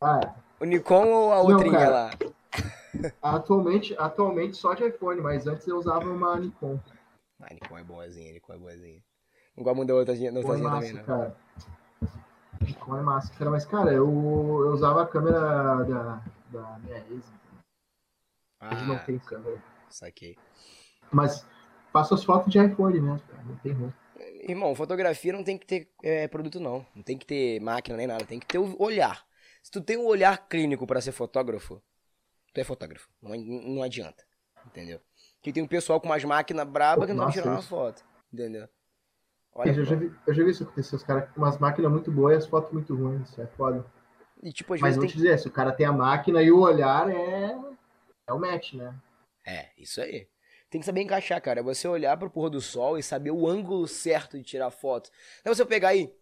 Ah, 0.00 0.34
O 0.58 0.64
Nikon 0.64 1.06
ou 1.08 1.30
a 1.30 1.40
outrinha 1.42 1.90
lá? 1.90 2.10
atualmente, 3.20 3.94
atualmente 3.98 4.56
só 4.56 4.72
de 4.72 4.86
iPhone, 4.88 5.20
mas 5.20 5.46
antes 5.46 5.68
eu 5.68 5.76
usava 5.76 6.08
uma 6.08 6.38
Nikon. 6.40 6.80
Ah, 7.38 7.52
Nikon 7.52 7.76
é 7.76 7.84
boazinha, 7.84 8.32
Nikon 8.32 8.54
é 8.54 8.56
boazinha. 8.56 9.02
Nikon 9.58 9.70
é 9.70 9.74
outrazinha 9.98 10.32
massa, 10.32 10.86
também, 10.86 10.92
não. 10.94 11.04
cara. 11.04 11.36
Nikon 12.60 12.96
é 12.96 13.02
massa, 13.02 13.32
cara. 13.34 13.50
Mas, 13.50 13.64
cara, 13.64 13.92
eu, 13.92 14.06
eu 14.06 14.72
usava 14.72 15.02
a 15.02 15.06
câmera 15.06 15.84
da, 15.84 16.22
da 16.50 16.78
minha 16.80 16.98
ex. 17.10 17.24
Hoje 18.70 18.86
não 18.86 18.96
Ah, 18.96 19.04
tem 19.06 19.18
câmera. 19.18 19.62
saquei. 19.88 20.36
Mas 21.12 21.46
faço 21.92 22.14
as 22.14 22.24
fotos 22.24 22.52
de 22.52 22.58
iPhone 22.58 23.00
mesmo, 23.00 23.20
cara. 23.28 23.42
Não 23.44 23.56
tem 23.56 23.72
ruim. 23.72 23.92
Irmão, 24.48 24.74
fotografia 24.74 25.32
não 25.32 25.44
tem 25.44 25.58
que 25.58 25.66
ter 25.66 25.90
é, 26.02 26.26
produto, 26.26 26.58
não. 26.58 26.84
Não 26.94 27.02
tem 27.02 27.16
que 27.16 27.26
ter 27.26 27.60
máquina 27.60 27.96
nem 27.96 28.06
nada. 28.06 28.24
Tem 28.24 28.40
que 28.40 28.46
ter 28.46 28.58
o 28.58 28.80
olhar. 28.82 29.24
Se 29.62 29.70
tu 29.70 29.80
tem 29.80 29.96
um 29.96 30.06
olhar 30.06 30.48
clínico 30.48 30.86
pra 30.86 31.00
ser 31.00 31.12
fotógrafo, 31.12 31.82
tu 32.52 32.60
é 32.60 32.64
fotógrafo. 32.64 33.08
Não, 33.22 33.36
não 33.36 33.82
adianta. 33.82 34.24
Entendeu? 34.66 35.00
Porque 35.36 35.52
tem 35.52 35.62
um 35.62 35.68
pessoal 35.68 36.00
com 36.00 36.08
umas 36.08 36.24
máquinas 36.24 36.66
brabas 36.66 37.06
que 37.06 37.12
não 37.12 37.24
Nossa, 37.24 37.32
sabe 37.32 37.42
tirar 37.44 37.54
uma 37.56 37.62
foto. 37.62 38.04
Entendeu? 38.32 38.68
Olha, 39.58 39.70
Eu 39.70 39.84
já, 39.84 39.96
vi, 39.96 40.12
eu 40.26 40.34
já 40.34 40.44
vi 40.44 40.50
isso 40.50 40.62
acontecer. 40.62 40.94
Os 40.94 41.02
caras 41.02 41.28
com 41.30 41.40
umas 41.40 41.58
máquinas 41.58 41.90
muito 41.90 42.12
boas 42.12 42.34
e 42.34 42.36
as 42.38 42.46
fotos 42.46 42.72
muito 42.72 42.94
ruins. 42.94 43.28
Isso 43.28 43.42
é 43.42 43.46
foda. 43.46 43.84
e 44.42 44.52
tipo, 44.52 44.78
Mas 44.80 44.94
vou 44.94 45.04
tem 45.04 45.10
te 45.10 45.16
dizer, 45.16 45.38
se 45.38 45.48
o 45.48 45.50
cara 45.50 45.72
tem 45.72 45.84
a 45.84 45.92
máquina 45.92 46.40
e 46.42 46.52
o 46.52 46.60
olhar, 46.60 47.10
é, 47.10 47.58
é 48.26 48.32
o 48.32 48.38
match, 48.38 48.74
né? 48.74 48.94
É, 49.44 49.70
isso 49.76 50.00
aí. 50.00 50.28
Tem 50.70 50.80
que 50.80 50.86
saber 50.86 51.00
encaixar, 51.00 51.40
cara. 51.40 51.60
É 51.60 51.62
você 51.62 51.88
olhar 51.88 52.16
pro 52.16 52.30
pôr 52.30 52.50
do 52.50 52.60
sol 52.60 52.98
e 52.98 53.02
saber 53.02 53.30
o 53.30 53.48
ângulo 53.48 53.88
certo 53.88 54.36
de 54.36 54.44
tirar 54.44 54.70
foto. 54.70 55.10
Não 55.44 55.50
é 55.50 55.54
você 55.54 55.64
pegar 55.64 55.88
aí. 55.88 56.12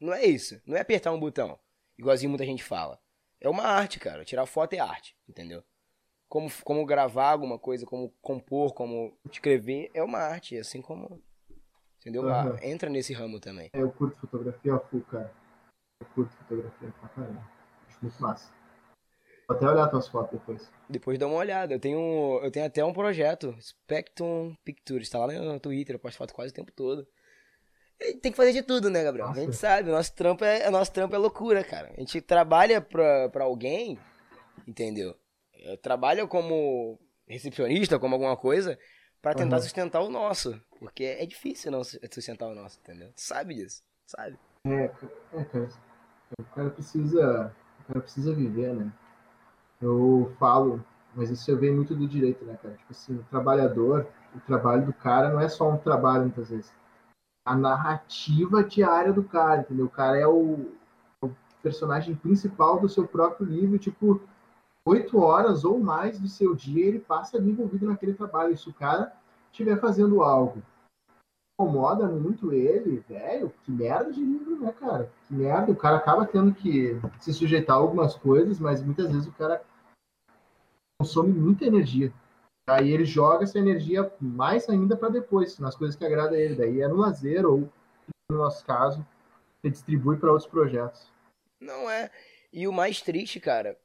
Não 0.00 0.12
é 0.12 0.24
isso. 0.24 0.60
Não 0.66 0.76
é 0.76 0.80
apertar 0.80 1.12
um 1.12 1.20
botão. 1.20 1.58
Igualzinho 1.98 2.30
muita 2.30 2.46
gente 2.46 2.62
fala. 2.62 2.98
É 3.40 3.48
uma 3.48 3.64
arte, 3.64 3.98
cara. 3.98 4.24
Tirar 4.24 4.46
foto 4.46 4.72
é 4.74 4.78
arte, 4.78 5.16
entendeu? 5.28 5.62
Como, 6.28 6.50
como 6.64 6.86
gravar 6.86 7.30
alguma 7.30 7.58
coisa, 7.58 7.84
como 7.84 8.14
compor, 8.22 8.72
como 8.72 9.12
escrever, 9.30 9.90
é 9.92 10.02
uma 10.02 10.18
arte. 10.18 10.56
Assim 10.56 10.80
como. 10.80 11.20
Entendeu? 12.02 12.28
Aham. 12.28 12.58
entra 12.62 12.90
nesse 12.90 13.12
ramo 13.12 13.38
também. 13.38 13.70
É, 13.72 13.80
eu 13.80 13.90
curto 13.92 14.18
fotografia 14.18 14.76
full, 14.90 15.02
cara. 15.02 15.32
Eu 16.00 16.06
curto 16.14 16.34
fotografia 16.36 16.92
pra 17.00 17.08
caramba. 17.10 17.48
Acho 17.88 17.98
muito 18.02 18.20
massa. 18.20 18.52
Vou 19.46 19.56
até 19.56 19.68
olhar 19.68 19.88
tuas 19.88 20.08
fotos 20.08 20.32
depois. 20.38 20.70
Depois 20.88 21.18
dá 21.18 21.28
uma 21.28 21.36
olhada. 21.36 21.74
Eu 21.74 21.78
tenho, 21.78 22.40
eu 22.42 22.50
tenho 22.50 22.66
até 22.66 22.84
um 22.84 22.92
projeto, 22.92 23.56
Spectrum 23.60 24.54
Pictures, 24.64 25.08
tá 25.08 25.24
lá 25.24 25.32
no 25.32 25.60
Twitter, 25.60 25.94
eu 25.94 26.00
posto 26.00 26.18
foto 26.18 26.34
quase 26.34 26.50
o 26.50 26.54
tempo 26.54 26.72
todo. 26.72 27.06
Tem 28.20 28.32
que 28.32 28.36
fazer 28.36 28.52
de 28.52 28.62
tudo, 28.62 28.90
né, 28.90 29.04
Gabriel? 29.04 29.28
A 29.28 29.34
gente 29.34 29.46
Nossa. 29.46 29.60
sabe, 29.60 29.88
o 29.88 29.92
nosso 29.92 30.12
trampo 30.12 30.44
é, 30.44 30.68
o 30.68 30.72
nosso 30.72 30.92
trampo 30.92 31.14
é 31.14 31.18
loucura, 31.18 31.62
cara. 31.62 31.92
A 31.96 32.00
gente 32.00 32.20
trabalha 32.20 32.80
pra, 32.80 33.28
pra 33.28 33.44
alguém, 33.44 33.96
entendeu? 34.66 35.14
Eu 35.54 35.76
trabalho 35.76 36.26
como 36.26 36.98
recepcionista, 37.28 38.00
como 38.00 38.16
alguma 38.16 38.36
coisa, 38.36 38.76
pra 39.20 39.34
tentar 39.34 39.56
Aham. 39.56 39.62
sustentar 39.62 40.00
o 40.00 40.10
nosso. 40.10 40.60
Porque 40.82 41.04
é 41.04 41.24
difícil 41.24 41.70
não 41.70 41.84
su- 41.84 41.96
sustentar 42.10 42.48
o 42.48 42.56
nosso, 42.56 42.80
entendeu? 42.80 43.12
Sabe 43.14 43.54
disso, 43.54 43.84
sabe? 44.04 44.36
É, 44.66 44.88
ca- 44.88 45.06
é, 45.32 45.44
cara. 45.44 45.68
O 46.40 46.44
cara 46.56 46.70
precisa. 46.70 47.54
O 47.78 47.84
cara 47.86 48.00
precisa 48.00 48.34
viver, 48.34 48.74
né? 48.74 48.92
Eu 49.80 50.34
falo, 50.40 50.84
mas 51.14 51.30
isso 51.30 51.48
eu 51.48 51.56
vejo 51.56 51.76
muito 51.76 51.94
do 51.94 52.08
direito, 52.08 52.44
né, 52.44 52.58
cara? 52.60 52.74
Tipo 52.74 52.90
assim, 52.90 53.14
o 53.14 53.24
trabalhador, 53.30 54.08
o 54.34 54.40
trabalho 54.40 54.84
do 54.84 54.92
cara 54.92 55.30
não 55.30 55.38
é 55.38 55.48
só 55.48 55.70
um 55.70 55.76
trabalho, 55.78 56.22
muitas 56.22 56.50
vezes. 56.50 56.72
A 57.44 57.56
narrativa 57.56 58.64
diária 58.64 59.12
do 59.12 59.22
cara, 59.22 59.60
entendeu? 59.60 59.86
O 59.86 59.90
cara 59.90 60.18
é 60.18 60.26
o, 60.26 60.72
o 61.22 61.30
personagem 61.62 62.16
principal 62.16 62.80
do 62.80 62.88
seu 62.88 63.06
próprio 63.06 63.46
livro, 63.46 63.78
tipo, 63.78 64.20
oito 64.84 65.20
horas 65.20 65.64
ou 65.64 65.78
mais 65.78 66.18
do 66.18 66.26
seu 66.26 66.56
dia 66.56 66.86
ele 66.86 66.98
passa 66.98 67.36
ali 67.36 67.50
envolvido 67.50 67.86
naquele 67.86 68.14
trabalho. 68.14 68.58
Se 68.58 68.68
o 68.68 68.74
cara 68.74 69.12
estiver 69.52 69.78
fazendo 69.80 70.22
algo 70.24 70.60
incomoda 71.62 72.08
muito 72.08 72.52
ele, 72.52 72.98
velho, 73.08 73.52
que 73.64 73.70
merda 73.70 74.12
de 74.12 74.20
livro, 74.20 74.58
né, 74.60 74.72
cara? 74.72 75.10
Que 75.26 75.34
merda, 75.34 75.70
o 75.70 75.76
cara 75.76 75.96
acaba 75.96 76.26
tendo 76.26 76.52
que 76.52 77.00
se 77.20 77.32
sujeitar 77.32 77.76
a 77.76 77.78
algumas 77.78 78.16
coisas, 78.16 78.58
mas 78.58 78.82
muitas 78.82 79.10
vezes 79.10 79.28
o 79.28 79.32
cara 79.32 79.62
consome 81.00 81.32
muita 81.32 81.64
energia. 81.64 82.12
Aí 82.68 82.92
ele 82.92 83.04
joga 83.04 83.44
essa 83.44 83.58
energia 83.58 84.12
mais 84.20 84.68
ainda 84.68 84.96
para 84.96 85.08
depois, 85.08 85.58
nas 85.58 85.76
coisas 85.76 85.96
que 85.96 86.04
agrada 86.04 86.38
ele. 86.38 86.54
Daí 86.54 86.80
é 86.80 86.88
no 86.88 86.96
lazer 86.96 87.46
ou, 87.46 87.68
no 88.30 88.38
nosso 88.38 88.64
caso, 88.64 89.04
ele 89.62 89.72
distribui 89.72 90.16
para 90.16 90.30
outros 90.30 90.50
projetos. 90.50 91.10
Não 91.60 91.88
é. 91.88 92.10
E 92.52 92.66
o 92.66 92.72
mais 92.72 93.00
triste, 93.00 93.40
cara, 93.40 93.76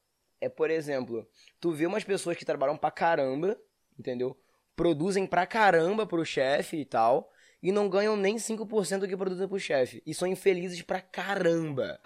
é, 0.42 0.50
por 0.50 0.70
exemplo, 0.70 1.28
tu 1.60 1.72
vê 1.72 1.86
umas 1.86 2.04
pessoas 2.04 2.38
que 2.38 2.46
trabalham 2.46 2.78
pra 2.78 2.92
caramba, 2.92 3.58
entendeu? 3.98 4.38
Produzem 4.76 5.26
pra 5.26 5.48
caramba 5.48 6.06
pro 6.06 6.26
chefe 6.26 6.78
e 6.78 6.86
tal, 6.86 7.32
e 7.62 7.72
não 7.72 7.90
ganham 7.90 8.16
nem 8.16 8.38
5% 8.38 9.00
do 9.00 9.08
que 9.08 9.18
produzem 9.18 9.48
pro 9.48 9.60
chefe. 9.60 10.02
E 10.06 10.14
são 10.14 10.28
infelizes 10.28 10.82
pra 10.82 11.02
caramba. 11.02 12.00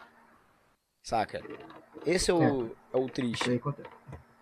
Saca? 1.04 1.42
Esse 2.06 2.32
é 2.32 2.34
o, 2.34 2.72
é. 2.94 2.98
o 2.98 3.06
Isso 3.06 3.10
triste, 3.14 3.50
aí 3.50 3.58
acontece. 3.58 3.90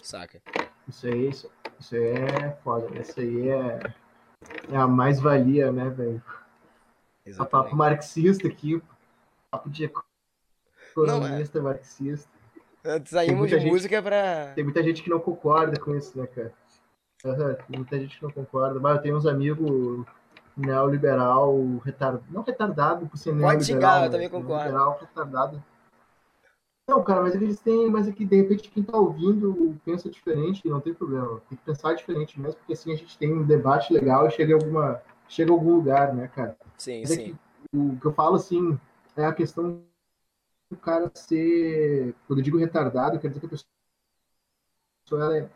saca? 0.01 0.41
Isso 0.87 1.07
aí, 1.07 1.29
isso, 1.29 1.51
isso 1.79 1.95
aí 1.95 2.01
é 2.07 2.51
foda. 2.63 2.99
Isso 2.99 3.19
aí 3.19 3.49
é, 3.49 3.79
é 4.71 4.77
a 4.77 4.87
mais-valia, 4.87 5.71
né, 5.71 5.89
velho? 5.89 6.21
A 7.37 7.45
papo 7.45 7.75
marxista 7.75 8.47
aqui, 8.47 8.81
papo 9.51 9.69
de 9.69 9.83
Não, 10.97 11.03
é. 11.03 11.17
economista 11.17 11.61
marxista. 11.61 12.29
Saímos 13.05 13.49
de 13.49 13.59
gente- 13.59 13.69
música 13.71 14.01
pra. 14.01 14.53
Tem 14.55 14.63
muita 14.63 14.81
gente 14.81 15.03
que 15.03 15.09
não 15.09 15.19
concorda 15.19 15.79
com 15.79 15.95
isso, 15.95 16.17
né, 16.17 16.25
cara? 16.27 16.53
Aham, 17.25 17.53
tem 17.53 17.77
muita 17.77 17.99
gente 17.99 18.17
que 18.17 18.23
não 18.23 18.31
concorda. 18.31 18.79
Mas 18.79 18.95
eu 18.95 19.01
tenho 19.03 19.17
uns 19.17 19.25
amigos 19.27 20.05
neoliberal 20.59 21.77
retardado. 21.83 22.25
Não 22.29 22.41
retardado 22.41 23.07
por 23.07 23.17
ser 23.17 23.29
neoliberal. 23.29 23.53
Pode 23.53 23.65
xingar, 23.65 24.05
eu 24.05 24.11
também 24.11 24.29
concordo. 24.29 24.55
Neoliberal 24.55 24.99
retardado. 24.99 25.63
Não, 26.89 27.03
cara, 27.03 27.21
mas 27.21 27.35
eles 27.35 27.59
têm, 27.59 27.87
mas 27.87 28.07
aqui 28.07 28.25
de 28.25 28.35
repente 28.35 28.69
quem 28.69 28.81
tá 28.81 28.97
ouvindo 28.97 29.79
pensa 29.85 30.09
diferente, 30.09 30.67
não 30.67 30.81
tem 30.81 30.91
problema. 30.91 31.39
Tem 31.47 31.55
que 31.55 31.63
pensar 31.63 31.93
diferente 31.93 32.39
mesmo, 32.39 32.57
porque 32.57 32.73
assim 32.73 32.91
a 32.91 32.95
gente 32.95 33.15
tem 33.15 33.31
um 33.31 33.45
debate 33.45 33.93
legal 33.93 34.25
e 34.27 34.31
chega 34.31 34.51
em 34.51 34.55
alguma, 34.55 34.99
chega 35.27 35.51
a 35.51 35.53
algum 35.53 35.75
lugar, 35.75 36.15
né, 36.15 36.27
cara? 36.29 36.57
Sim, 36.77 37.01
mas 37.01 37.11
é 37.11 37.15
sim. 37.15 37.37
É 37.73 37.77
o 37.77 37.95
que 37.99 38.07
eu 38.07 38.13
falo 38.13 38.37
assim 38.37 38.79
é 39.15 39.23
a 39.23 39.33
questão 39.33 39.83
do 40.71 40.77
cara 40.77 41.11
ser, 41.13 42.15
quando 42.25 42.39
eu 42.39 42.43
digo 42.43 42.57
retardado, 42.57 43.19
quer 43.19 43.27
dizer 43.27 43.39
que 43.39 43.45
a 43.45 43.49
pessoa 43.49 45.23
ela 45.23 45.37
é 45.37 45.49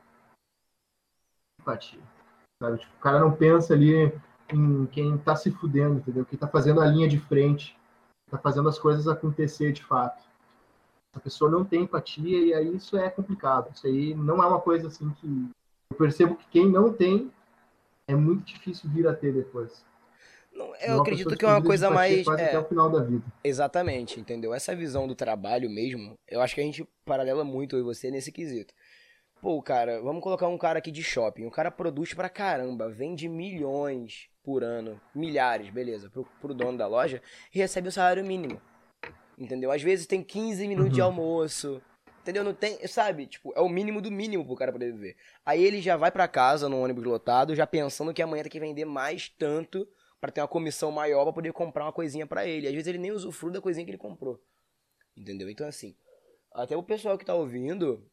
empatia, 1.59 2.01
sabe? 2.61 2.77
Tipo, 2.77 2.95
o 2.95 2.99
cara 2.99 3.19
não 3.19 3.31
pensa 3.31 3.73
ali 3.73 4.13
em 4.53 4.85
quem 4.87 5.17
tá 5.17 5.35
se 5.35 5.51
fudendo, 5.51 5.95
entendeu? 5.95 6.25
Quem 6.25 6.37
tá 6.37 6.47
fazendo 6.47 6.81
a 6.81 6.85
linha 6.85 7.07
de 7.07 7.19
frente, 7.19 7.77
tá 8.29 8.37
fazendo 8.37 8.69
as 8.69 8.79
coisas 8.79 9.07
acontecer 9.07 9.71
de 9.71 9.83
fato 9.83 10.23
a 11.13 11.19
pessoa 11.19 11.49
não 11.49 11.63
tem 11.63 11.83
empatia 11.83 12.39
e 12.39 12.53
aí 12.53 12.75
isso 12.75 12.97
é 12.97 13.09
complicado. 13.09 13.71
Isso 13.73 13.85
aí 13.85 14.15
não 14.15 14.43
é 14.43 14.47
uma 14.47 14.59
coisa 14.59 14.87
assim 14.87 15.09
que 15.21 15.47
eu 15.89 15.97
percebo 15.97 16.35
que 16.35 16.45
quem 16.49 16.69
não 16.69 16.91
tem 16.91 17.31
é 18.07 18.15
muito 18.15 18.45
difícil 18.45 18.89
vir 18.89 19.07
a 19.07 19.13
ter 19.13 19.31
depois. 19.31 19.85
Não, 20.51 20.75
eu 20.77 21.01
acredito 21.01 21.35
que 21.35 21.45
é 21.45 21.47
uma 21.47 21.63
coisa 21.63 21.89
mais. 21.89 22.27
É, 22.27 22.31
até 22.31 22.59
o 22.59 22.65
final 22.65 22.89
da 22.89 23.01
vida. 23.01 23.23
Exatamente, 23.43 24.19
entendeu? 24.19 24.53
Essa 24.53 24.75
visão 24.75 25.07
do 25.07 25.15
trabalho 25.15 25.69
mesmo, 25.69 26.13
eu 26.27 26.41
acho 26.41 26.53
que 26.53 26.61
a 26.61 26.63
gente 26.63 26.87
paralela 27.05 27.43
muito 27.43 27.75
eu 27.75 27.79
e 27.79 27.83
você 27.83 28.11
nesse 28.11 28.31
quesito. 28.31 28.73
Pô, 29.41 29.61
cara, 29.61 30.01
vamos 30.01 30.21
colocar 30.21 30.47
um 30.47 30.57
cara 30.57 30.79
aqui 30.79 30.91
de 30.91 31.03
shopping. 31.03 31.45
O 31.45 31.51
cara 31.51 31.71
produz 31.71 32.13
pra 32.13 32.29
caramba, 32.29 32.89
vende 32.89 33.27
milhões 33.27 34.29
por 34.43 34.63
ano, 34.63 34.99
milhares, 35.15 35.69
beleza, 35.69 36.09
pro, 36.09 36.25
pro 36.41 36.53
dono 36.53 36.77
da 36.77 36.87
loja, 36.87 37.21
e 37.53 37.59
recebe 37.59 37.87
o 37.87 37.91
salário 37.91 38.25
mínimo. 38.25 38.61
Entendeu? 39.37 39.71
Às 39.71 39.81
vezes 39.81 40.05
tem 40.05 40.23
15 40.23 40.67
minutos 40.67 40.89
uhum. 40.89 40.95
de 40.95 41.01
almoço. 41.01 41.81
Entendeu? 42.21 42.43
Não 42.43 42.53
tem, 42.53 42.85
sabe? 42.87 43.27
Tipo, 43.27 43.51
é 43.55 43.59
o 43.59 43.67
mínimo 43.67 44.01
do 44.01 44.11
mínimo 44.11 44.45
pro 44.45 44.55
cara 44.55 44.71
poder 44.71 44.93
viver. 44.93 45.17
Aí 45.45 45.63
ele 45.63 45.81
já 45.81 45.97
vai 45.97 46.11
para 46.11 46.27
casa 46.27 46.69
no 46.69 46.81
ônibus 46.81 47.03
lotado, 47.03 47.55
já 47.55 47.67
pensando 47.67 48.13
que 48.13 48.21
amanhã 48.21 48.43
tem 48.43 48.51
que 48.51 48.59
vender 48.59 48.85
mais 48.85 49.27
tanto 49.27 49.87
para 50.21 50.31
ter 50.31 50.39
uma 50.39 50.47
comissão 50.47 50.89
maior 50.89 51.23
para 51.25 51.33
poder 51.33 51.51
comprar 51.51 51.83
uma 51.83 51.91
coisinha 51.91 52.25
para 52.25 52.47
ele. 52.47 52.67
Às 52.67 52.73
vezes 52.73 52.87
ele 52.87 52.97
nem 52.97 53.11
usufrui 53.11 53.51
da 53.51 53.59
coisinha 53.59 53.83
que 53.83 53.91
ele 53.91 53.97
comprou. 53.97 54.41
Entendeu? 55.17 55.49
Então 55.49 55.67
assim, 55.67 55.97
até 56.53 56.77
o 56.77 56.83
pessoal 56.83 57.17
que 57.17 57.25
tá 57.25 57.33
ouvindo, 57.33 58.09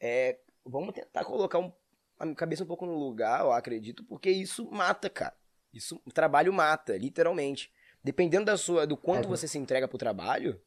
é, 0.00 0.38
vamos 0.64 0.94
tentar 0.94 1.24
colocar 1.24 1.58
um, 1.58 1.72
a 2.18 2.34
cabeça 2.34 2.64
um 2.64 2.66
pouco 2.66 2.86
no 2.86 2.98
lugar, 2.98 3.42
eu 3.42 3.52
acredito, 3.52 4.02
porque 4.04 4.30
isso 4.30 4.68
mata, 4.70 5.08
cara. 5.08 5.36
Isso, 5.74 6.00
o 6.06 6.12
trabalho 6.12 6.52
mata, 6.52 6.96
literalmente. 6.96 7.72
Dependendo 8.02 8.44
da 8.44 8.56
sua, 8.56 8.86
do 8.86 8.96
quanto 8.96 9.24
é, 9.24 9.28
você 9.28 9.48
se 9.48 9.58
entrega 9.58 9.88
pro 9.88 9.98
trabalho, 9.98 10.60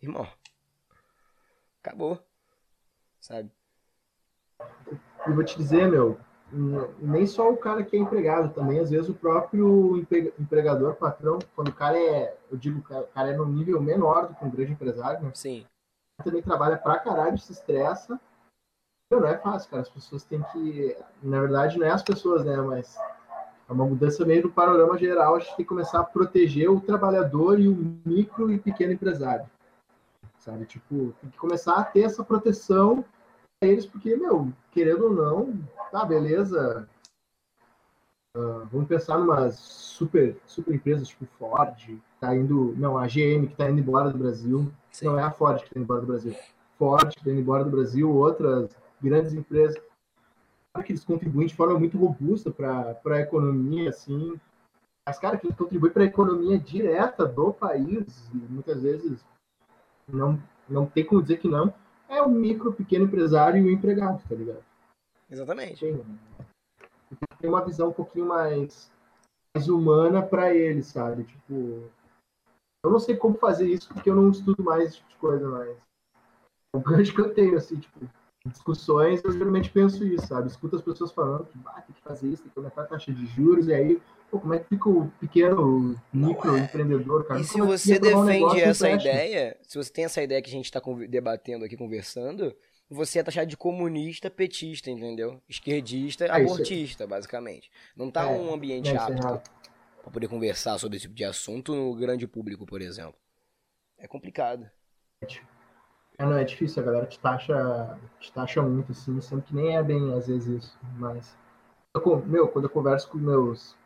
irmão, 0.00 0.26
acabou. 1.82 2.18
Sabe? 3.20 3.50
E 5.26 5.30
vou 5.30 5.44
te 5.44 5.56
dizer, 5.58 5.90
meu, 5.90 6.18
nem 7.00 7.26
só 7.26 7.50
o 7.50 7.56
cara 7.56 7.84
que 7.84 7.96
é 7.96 7.98
empregado, 7.98 8.54
também 8.54 8.78
às 8.78 8.90
vezes 8.90 9.08
o 9.10 9.14
próprio 9.14 10.06
empregador, 10.38 10.94
patrão, 10.94 11.38
quando 11.54 11.68
o 11.68 11.74
cara 11.74 11.98
é, 11.98 12.36
eu 12.50 12.56
digo, 12.56 12.78
o 12.78 13.06
cara 13.08 13.30
é 13.30 13.36
no 13.36 13.44
nível 13.44 13.82
menor 13.82 14.28
do 14.28 14.34
que 14.34 14.44
um 14.44 14.50
grande 14.50 14.72
empresário, 14.72 15.22
né? 15.22 15.30
Sim. 15.34 15.66
Também 16.22 16.42
trabalha 16.42 16.78
pra 16.78 17.00
caralho, 17.00 17.36
se 17.36 17.52
estressa. 17.52 18.18
Não 19.10 19.26
é 19.26 19.36
fácil, 19.36 19.70
cara. 19.70 19.82
As 19.82 19.88
pessoas 19.88 20.24
têm 20.24 20.42
que. 20.52 20.96
Na 21.22 21.40
verdade, 21.40 21.78
não 21.78 21.86
é 21.86 21.90
as 21.90 22.02
pessoas, 22.02 22.44
né? 22.44 22.56
Mas 22.56 22.96
é 23.68 23.72
uma 23.72 23.86
mudança 23.86 24.24
meio 24.24 24.42
do 24.42 24.50
panorama 24.50 24.98
geral. 24.98 25.36
A 25.36 25.38
gente 25.38 25.56
tem 25.56 25.64
que 25.64 25.68
começar 25.68 26.00
a 26.00 26.04
proteger 26.04 26.70
o 26.70 26.80
trabalhador 26.80 27.58
e 27.58 27.68
o 27.68 27.98
micro 28.04 28.52
e 28.52 28.58
pequeno 28.58 28.92
empresário. 28.92 29.46
Sabe? 30.38 30.66
Tipo, 30.66 31.14
tem 31.20 31.30
que 31.30 31.38
começar 31.38 31.76
a 31.76 31.84
ter 31.84 32.02
essa 32.02 32.22
proteção 32.22 33.04
a 33.62 33.66
eles, 33.66 33.86
porque, 33.86 34.14
meu, 34.16 34.52
querendo 34.70 35.04
ou 35.04 35.12
não, 35.12 35.58
tá, 35.90 36.04
beleza. 36.04 36.86
Uh, 38.36 38.66
vamos 38.70 38.88
pensar 38.88 39.16
numa 39.16 39.50
super, 39.52 40.36
super 40.44 40.74
empresas 40.74 41.08
tipo 41.08 41.24
Ford, 41.38 41.74
que 41.76 42.02
tá 42.20 42.34
indo. 42.34 42.74
Não, 42.76 42.98
a 42.98 43.06
GM 43.06 43.46
que 43.46 43.56
tá 43.56 43.70
indo 43.70 43.80
embora 43.80 44.10
do 44.10 44.18
Brasil. 44.18 44.70
Sim. 44.90 45.06
Não 45.06 45.18
é 45.18 45.22
a 45.22 45.30
Ford 45.30 45.62
que 45.62 45.70
tá 45.70 45.78
indo 45.78 45.84
embora 45.84 46.00
do 46.02 46.08
Brasil. 46.08 46.34
Ford 46.76 47.14
que 47.14 47.24
tá 47.24 47.30
indo 47.30 47.40
embora 47.40 47.64
do 47.64 47.70
Brasil, 47.70 48.10
outras 48.10 48.76
grandes 49.00 49.32
empresas 49.32 49.80
que 50.82 50.92
eles 50.92 51.04
contribuem 51.04 51.46
de 51.46 51.54
forma 51.54 51.78
muito 51.78 51.96
robusta 51.96 52.50
para 52.50 52.98
a 53.04 53.20
economia, 53.20 53.90
assim. 53.90 54.38
Mas, 55.06 55.18
cara, 55.18 55.36
que 55.36 55.52
contribui 55.52 55.90
para 55.90 56.02
a 56.02 56.06
economia 56.06 56.58
direta 56.58 57.26
do 57.26 57.52
país, 57.52 58.28
muitas 58.32 58.82
vezes 58.82 59.24
não, 60.08 60.42
não 60.68 60.86
tem 60.86 61.04
como 61.04 61.22
dizer 61.22 61.38
que 61.38 61.48
não, 61.48 61.72
é 62.08 62.20
o 62.22 62.28
micro, 62.28 62.72
pequeno 62.72 63.04
empresário 63.04 63.58
e 63.58 63.68
o 63.68 63.70
empregado, 63.70 64.22
tá 64.28 64.34
ligado? 64.34 64.64
Exatamente. 65.30 65.80
Tem, 65.80 66.04
tem 67.38 67.50
uma 67.50 67.64
visão 67.64 67.90
um 67.90 67.92
pouquinho 67.92 68.26
mais, 68.26 68.90
mais 69.54 69.68
humana 69.68 70.22
para 70.22 70.54
ele, 70.54 70.82
sabe? 70.82 71.24
Tipo, 71.24 71.90
eu 72.84 72.90
não 72.90 72.98
sei 72.98 73.16
como 73.16 73.38
fazer 73.38 73.68
isso 73.68 73.88
porque 73.88 74.10
eu 74.10 74.14
não 74.14 74.30
estudo 74.30 74.62
mais 74.62 74.84
esse 74.84 74.96
tipo 74.96 75.08
de 75.10 75.16
coisa, 75.16 75.48
mas 75.48 75.68
é 75.68 76.76
um 76.76 76.82
gancho 76.82 77.14
que 77.14 77.20
eu 77.20 77.32
tenho, 77.32 77.56
assim, 77.56 77.78
tipo, 77.78 78.00
discussões, 78.46 79.22
eu 79.24 79.32
geralmente 79.32 79.70
penso 79.70 80.04
isso, 80.04 80.26
sabe? 80.26 80.48
Escuto 80.48 80.76
as 80.76 80.82
pessoas 80.82 81.12
falando 81.12 81.46
que 81.46 81.58
ah, 81.66 81.80
tem 81.80 81.94
que 81.94 82.02
fazer 82.02 82.28
isso, 82.28 82.42
tem 82.42 82.52
que 82.52 82.58
aumentar 82.58 82.82
a 82.82 82.86
taxa 82.86 83.12
de 83.12 83.26
juros, 83.26 83.68
e 83.68 83.74
aí, 83.74 84.00
pô, 84.30 84.38
como 84.38 84.52
é 84.52 84.58
que 84.58 84.68
fica 84.68 84.88
o 84.88 85.08
pequeno 85.18 85.96
microempreendedor, 86.12 87.24
cara? 87.24 87.40
E 87.40 87.44
se 87.44 87.58
é 87.58 87.64
você 87.64 87.98
defende 87.98 88.44
um 88.44 88.54
essa 88.54 88.90
ideia, 88.90 89.56
se 89.62 89.78
você 89.78 89.90
tem 89.90 90.04
essa 90.04 90.22
ideia 90.22 90.42
que 90.42 90.50
a 90.50 90.52
gente 90.52 90.66
está 90.66 90.80
debatendo 91.08 91.64
aqui, 91.64 91.76
conversando, 91.76 92.54
você 92.90 93.18
é 93.18 93.22
taxado 93.22 93.46
de 93.46 93.56
comunista, 93.56 94.30
petista, 94.30 94.90
entendeu? 94.90 95.42
Esquerdista, 95.48 96.26
é 96.26 96.30
abortista, 96.30 97.06
basicamente. 97.06 97.70
Não 97.96 98.10
tá 98.10 98.30
é, 98.30 98.38
um 98.38 98.52
ambiente 98.52 98.90
é, 98.90 98.96
apto 98.96 99.26
é 99.26 99.42
para 100.02 100.12
poder 100.12 100.28
conversar 100.28 100.78
sobre 100.78 100.98
esse 100.98 101.04
tipo 101.04 101.14
de 101.14 101.24
assunto 101.24 101.74
no 101.74 101.94
grande 101.94 102.26
público, 102.26 102.66
por 102.66 102.82
exemplo. 102.82 103.16
É 103.96 104.06
complicado. 104.06 104.70
É, 106.18 106.24
não, 106.24 106.36
é 106.36 106.44
difícil, 106.44 106.82
a 106.82 106.86
galera 106.86 107.06
te 107.06 107.18
taxa, 107.18 107.98
te 108.20 108.32
taxa 108.32 108.62
muito, 108.62 108.92
assim, 108.92 109.20
sendo 109.20 109.42
que 109.42 109.54
nem 109.54 109.76
é 109.76 109.82
bem 109.82 110.14
às 110.14 110.28
vezes 110.28 110.64
isso, 110.64 110.78
mas. 110.96 111.36
Eu, 111.94 112.16
meu, 112.26 112.48
quando 112.48 112.66
eu 112.66 112.70
converso 112.70 113.08
com 113.08 113.18
meus 113.18 113.76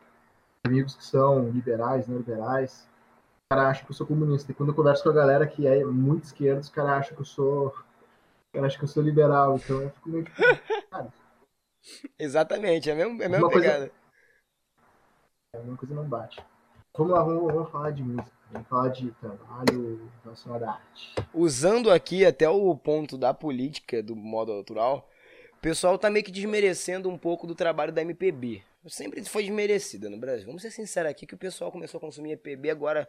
amigos 0.65 0.95
que 0.95 1.05
são 1.05 1.49
liberais, 1.49 2.07
não 2.07 2.17
liberais, 2.17 2.87
o 3.45 3.55
cara 3.55 3.69
acha 3.69 3.83
que 3.83 3.91
eu 3.91 3.95
sou 3.95 4.05
comunista. 4.05 4.51
E 4.51 4.55
quando 4.55 4.69
eu 4.69 4.75
converso 4.75 5.03
com 5.03 5.09
a 5.09 5.13
galera 5.13 5.47
que 5.47 5.65
é 5.67 5.83
muito 5.83 6.25
esquerda, 6.25 6.61
os 6.61 6.69
caras 6.69 6.91
acham 6.91 7.15
que 7.15 7.21
eu 7.21 7.25
sou. 7.25 7.67
O 7.67 8.53
cara 8.53 8.67
acha 8.67 8.77
que 8.77 8.83
eu 8.83 8.87
sou 8.87 9.03
liberal, 9.03 9.55
então 9.55 9.81
eu 9.81 9.89
fico 9.91 10.09
meio 10.09 10.25
tipo, 10.25 10.41
cara. 10.89 11.13
Exatamente, 12.17 12.89
é 12.89 12.93
a 12.93 12.95
mesma, 12.95 13.23
é 13.23 13.25
a 13.25 13.29
mesma 13.29 13.49
pegada. 13.49 13.89
Coisa, 13.89 13.93
é, 15.53 15.57
a 15.57 15.61
mesma 15.61 15.77
coisa 15.77 15.95
não 15.95 16.07
bate. 16.07 16.45
Vamos 16.95 17.13
lá, 17.13 17.23
vamos, 17.23 17.53
vamos 17.53 17.71
falar 17.71 17.91
de 17.91 18.03
música. 18.03 18.38
Vamos 18.51 18.67
falar 18.67 18.89
de 18.89 19.11
trabalho 19.11 20.11
relacionado 20.23 20.63
à 20.63 20.71
arte. 20.71 21.13
Usando 21.33 21.91
aqui 21.91 22.25
até 22.25 22.49
o 22.49 22.75
ponto 22.75 23.17
da 23.17 23.33
política, 23.33 24.01
do 24.01 24.15
modo 24.15 24.55
natural, 24.55 25.07
o 25.53 25.61
pessoal 25.61 25.99
tá 25.99 26.09
meio 26.09 26.25
que 26.25 26.31
desmerecendo 26.31 27.09
um 27.09 27.17
pouco 27.17 27.45
do 27.45 27.53
trabalho 27.53 27.91
da 27.91 28.01
MPB. 28.01 28.63
Sempre 28.87 29.23
foi 29.25 29.43
desmerecida 29.43 30.09
no 30.09 30.17
Brasil. 30.17 30.47
Vamos 30.47 30.63
ser 30.63 30.71
sinceros 30.71 31.11
aqui 31.11 31.27
que 31.27 31.35
o 31.35 31.37
pessoal 31.37 31.71
começou 31.71 31.99
a 31.99 32.01
consumir 32.01 32.31
MPB 32.31 32.71
agora 32.71 33.07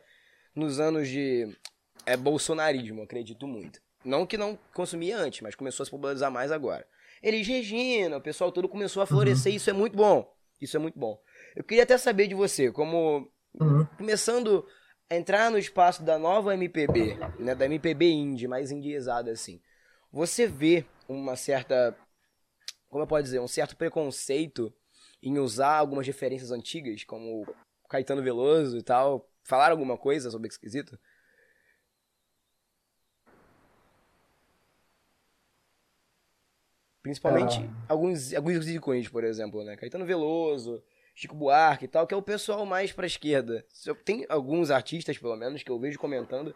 nos 0.54 0.78
anos 0.78 1.08
de 1.08 1.56
é, 2.04 2.16
bolsonarismo, 2.16 3.02
acredito 3.02 3.46
muito. 3.46 3.80
Não 4.04 4.26
que 4.26 4.36
não 4.36 4.58
consumia 4.74 5.16
antes, 5.16 5.40
mas 5.40 5.54
começou 5.54 5.84
a 5.84 5.86
se 5.86 5.90
popularizar 5.90 6.30
mais 6.30 6.52
agora. 6.52 6.86
Eles 7.22 7.46
Regina, 7.46 8.16
o 8.16 8.20
pessoal 8.20 8.50
todo 8.50 8.68
começou 8.68 9.02
a 9.02 9.06
florescer, 9.06 9.52
uhum. 9.52 9.56
isso 9.56 9.70
é 9.70 9.72
muito 9.72 9.96
bom. 9.96 10.30
Isso 10.60 10.76
é 10.76 10.80
muito 10.80 10.98
bom. 10.98 11.18
Eu 11.56 11.64
queria 11.64 11.84
até 11.84 11.96
saber 11.96 12.26
de 12.26 12.34
você, 12.34 12.70
como 12.70 13.30
uhum. 13.58 13.86
começando 13.96 14.66
entrar 15.10 15.50
no 15.50 15.58
espaço 15.58 16.02
da 16.02 16.18
nova 16.18 16.54
MPB, 16.54 17.18
né, 17.38 17.54
da 17.54 17.64
MPB 17.66 18.10
indie, 18.10 18.46
mais 18.46 18.70
indiezada 18.70 19.32
assim, 19.32 19.60
você 20.12 20.46
vê 20.46 20.84
uma 21.08 21.34
certa, 21.34 21.96
como 22.88 23.02
eu 23.02 23.06
posso 23.06 23.24
dizer, 23.24 23.40
um 23.40 23.48
certo 23.48 23.76
preconceito 23.76 24.72
em 25.22 25.38
usar 25.38 25.76
algumas 25.76 26.06
referências 26.06 26.52
antigas, 26.52 27.04
como 27.04 27.46
Caetano 27.88 28.22
Veloso 28.22 28.78
e 28.78 28.82
tal, 28.82 29.28
falar 29.42 29.70
alguma 29.72 29.98
coisa 29.98 30.30
sobre 30.30 30.48
esse 30.48 30.58
quesito? 30.58 30.98
Principalmente 37.02 37.58
ah. 37.58 37.84
alguns, 37.88 38.32
alguns 38.34 38.68
ícones, 38.68 39.08
por 39.08 39.24
exemplo, 39.24 39.64
né? 39.64 39.76
Caetano 39.76 40.04
Veloso, 40.04 40.82
Chico 41.20 41.34
Buarque 41.36 41.84
e 41.84 41.88
tal, 41.88 42.06
que 42.06 42.14
é 42.14 42.16
o 42.16 42.22
pessoal 42.22 42.64
mais 42.64 42.92
pra 42.92 43.06
esquerda. 43.06 43.62
Tem 44.06 44.24
alguns 44.26 44.70
artistas, 44.70 45.18
pelo 45.18 45.36
menos, 45.36 45.62
que 45.62 45.70
eu 45.70 45.78
vejo 45.78 45.98
comentando, 45.98 46.54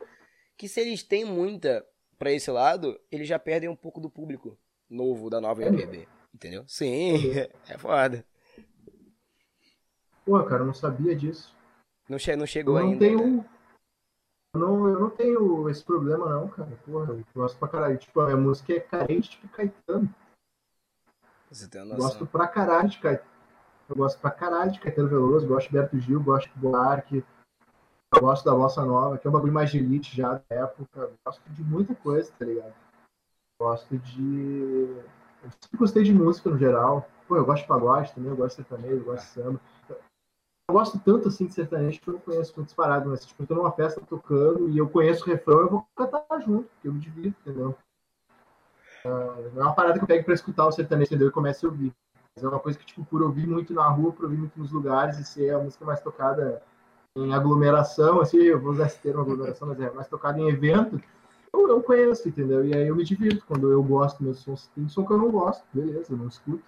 que 0.57 0.67
se 0.67 0.81
eles 0.81 1.03
têm 1.03 1.23
muita 1.23 1.87
pra 2.19 2.33
esse 2.33 2.51
lado, 2.51 2.99
eles 3.13 3.29
já 3.29 3.39
perdem 3.39 3.69
um 3.69 3.77
pouco 3.77 4.01
do 4.01 4.09
público 4.09 4.57
novo 4.89 5.29
da 5.29 5.39
nova 5.39 5.63
MPB. 5.63 6.09
Entendeu? 6.33 6.65
Sim, 6.67 7.13
é 7.69 7.77
foda. 7.77 8.25
Pô, 10.25 10.43
cara, 10.45 10.63
eu 10.63 10.67
não 10.67 10.73
sabia 10.73 11.15
disso. 11.15 11.55
Não, 12.09 12.19
che 12.19 12.35
não 12.35 12.47
chegou 12.47 12.79
Eu 12.79 12.85
não 12.85 12.93
ainda. 12.93 13.05
né? 13.05 13.17
tenho. 13.19 13.45
Eu 14.55 14.61
não, 14.61 14.89
eu 14.89 14.99
não 15.01 15.11
tenho 15.11 15.69
esse 15.69 15.85
problema, 15.85 16.27
não, 16.27 16.49
cara. 16.49 16.71
Porra, 16.87 17.13
eu 17.13 17.23
gosto 17.35 17.59
pra 17.59 17.69
caralho. 17.69 17.99
Tipo, 17.99 18.19
a 18.21 18.25
minha 18.27 18.37
música 18.39 18.73
é 18.73 18.81
carente, 18.81 19.29
tipo 19.29 19.47
Caetano. 19.49 20.15
Você 21.51 21.69
tem 21.69 21.83
uma 21.83 21.93
Eu 21.93 21.99
noção. 21.99 22.09
gosto 22.21 22.27
pra 22.27 22.49
caralho 22.49 22.89
de 22.89 22.99
Caetano. 22.99 23.34
Eu 23.89 23.97
gosto 23.97 24.19
pra 24.19 24.31
caralho 24.31 24.73
de 24.73 24.81
Caetano 24.81 25.09
Veloso, 25.09 25.47
gosto 25.47 25.67
de 25.69 25.73
Berto 25.73 25.99
Gil, 25.99 26.23
gosto 26.23 26.51
de 26.51 26.59
Buarque. 26.59 27.25
Gosto 28.21 28.45
da 28.45 28.55
Bossa 28.55 28.85
Nova, 28.85 29.19
que 29.19 29.27
é 29.27 29.31
um 29.31 29.33
bagulho 29.33 29.53
mais 29.53 29.71
de 29.71 29.79
elite 29.79 30.17
já 30.17 30.35
da 30.35 30.43
época. 30.49 31.11
Gosto 31.27 31.43
de 31.51 31.65
muita 31.65 31.95
coisa, 31.97 32.33
tá 32.39 32.45
ligado? 32.45 32.75
Gosto 33.61 33.99
de. 33.99 34.97
Eu 35.43 35.51
sempre 35.51 35.79
gostei 35.79 36.03
de 36.03 36.15
música 36.15 36.49
no 36.49 36.59
geral. 36.59 37.09
Pô, 37.27 37.37
eu 37.37 37.45
gosto 37.45 37.63
de 37.63 37.69
pagode 37.69 38.15
também, 38.15 38.31
eu 38.31 38.37
gosto 38.37 38.63
de 38.63 38.69
sertanejo, 38.69 38.97
eu 38.97 39.05
gosto 39.05 39.25
de 39.25 39.31
samba. 39.31 39.61
Eu 40.69 40.75
gosto 40.75 40.99
tanto 41.01 41.29
assim 41.29 41.47
de 41.47 41.55
sertanejo 41.55 42.01
que 42.01 42.09
eu 42.09 42.15
não 42.15 42.21
conheço 42.21 42.55
muitas 42.57 42.75
paradas, 42.75 43.07
mas 43.07 43.27
tipo, 43.27 43.43
eu 43.43 43.47
tô 43.47 43.55
numa 43.55 43.73
festa 43.73 44.01
tocando 44.01 44.71
e 44.71 44.79
eu 44.79 44.89
conheço 44.89 45.25
o 45.25 45.27
refrão, 45.27 45.61
eu 45.61 45.69
vou 45.69 45.87
cantar 45.95 46.25
junto, 46.41 46.69
porque 46.71 46.89
eu 46.89 46.93
me 46.93 47.01
divirto, 47.01 47.39
entendeu? 47.41 47.77
Não 49.05 49.63
é 49.63 49.67
uma 49.67 49.75
parada 49.75 49.99
que 49.99 50.05
eu 50.05 50.09
pego 50.09 50.25
pra 50.25 50.35
escutar 50.35 50.67
o 50.67 50.73
sertanejo, 50.73 51.09
entendeu? 51.09 51.29
E 51.29 51.33
comece 51.33 51.67
a 51.67 51.69
ouvir. 51.69 51.93
Mas 52.37 52.45
é 52.45 52.49
uma 52.49 52.61
coisa 52.61 52.79
que, 52.79 52.87
tipo, 52.87 53.05
por 53.05 53.23
ouvir 53.23 53.47
muito 53.47 53.73
na 53.73 53.89
rua, 53.89 54.13
por 54.13 54.25
ouvir 54.25 54.39
muito 54.39 54.59
nos 54.59 54.73
lugares 54.73 55.19
e 55.19 55.25
ser 55.25 55.55
a 55.55 55.59
música 55.59 55.85
mais 55.85 56.01
tocada 56.01 56.63
em 57.17 57.33
aglomeração, 57.33 58.21
assim, 58.21 58.39
eu 58.39 58.61
vou 58.61 58.73
usar 58.73 58.87
esse 58.87 59.01
termo 59.01 59.21
aglomeração, 59.21 59.69
mas 59.69 59.81
é 59.81 59.91
mais 59.93 60.09
tocada 60.09 60.41
em 60.41 60.49
evento, 60.49 61.01
eu, 61.53 61.69
eu 61.69 61.83
conheço, 61.83 62.29
entendeu? 62.29 62.67
E 62.67 62.75
aí 62.75 62.89
eu 62.89 62.97
me 62.97 63.05
divirto 63.05 63.47
quando 63.47 63.71
eu 63.71 63.83
gosto 63.83 64.17
dos 64.17 64.25
meus 64.25 64.39
sons. 64.41 64.67
Tem 64.75 64.89
som 64.89 65.07
que 65.07 65.13
eu 65.13 65.19
não 65.19 65.31
gosto, 65.31 65.65
beleza, 65.73 66.13
eu 66.13 66.17
não 66.17 66.27
escuto. 66.27 66.65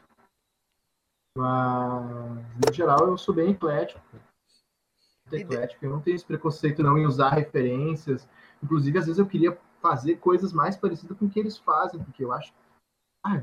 Mas, 1.36 2.56
no 2.64 2.72
geral, 2.72 3.08
eu 3.08 3.18
sou 3.18 3.34
bem 3.34 3.50
eclético. 3.50 4.00
Muito 4.12 5.42
eclético. 5.42 5.84
Eu 5.84 5.90
não 5.90 6.00
tenho 6.00 6.14
esse 6.14 6.24
preconceito 6.24 6.82
não 6.82 6.96
em 6.96 7.04
usar 7.04 7.30
referências. 7.30 8.28
Inclusive, 8.62 8.98
às 8.98 9.06
vezes 9.06 9.18
eu 9.18 9.26
queria 9.26 9.58
fazer 9.82 10.16
coisas 10.16 10.52
mais 10.52 10.76
parecidas 10.76 11.18
com 11.18 11.26
o 11.26 11.30
que 11.30 11.40
eles 11.40 11.58
fazem, 11.58 12.02
porque 12.02 12.24
eu 12.24 12.32
acho. 12.32 12.54
Ah, 13.24 13.42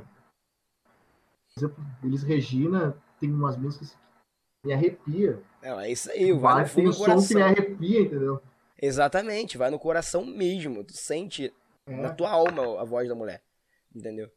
exemplo, 1.58 1.84
Elis 2.04 2.24
Regina 2.24 2.98
tem 3.20 3.32
umas 3.32 3.58
músicas 3.58 3.92
que 3.92 4.68
me 4.68 4.74
arrepia. 4.74 5.42
Não, 5.62 5.80
é 5.80 5.92
isso 5.92 6.12
aí, 6.12 6.32
vai 6.34 6.62
no 6.64 6.68
fundo 6.68 6.76
tem 6.76 6.90
um 6.90 6.94
som 6.94 7.04
que 7.28 7.36
me 7.36 7.42
coração. 7.42 7.44
arrepia, 7.44 8.00
entendeu? 8.02 8.42
Exatamente, 8.82 9.58
vai 9.58 9.70
no 9.70 9.80
coração 9.80 10.26
mesmo. 10.26 10.84
Tu 10.84 10.94
sente 10.94 11.54
na 11.88 12.10
É. 12.10 12.14
tua 12.14 12.32
alma 12.32 12.82
a 12.82 12.84
voz 12.84 13.08
da 13.08 13.16
mulher. 13.16 13.42
Entendeu? 13.96 14.30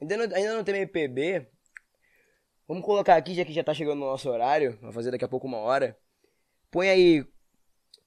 Ainda 0.00 0.16
não, 0.16 0.36
ainda 0.36 0.56
não 0.56 0.64
tem 0.64 0.74
MPB. 0.76 1.46
Vamos 2.66 2.84
colocar 2.84 3.16
aqui, 3.16 3.34
já 3.34 3.44
que 3.44 3.52
já 3.52 3.62
tá 3.62 3.72
chegando 3.72 4.00
no 4.00 4.06
nosso 4.06 4.28
horário. 4.28 4.76
Vai 4.80 4.92
fazer 4.92 5.10
daqui 5.10 5.24
a 5.24 5.28
pouco 5.28 5.46
uma 5.46 5.58
hora. 5.58 5.96
Põe 6.70 6.88
aí 6.88 7.26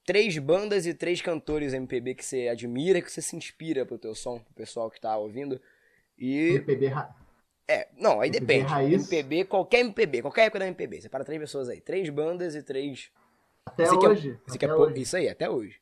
três 0.06 0.38
bandas 0.38 0.86
e 0.86 0.94
três 0.94 1.22
cantores 1.22 1.74
MPB 1.74 2.16
que 2.16 2.26
você 2.26 2.50
admira, 2.50 3.02
que 3.02 3.10
você 3.12 3.22
se 3.22 3.36
inspira 3.38 3.86
pro 3.86 3.98
teu 3.98 4.14
som, 4.14 4.40
pro 4.40 4.54
pessoal 4.54 4.90
que 4.90 5.00
tá 5.00 5.16
ouvindo. 5.16 5.62
E. 6.18 6.56
MPB 6.56 6.88
ra- 6.88 7.16
É, 7.72 7.88
não, 7.98 8.20
aí 8.20 8.30
MPB 8.30 8.46
depende. 8.46 8.66
raiz. 8.72 8.94
MPB, 9.12 9.46
qualquer 9.46 9.80
MPB, 9.82 10.22
qualquer 10.24 10.46
época 10.46 10.60
da 10.60 10.68
MPB. 10.68 11.02
Separa 11.02 11.24
três 11.24 11.40
pessoas 11.40 11.70
aí. 11.70 11.80
Três 11.80 12.10
bandas 12.10 12.56
e 12.56 12.64
três. 12.64 13.12
até 13.66 13.84
Esse 13.84 13.94
é- 13.94 13.98
hoje. 14.10 14.40
É 14.50 14.56
até 14.56 14.68
pou- 14.68 14.80
hoje. 14.88 15.02
Isso 15.02 15.16
aí, 15.16 15.30
até 15.30 15.48
hoje. 15.50 15.80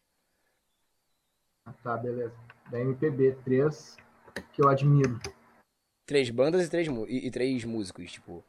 Ah, 1.66 1.74
Tá, 1.84 1.96
beleza. 1.96 2.36
Da 2.70 2.80
MPB, 2.82 3.38
três 3.46 3.96
que 4.52 4.62
eu 4.62 4.68
admiro. 4.68 5.18
Três 6.06 6.30
bandas 6.30 6.66
e 6.66 6.70
três, 6.70 6.88
e, 6.88 7.28
e 7.28 7.32
três 7.32 7.64
músicos, 7.64 8.12
tipo. 8.12 8.44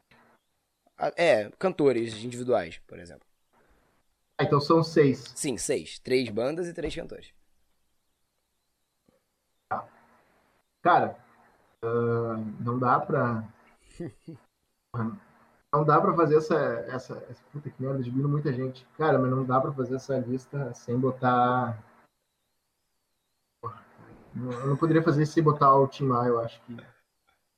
É, 1.17 1.49
cantores 1.61 2.15
individuais, 2.25 2.79
por 2.89 2.99
exemplo. 2.99 3.27
Ah, 4.37 4.43
então 4.45 4.61
são 4.61 4.83
seis. 4.83 5.33
Sim, 5.37 5.57
seis. 5.57 6.01
Três 6.01 6.29
bandas 6.29 6.67
e 6.67 6.75
três 6.75 6.93
cantores. 6.95 7.33
Cara, 10.83 11.17
ah, 11.85 12.37
não 12.61 12.79
dá 12.79 13.01
pra. 13.01 13.45
Não 15.71 15.85
dá 15.85 16.01
pra 16.01 16.15
fazer 16.15 16.37
essa, 16.37 16.55
essa, 16.89 17.15
essa. 17.29 17.45
Puta 17.53 17.69
que 17.69 17.83
merda, 17.83 17.99
admiro 17.99 18.29
muita 18.29 18.53
gente. 18.53 18.87
Cara, 18.97 19.19
mas 19.19 19.31
não 19.31 19.45
dá 19.45 19.61
pra 19.61 19.73
fazer 19.73 19.97
essa 19.97 20.19
lista 20.19 20.73
sem 20.73 20.99
botar. 20.99 21.79
Eu 24.35 24.67
não 24.67 24.77
poderia 24.77 25.03
fazer 25.03 25.23
isso 25.23 25.33
sem 25.33 25.43
botar 25.43 25.75
o 25.75 25.87
Tim 25.87 26.07
Maia, 26.07 26.29
eu 26.29 26.41
acho 26.41 26.61
que. 26.63 26.77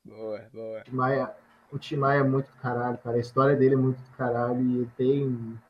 Boa, 0.05 0.41
boa. 0.53 0.81
O 0.81 0.85
Tim 0.85 0.97
Maia, 0.97 1.37
o 1.71 1.79
Tim 1.79 1.97
Maia 1.97 2.21
é 2.21 2.25
muito 2.25 2.51
do 2.51 2.57
caralho, 2.59 2.99
cara. 2.99 3.17
A 3.17 3.21
história 3.21 3.55
dele 3.55 3.75
é 3.75 3.79
muito 3.79 4.01
do 4.03 4.17
caralho 4.17 4.83
e 4.83 4.87
tem. 4.97 5.61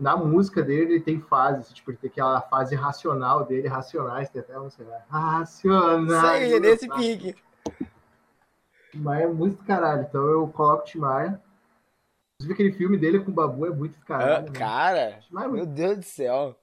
Na 0.00 0.16
música 0.16 0.60
dele, 0.60 0.94
ele 0.94 1.00
tem 1.00 1.20
fases, 1.20 1.72
tipo, 1.72 1.90
ele 1.92 1.98
tem 1.98 2.10
aquela 2.10 2.40
fase 2.40 2.74
racional 2.74 3.44
dele, 3.44 3.68
racionais, 3.68 4.28
tem 4.28 4.40
até 4.42 4.58
música 4.58 4.82
lá. 4.84 5.04
Racionais. 5.08 6.42
Isso 6.46 6.54
aí, 6.54 6.60
nesse 6.60 6.88
Tá. 6.88 6.96
pique. 6.96 7.36
Maia 8.92 9.24
é 9.24 9.28
muito 9.28 9.58
do 9.58 9.64
caralho, 9.64 10.02
então 10.02 10.20
eu 10.26 10.48
coloco 10.48 10.82
o 10.82 10.84
Tim 10.84 10.98
Maia. 10.98 11.40
Inclusive 12.34 12.54
aquele 12.54 12.72
filme 12.72 12.96
dele 12.98 13.20
com 13.20 13.30
o 13.30 13.34
Babu 13.34 13.66
é 13.66 13.70
muito 13.70 13.92
do 13.96 14.02
Ah, 14.02 14.06
caralho. 14.06 14.46
né? 14.52 14.58
cara, 14.58 15.20
Maia 15.30 15.46
é 15.46 15.48
meu 15.50 15.66
Deus 15.66 15.98
do 15.98 16.04
céu. 16.04 16.56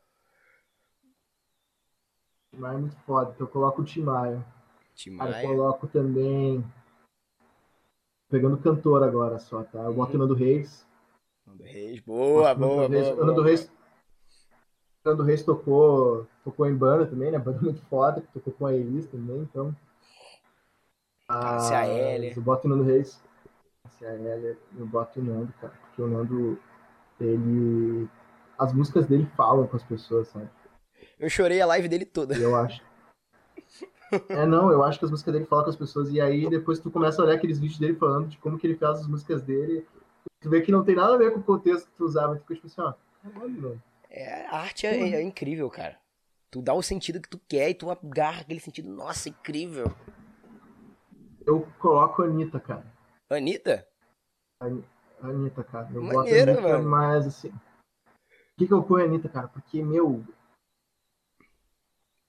Tim 2.51 2.59
Maia 2.59 2.76
é 2.76 2.80
muito 2.80 2.97
foda, 3.05 3.32
então 3.34 3.47
eu 3.47 3.51
coloco 3.51 3.82
o 3.82 3.86
Tim 3.86 4.01
Maia. 4.01 4.45
Tim 4.93 5.15
Cara, 5.15 5.30
eu 5.30 5.34
Maia. 5.36 5.47
coloco 5.47 5.88
também. 5.88 6.65
Pegando 8.30 8.57
cantor 8.57 9.03
agora 9.03 9.39
só, 9.39 9.63
tá? 9.63 9.80
Eu 9.80 9.93
boto 9.93 10.15
o 10.18 10.20
Nando 10.20 10.34
Reis. 10.34 10.86
Nando 11.47 11.63
Reis. 11.63 11.99
Boa, 12.01 12.53
muito 12.53 12.67
boa, 12.67 12.87
do 12.87 12.93
Reis. 12.93 13.07
boa. 13.07 13.25
Nando 13.25 13.33
boa. 13.35 13.47
Reis, 13.47 13.71
Nando 15.05 15.23
Reis 15.23 15.43
tocou, 15.43 16.27
tocou 16.43 16.67
em 16.67 16.75
banda 16.75 17.05
também, 17.05 17.31
né? 17.31 17.39
Banda 17.39 17.61
muito 17.61 17.81
foda, 17.83 18.21
tocou 18.33 18.53
com 18.53 18.65
a 18.65 18.73
Elis 18.73 19.07
também, 19.07 19.39
então. 19.39 19.75
Ah, 21.29 21.57
CAL. 21.69 21.87
Eu 21.87 22.41
boto 22.41 22.67
o 22.67 22.69
Nando 22.69 22.83
Reis. 22.83 23.21
CAL, 23.99 24.09
eu 24.09 24.85
boto 24.85 25.19
o 25.19 25.23
Nando, 25.23 25.53
cara, 25.61 25.73
porque 25.73 26.01
o 26.01 26.07
Nando, 26.07 26.59
ele. 27.19 28.07
As 28.59 28.73
músicas 28.73 29.05
dele 29.05 29.29
falam 29.37 29.67
com 29.67 29.77
as 29.77 29.83
pessoas, 29.83 30.27
sabe? 30.27 30.49
Eu 31.19 31.29
chorei 31.29 31.61
a 31.61 31.65
live 31.65 31.87
dele 31.87 32.05
toda. 32.05 32.35
Eu 32.35 32.55
acho. 32.55 32.81
É, 34.29 34.45
não, 34.45 34.71
eu 34.71 34.83
acho 34.83 34.97
que 34.97 35.05
as 35.05 35.11
músicas 35.11 35.33
dele 35.33 35.45
falam 35.45 35.65
com 35.65 35.69
as 35.69 35.75
pessoas, 35.75 36.09
e 36.09 36.19
aí 36.19 36.49
depois 36.49 36.79
tu 36.79 36.89
começa 36.89 37.21
a 37.21 37.25
olhar 37.25 37.35
aqueles 37.35 37.59
vídeos 37.59 37.79
dele 37.79 37.95
falando 37.95 38.27
de 38.27 38.37
como 38.37 38.57
que 38.57 38.65
ele 38.65 38.77
faz 38.77 38.99
as 38.99 39.07
músicas 39.07 39.41
dele, 39.41 39.85
tu 40.39 40.49
vê 40.49 40.61
que 40.61 40.71
não 40.71 40.83
tem 40.83 40.95
nada 40.95 41.15
a 41.15 41.17
ver 41.17 41.33
com 41.33 41.39
o 41.39 41.43
contexto 41.43 41.89
que 41.89 41.97
tu 41.97 42.05
usava, 42.05 42.35
tu 42.35 42.41
fica 42.41 42.55
tipo 42.55 42.67
assim, 42.67 42.81
ó, 42.81 42.93
mano. 43.39 43.81
É, 44.09 44.45
a 44.47 44.61
arte 44.61 44.88
é, 44.88 44.97
é 44.97 45.21
incrível, 45.21 45.69
cara. 45.69 45.99
Tu 46.49 46.61
dá 46.61 46.73
o 46.73 46.81
sentido 46.81 47.21
que 47.21 47.29
tu 47.29 47.39
quer 47.47 47.69
e 47.69 47.73
tu 47.73 47.91
agarra 47.91 48.41
aquele 48.41 48.59
sentido. 48.59 48.89
Nossa, 48.89 49.29
incrível. 49.29 49.93
Eu 51.45 51.67
coloco 51.79 52.23
a 52.23 52.25
Anitta, 52.25 52.59
cara. 52.59 52.85
Anitta? 53.29 53.88
A 54.59 54.65
Anitta, 55.27 55.63
cara. 55.63 55.89
Eu 55.93 56.01
Maneiro, 56.01 56.51
Anitta, 56.51 56.69
mano. 56.69 56.89
mas 56.89 57.27
assim. 57.27 57.49
Por 57.49 58.57
que, 58.57 58.67
que 58.67 58.73
eu 58.73 58.83
ponho 58.83 59.05
a 59.05 59.07
Anitta, 59.07 59.29
cara? 59.29 59.47
Porque, 59.47 59.83
meu. 59.83 60.23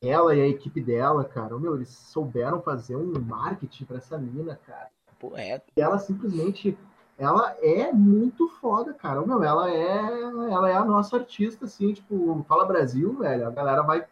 Ela 0.02 0.34
e 0.34 0.40
a 0.40 0.46
equipe 0.46 0.80
dela, 0.80 1.24
cara, 1.24 1.58
meu, 1.58 1.74
eles 1.74 1.88
souberam 1.88 2.62
fazer 2.62 2.94
um 2.94 3.20
marketing 3.20 3.84
pra 3.84 3.96
essa 3.96 4.16
mina, 4.16 4.54
cara. 4.54 4.90
Pô, 5.18 5.36
é. 5.36 5.60
E 5.76 5.80
ela 5.80 5.98
simplesmente. 5.98 6.76
Ela 7.18 7.56
é 7.60 7.92
muito 7.92 8.48
foda, 8.48 8.94
cara. 8.94 9.20
Meu, 9.26 9.42
ela 9.42 9.68
é. 9.70 10.22
Ela 10.22 10.70
é 10.70 10.74
a 10.74 10.84
nossa 10.84 11.16
artista, 11.16 11.64
assim, 11.64 11.92
tipo, 11.92 12.44
fala 12.48 12.64
Brasil, 12.64 13.12
velho. 13.18 13.48
A 13.48 13.50
galera 13.50 13.82
vai. 13.82 14.06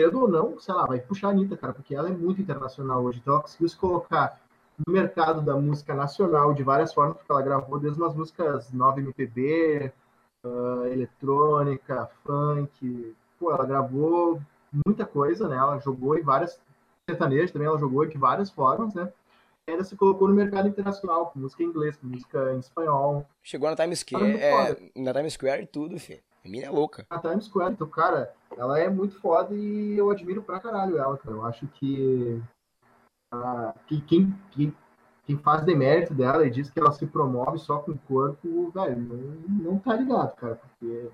Cedo 0.00 0.20
ou 0.20 0.28
não, 0.28 0.58
sei 0.60 0.74
lá, 0.74 0.86
vai 0.86 1.00
puxar 1.00 1.28
a 1.28 1.30
Anitta, 1.30 1.56
cara, 1.56 1.72
porque 1.72 1.94
ela 1.94 2.08
é 2.08 2.12
muito 2.12 2.40
internacional 2.40 3.02
hoje. 3.02 3.18
Então 3.18 3.34
ela 3.34 3.42
conseguiu 3.42 3.68
se 3.68 3.76
colocar 3.76 4.38
no 4.86 4.92
mercado 4.92 5.42
da 5.42 5.56
música 5.56 5.94
nacional 5.94 6.54
de 6.54 6.62
várias 6.62 6.94
formas, 6.94 7.16
porque 7.16 7.32
ela 7.32 7.42
gravou 7.42 7.80
desde 7.80 8.00
umas 8.00 8.14
músicas 8.14 8.70
9 8.72 9.00
MPB, 9.00 9.92
ah, 10.44 10.88
eletrônica, 10.90 12.08
funk. 12.24 13.16
Pô, 13.40 13.52
ela 13.52 13.66
gravou 13.66 14.40
muita 14.86 15.04
coisa, 15.06 15.48
né? 15.48 15.56
Ela 15.56 15.78
jogou 15.78 16.16
em 16.16 16.22
várias 16.22 16.60
sertanejos 17.08 17.50
também, 17.50 17.66
ela 17.66 17.78
jogou 17.78 18.04
de 18.06 18.18
várias 18.18 18.50
formas, 18.50 18.94
né? 18.94 19.12
E 19.68 19.70
ainda 19.70 19.84
se 19.84 19.94
colocou 19.96 20.26
no 20.26 20.34
mercado 20.34 20.66
internacional, 20.66 21.26
com 21.26 21.40
música 21.40 21.62
em 21.62 21.66
inglês, 21.66 21.94
com 21.94 22.06
música 22.06 22.54
em 22.54 22.58
espanhol, 22.58 23.26
Chegou 23.42 23.68
na 23.68 23.76
Times 23.76 23.98
Square. 23.98 24.40
Ela 24.40 24.68
é 24.70 24.90
na 24.96 25.12
Times 25.12 25.34
Square 25.34 25.62
e 25.62 25.66
tudo, 25.66 26.00
filho. 26.00 26.22
A 26.42 26.48
mina 26.48 26.64
é 26.64 26.70
louca. 26.70 27.04
na 27.10 27.18
Times 27.18 27.44
Square. 27.44 27.74
Então, 27.74 27.86
cara, 27.86 28.32
ela 28.56 28.78
é 28.78 28.88
muito 28.88 29.20
foda 29.20 29.54
e 29.54 29.98
eu 29.98 30.10
admiro 30.10 30.42
pra 30.42 30.58
caralho 30.58 30.96
ela, 30.96 31.18
cara. 31.18 31.36
Eu 31.36 31.44
acho 31.44 31.66
que, 31.66 32.40
ah, 33.30 33.74
que 33.86 34.00
quem, 34.00 34.34
quem, 34.52 34.74
quem 35.26 35.36
faz 35.36 35.62
demérito 35.62 36.14
dela 36.14 36.46
e 36.46 36.50
diz 36.50 36.70
que 36.70 36.80
ela 36.80 36.92
se 36.92 37.06
promove 37.06 37.58
só 37.58 37.80
com 37.80 37.92
o 37.92 37.98
corpo, 38.08 38.70
velho, 38.70 38.96
não, 38.96 39.72
não 39.72 39.78
tá 39.78 39.94
ligado, 39.94 40.34
cara, 40.36 40.54
porque 40.56 41.10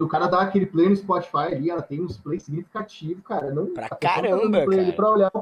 o 0.00 0.08
cara 0.08 0.28
dá 0.28 0.40
aquele 0.40 0.66
play 0.66 0.88
no 0.88 0.96
Spotify 0.96 1.54
ali, 1.54 1.70
ela 1.70 1.82
tem 1.82 2.02
uns 2.02 2.16
plays 2.18 2.42
significativos, 2.42 3.22
cara. 3.24 3.52
Não, 3.52 3.72
Pra 3.72 3.86
a 3.86 3.88
tá 3.90 3.96
caramba, 3.96 4.66
cara. 4.66 4.92
Pra 4.92 5.10
olhar, 5.10 5.32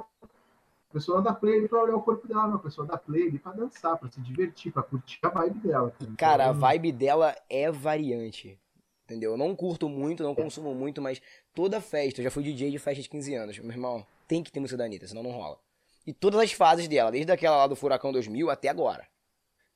pessoa 0.94 1.20
dá 1.22 1.32
play 1.34 1.58
ali 1.58 1.68
pra 1.68 1.82
olhar 1.82 1.96
o 1.96 2.02
corpo 2.02 2.26
dela, 2.26 2.46
não. 2.46 2.56
A 2.56 2.58
pessoa 2.58 2.86
dá 2.86 2.96
play 2.96 3.28
ali 3.28 3.38
pra 3.38 3.52
dançar, 3.52 3.98
pra 3.98 4.08
se 4.10 4.20
divertir, 4.20 4.72
pra 4.72 4.82
curtir 4.82 5.18
a 5.22 5.28
vibe 5.28 5.58
dela. 5.60 5.90
Cara, 5.90 6.14
Cara, 6.16 6.48
a 6.48 6.52
vibe 6.52 6.92
dela 6.92 7.34
é 7.50 7.70
variante. 7.70 8.58
Entendeu? 9.04 9.32
Eu 9.32 9.36
não 9.36 9.54
curto 9.54 9.88
muito, 9.88 10.22
não 10.22 10.34
consumo 10.34 10.74
muito, 10.74 11.02
mas 11.02 11.20
toda 11.54 11.78
festa, 11.80 12.20
eu 12.20 12.24
já 12.24 12.30
fui 12.30 12.42
DJ 12.42 12.70
de 12.70 12.78
festa 12.78 13.02
de 13.02 13.08
15 13.08 13.34
anos. 13.34 13.58
Meu 13.58 13.70
irmão, 13.70 14.06
tem 14.26 14.42
que 14.42 14.50
ter 14.50 14.60
música 14.60 14.78
da 14.78 14.84
Anitta, 14.84 15.06
senão 15.06 15.22
não 15.22 15.30
rola. 15.32 15.58
E 16.06 16.12
todas 16.14 16.40
as 16.40 16.52
fases 16.52 16.88
dela, 16.88 17.10
desde 17.12 17.30
aquela 17.30 17.56
lá 17.58 17.66
do 17.66 17.76
Furacão 17.76 18.12
2000 18.12 18.48
até 18.48 18.68
agora. 18.68 19.06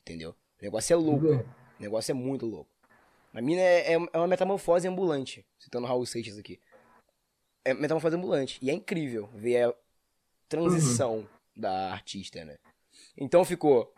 Entendeu? 0.02 0.30
O 0.30 0.64
negócio 0.64 0.94
é 0.94 0.96
louco. 0.96 1.26
O 1.26 1.44
negócio 1.82 2.10
é 2.10 2.14
muito 2.14 2.46
louco. 2.46 2.70
A 3.34 3.42
mina 3.42 3.60
é, 3.60 3.92
é- 3.94 4.08
é 4.12 4.18
uma 4.18 4.26
metamorfose 4.26 4.88
ambulante. 4.88 5.44
Citando 5.58 5.86
Raul 5.86 6.06
Seixas 6.06 6.38
aqui. 6.38 6.58
É 7.64 7.74
metamorfose 7.74 8.16
ambulante. 8.16 8.58
E 8.62 8.70
é 8.70 8.72
incrível 8.72 9.28
ver 9.34 9.74
a 10.48 10.56
transição 10.56 11.26
da 11.54 11.92
artista, 11.92 12.42
né? 12.44 12.56
Então 13.16 13.44
ficou 13.44 13.92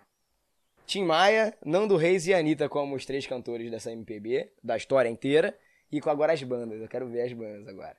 Tim 0.87 1.05
Maia, 1.05 1.55
Nando 1.65 1.97
Reis 1.97 2.27
e 2.27 2.35
Anitta 2.35 2.69
como 2.69 2.97
os 2.97 3.07
três 3.07 3.27
cantores 3.27 3.71
dessa 3.71 3.93
MPB, 3.93 4.51
da 4.63 4.77
história 4.77 5.09
inteira. 5.09 5.57
E 5.93 6.01
com 6.01 6.09
agora 6.11 6.33
as 6.33 6.43
bandas. 6.43 6.81
Eu 6.81 6.89
quero 6.89 7.09
ver 7.09 7.23
as 7.23 7.33
bandas 7.33 7.67
agora. 7.69 7.97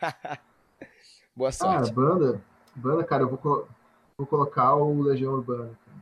Boa 1.36 1.48
Ah, 1.48 1.52
sorte. 1.52 1.92
banda, 1.92 2.40
banda, 2.74 3.04
cara, 3.04 3.22
eu 3.24 3.28
vou, 3.28 3.38
colo- 3.38 3.68
vou 4.16 4.26
colocar 4.26 4.74
o 4.74 5.02
Legião 5.02 5.32
Urbana. 5.34 5.78
Cara. 5.84 5.98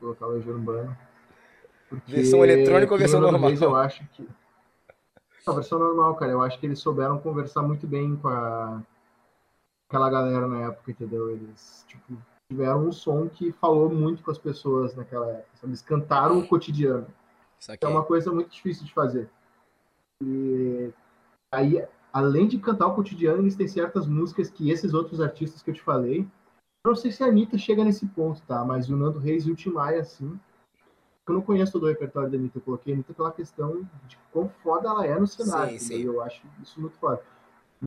Vou 0.00 0.14
colocar 0.14 0.26
o 0.26 0.36
Legião 0.36 0.54
Urbana. 0.54 0.98
Versão 2.06 2.42
eletrônica 2.44 2.92
ou 2.92 2.98
versão 2.98 3.20
normal? 3.20 3.48
Reis, 3.50 3.60
eu 3.62 3.76
acho 3.76 4.06
que. 4.12 4.26
Não, 5.46 5.54
versão 5.54 5.78
normal, 5.78 6.14
cara. 6.16 6.32
Eu 6.32 6.42
acho 6.42 6.58
que 6.58 6.66
eles 6.66 6.78
souberam 6.78 7.18
conversar 7.20 7.62
muito 7.62 7.86
bem 7.86 8.16
com 8.16 8.28
a... 8.28 8.82
aquela 9.88 10.10
galera 10.10 10.46
na 10.46 10.62
época, 10.62 10.90
entendeu? 10.90 11.30
Eles, 11.30 11.84
tipo, 11.88 12.16
tiveram 12.50 12.86
um 12.86 12.92
som 12.92 13.28
que 13.28 13.52
falou 13.52 13.88
muito 13.88 14.22
com 14.22 14.30
as 14.30 14.38
pessoas 14.38 14.94
naquela 14.94 15.28
época. 15.30 15.48
sabe? 15.54 15.70
Eles 15.70 15.82
cantaram 15.82 16.38
o 16.38 16.46
cotidiano. 16.46 17.06
É 17.80 17.88
uma 17.88 18.04
coisa 18.04 18.32
muito 18.32 18.50
difícil 18.50 18.84
de 18.84 18.92
fazer. 18.92 19.28
E 20.22 20.92
aí, 21.52 21.84
além 22.12 22.46
de 22.46 22.58
cantar 22.58 22.86
o 22.86 22.94
cotidiano, 22.94 23.42
eles 23.42 23.56
têm 23.56 23.68
certas 23.68 24.06
músicas 24.06 24.50
que 24.50 24.70
esses 24.70 24.94
outros 24.94 25.20
artistas 25.20 25.62
que 25.62 25.70
eu 25.70 25.74
te 25.74 25.82
falei, 25.82 26.20
eu 26.84 26.90
não 26.90 26.94
sei 26.94 27.10
se 27.10 27.22
a 27.22 27.26
Anitta 27.26 27.58
chega 27.58 27.84
nesse 27.84 28.06
ponto, 28.06 28.40
tá? 28.42 28.64
Mas 28.64 28.88
o 28.88 28.96
Nando 28.96 29.18
Reis 29.18 29.46
e 29.46 29.50
o 29.50 29.56
Tim 29.56 29.70
Maia, 29.70 30.00
assim, 30.00 30.38
eu 31.26 31.34
não 31.34 31.42
conheço 31.42 31.72
todo 31.72 31.84
o 31.84 31.88
repertório 31.88 32.30
da 32.30 32.36
Anitta, 32.36 32.58
eu 32.58 32.62
coloquei 32.62 32.92
a 32.92 32.96
Anitta 32.96 33.12
pela 33.12 33.32
questão 33.32 33.88
de 34.06 34.16
quão 34.32 34.48
foda 34.62 34.88
ela 34.88 35.04
é 35.04 35.18
no 35.18 35.26
cenário, 35.26 35.78
Sim, 35.80 35.86
sim. 35.86 36.02
eu 36.02 36.22
acho 36.22 36.42
isso 36.62 36.80
muito 36.80 36.96
foda. 36.98 37.20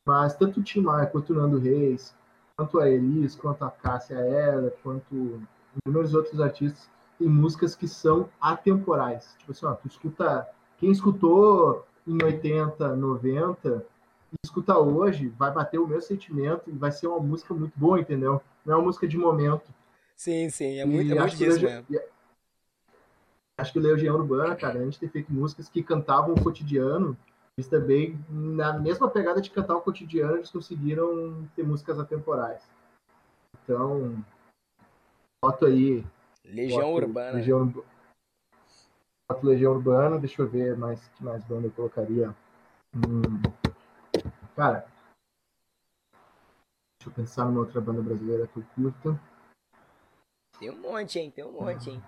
Mas 0.06 0.36
tanto 0.36 0.60
o 0.60 0.64
Tim 0.64 0.82
Maia 0.82 1.08
quanto 1.08 1.34
o 1.34 1.36
Nando 1.36 1.58
Reis, 1.60 2.16
quanto 2.58 2.80
a 2.80 2.90
Elis, 2.90 3.36
quanto 3.36 3.64
a 3.64 3.72
Cássia 3.72 4.16
Eller, 4.16 4.74
quanto 4.84 5.42
inúmeros 5.86 6.14
outros 6.14 6.40
artistas, 6.40 6.90
tem 7.18 7.28
músicas 7.28 7.76
que 7.76 7.88
são 7.88 8.30
atemporais. 8.40 9.36
Tipo 9.40 9.52
assim, 9.52 9.66
ó, 9.66 9.74
tu 9.74 9.88
escuta. 9.88 10.48
Quem 10.78 10.92
escutou 10.92 11.86
em 12.08 12.24
80, 12.24 12.96
90, 12.96 13.86
e 14.32 14.36
escuta 14.46 14.78
hoje, 14.78 15.28
vai 15.30 15.52
bater 15.52 15.80
o 15.80 15.88
meu 15.88 16.02
sentimento 16.02 16.70
e 16.70 16.74
vai 16.74 16.92
ser 16.92 17.08
uma 17.08 17.20
música 17.20 17.54
muito 17.54 17.78
boa, 17.78 18.00
entendeu? 18.00 18.42
Não 18.66 18.74
é 18.74 18.78
uma 18.78 18.86
música 18.86 19.08
de 19.08 19.18
momento. 19.18 19.70
Sim, 20.16 20.50
sim. 20.50 20.80
É 20.80 20.86
E 20.86 20.88
muito, 20.88 21.12
é 21.12 21.16
muito 21.16 21.26
acho 21.26 21.38
que 21.38 21.44
o 21.44 21.48
disso 21.48 21.62
mesmo. 21.62 21.86
e- 21.90 22.10
Acho 23.58 23.74
que 23.74 23.80
o 23.80 23.82
Legião 23.82 24.16
Urbana, 24.16 24.56
cara, 24.56 24.80
a 24.80 24.84
gente 24.86 25.00
tem 25.00 25.10
feito 25.10 25.34
músicas 25.34 25.68
que 25.68 25.84
cantavam 25.84 26.34
o 26.34 26.42
cotidiano, 26.42 27.18
eles 27.60 27.68
também, 27.68 28.18
na 28.30 28.80
mesma 28.80 29.10
pegada 29.10 29.41
de 29.41 29.51
cantar 29.51 29.76
o 29.76 29.82
cotidiano, 29.82 30.38
eles 30.38 30.49
conseguiram 30.49 31.45
ter 31.55 31.64
músicas 31.64 31.99
atemporais. 31.99 32.64
Então, 33.62 34.24
foto 35.43 35.66
aí 35.66 36.05
Legião 36.45 36.93
Boto 36.93 37.05
Urbana. 37.05 37.38
Legião, 37.38 37.68
boto 39.30 39.45
Legião 39.45 39.74
Urbana, 39.74 40.18
deixa 40.18 40.41
eu 40.41 40.47
ver 40.47 40.78
mais 40.78 41.05
que 41.10 41.24
mais 41.24 41.43
banda 41.43 41.68
eu 41.68 41.72
colocaria. 41.72 42.34
Hum, 42.95 43.41
cara, 44.55 44.88
deixa 46.97 47.07
eu 47.07 47.12
pensar 47.12 47.43
numa 47.43 47.60
outra 47.60 47.82
banda 47.82 48.01
brasileira 48.01 48.47
que 48.47 48.57
eu 48.57 48.64
curto. 48.74 49.20
Tem 50.57 50.70
um 50.70 50.80
monte, 50.80 51.20
hein? 51.20 51.30
Tem 51.32 51.43
um 51.43 51.51
monte, 51.51 51.89
hein? 51.89 52.03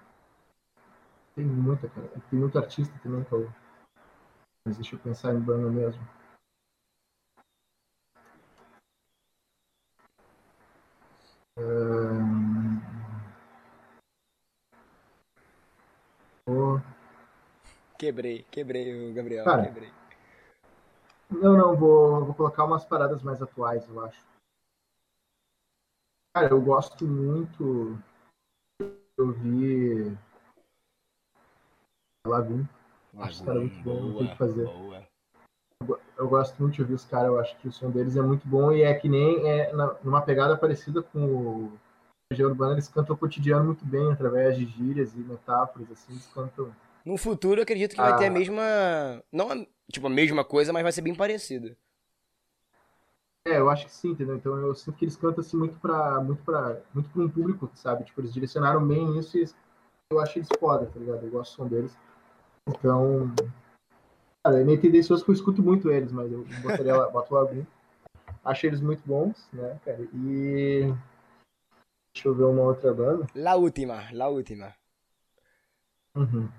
Tem 1.35 1.45
muita, 1.45 1.89
cara. 1.89 2.07
Tem 2.29 2.39
muito 2.39 2.57
artista 2.57 2.97
também 3.03 3.23
que 3.25 3.33
eu. 3.33 3.60
Mas 4.65 4.77
deixa 4.77 4.95
eu 4.95 4.99
pensar 4.99 5.33
em 5.33 5.39
banda 5.39 5.69
mesmo. 5.69 6.01
Ahn, 11.57 12.79
Pô, 16.45 16.79
Quebrei, 17.97 18.43
quebrei 18.49 19.11
o 19.11 19.13
Gabriel, 19.13 19.45
Cara, 19.45 19.63
quebrei. 19.63 19.93
Não, 21.29 21.55
não, 21.55 21.75
vou, 21.77 22.25
vou 22.25 22.33
colocar 22.33 22.65
umas 22.65 22.83
paradas 22.83 23.21
mais 23.21 23.41
atuais, 23.41 23.87
eu 23.87 24.03
acho. 24.03 24.25
Cara, 26.33 26.49
eu 26.49 26.59
gosto 26.59 27.05
muito 27.05 27.95
de 28.79 29.21
ouvir 29.21 30.17
Lagoon. 32.25 32.65
Acho 33.17 33.31
os 33.31 33.41
caras 33.41 33.61
muito 33.61 33.83
bons, 33.83 34.01
não 34.01 34.13
tem 34.13 34.27
o 34.27 34.29
que 34.31 34.37
fazer. 34.37 34.65
boa. 34.65 35.01
Eu 36.17 36.27
gosto 36.29 36.59
muito 36.61 36.75
de 36.75 36.81
ouvir 36.81 36.93
os 36.93 37.05
caras, 37.05 37.27
eu 37.27 37.39
acho 37.39 37.57
que 37.57 37.67
o 37.67 37.71
som 37.71 37.89
deles 37.89 38.15
é 38.15 38.21
muito 38.21 38.47
bom 38.47 38.71
e 38.71 38.83
é 38.83 38.93
que 38.93 39.09
nem 39.09 39.49
é 39.49 39.73
na- 39.73 39.95
numa 40.03 40.21
pegada 40.21 40.55
parecida 40.55 41.01
com 41.01 41.19
o 41.25 41.73
Região 42.31 42.49
Urbana, 42.49 42.73
eles 42.73 42.87
cantam 42.87 43.15
o 43.15 43.17
cotidiano 43.19 43.65
muito 43.65 43.83
bem, 43.83 44.11
através 44.11 44.55
de 44.55 44.65
gírias 44.65 45.13
e 45.15 45.17
metáforas, 45.19 45.91
assim, 45.91 46.13
eles 46.13 46.27
cantam. 46.27 46.73
No 47.03 47.17
futuro, 47.17 47.59
eu 47.59 47.63
acredito 47.63 47.95
que 47.95 48.01
vai 48.01 48.15
ter 48.15 48.25
a 48.25 48.27
Ah. 48.27 48.31
mesma. 48.31 48.61
Não 49.31 49.49
a, 49.51 49.55
tipo, 49.91 50.05
a 50.05 50.09
mesma 50.09 50.45
coisa, 50.45 50.71
mas 50.71 50.83
vai 50.83 50.91
ser 50.91 51.01
bem 51.01 51.15
parecido. 51.15 51.75
É, 53.47 53.57
eu 53.57 53.71
acho 53.71 53.87
que 53.87 53.91
sim, 53.91 54.11
entendeu? 54.11 54.35
Então 54.35 54.55
eu 54.57 54.75
sinto 54.75 54.95
que 54.97 55.05
eles 55.05 55.15
cantam 55.15 55.41
assim 55.41 55.57
muito 55.57 55.75
pra, 55.79 56.21
muito 56.21 56.43
pra, 56.43 56.79
muito 56.93 57.09
pra 57.09 57.23
um 57.23 57.29
público, 57.29 57.69
sabe? 57.73 58.03
Tipo, 58.03 58.21
eles 58.21 58.31
direcionaram 58.31 58.85
bem 58.87 59.17
isso 59.17 59.35
e 59.35 59.49
eu 60.11 60.19
acho 60.19 60.37
eles 60.37 60.47
foda, 60.59 60.85
tá 60.85 60.99
ligado? 60.99 61.25
Eu 61.25 61.31
gosto 61.31 61.53
do 61.53 61.55
som 61.55 61.67
deles. 61.67 61.97
Então, 62.67 63.33
cara, 64.43 64.61
é 64.61 64.63
meio 64.63 64.79
tendencioso 64.79 65.23
que 65.23 65.31
eu 65.31 65.35
escuto 65.35 65.61
muito 65.61 65.91
eles, 65.91 66.11
mas 66.11 66.31
eu 66.31 66.45
botaria 66.61 66.95
lá, 66.95 67.09
boto 67.09 67.33
lá 67.33 67.41
algum. 67.41 67.65
Acho 68.43 68.65
eles 68.65 68.81
muito 68.81 69.03
bons, 69.05 69.47
né, 69.53 69.79
cara? 69.85 70.01
E 70.13 70.93
deixa 72.13 72.27
eu 72.27 72.35
ver 72.35 72.43
uma 72.43 72.63
outra 72.63 72.93
banda. 72.93 73.27
La 73.35 73.55
última, 73.55 74.11
la 74.11 74.27
última. 74.29 74.75
Uhum. 76.15 76.49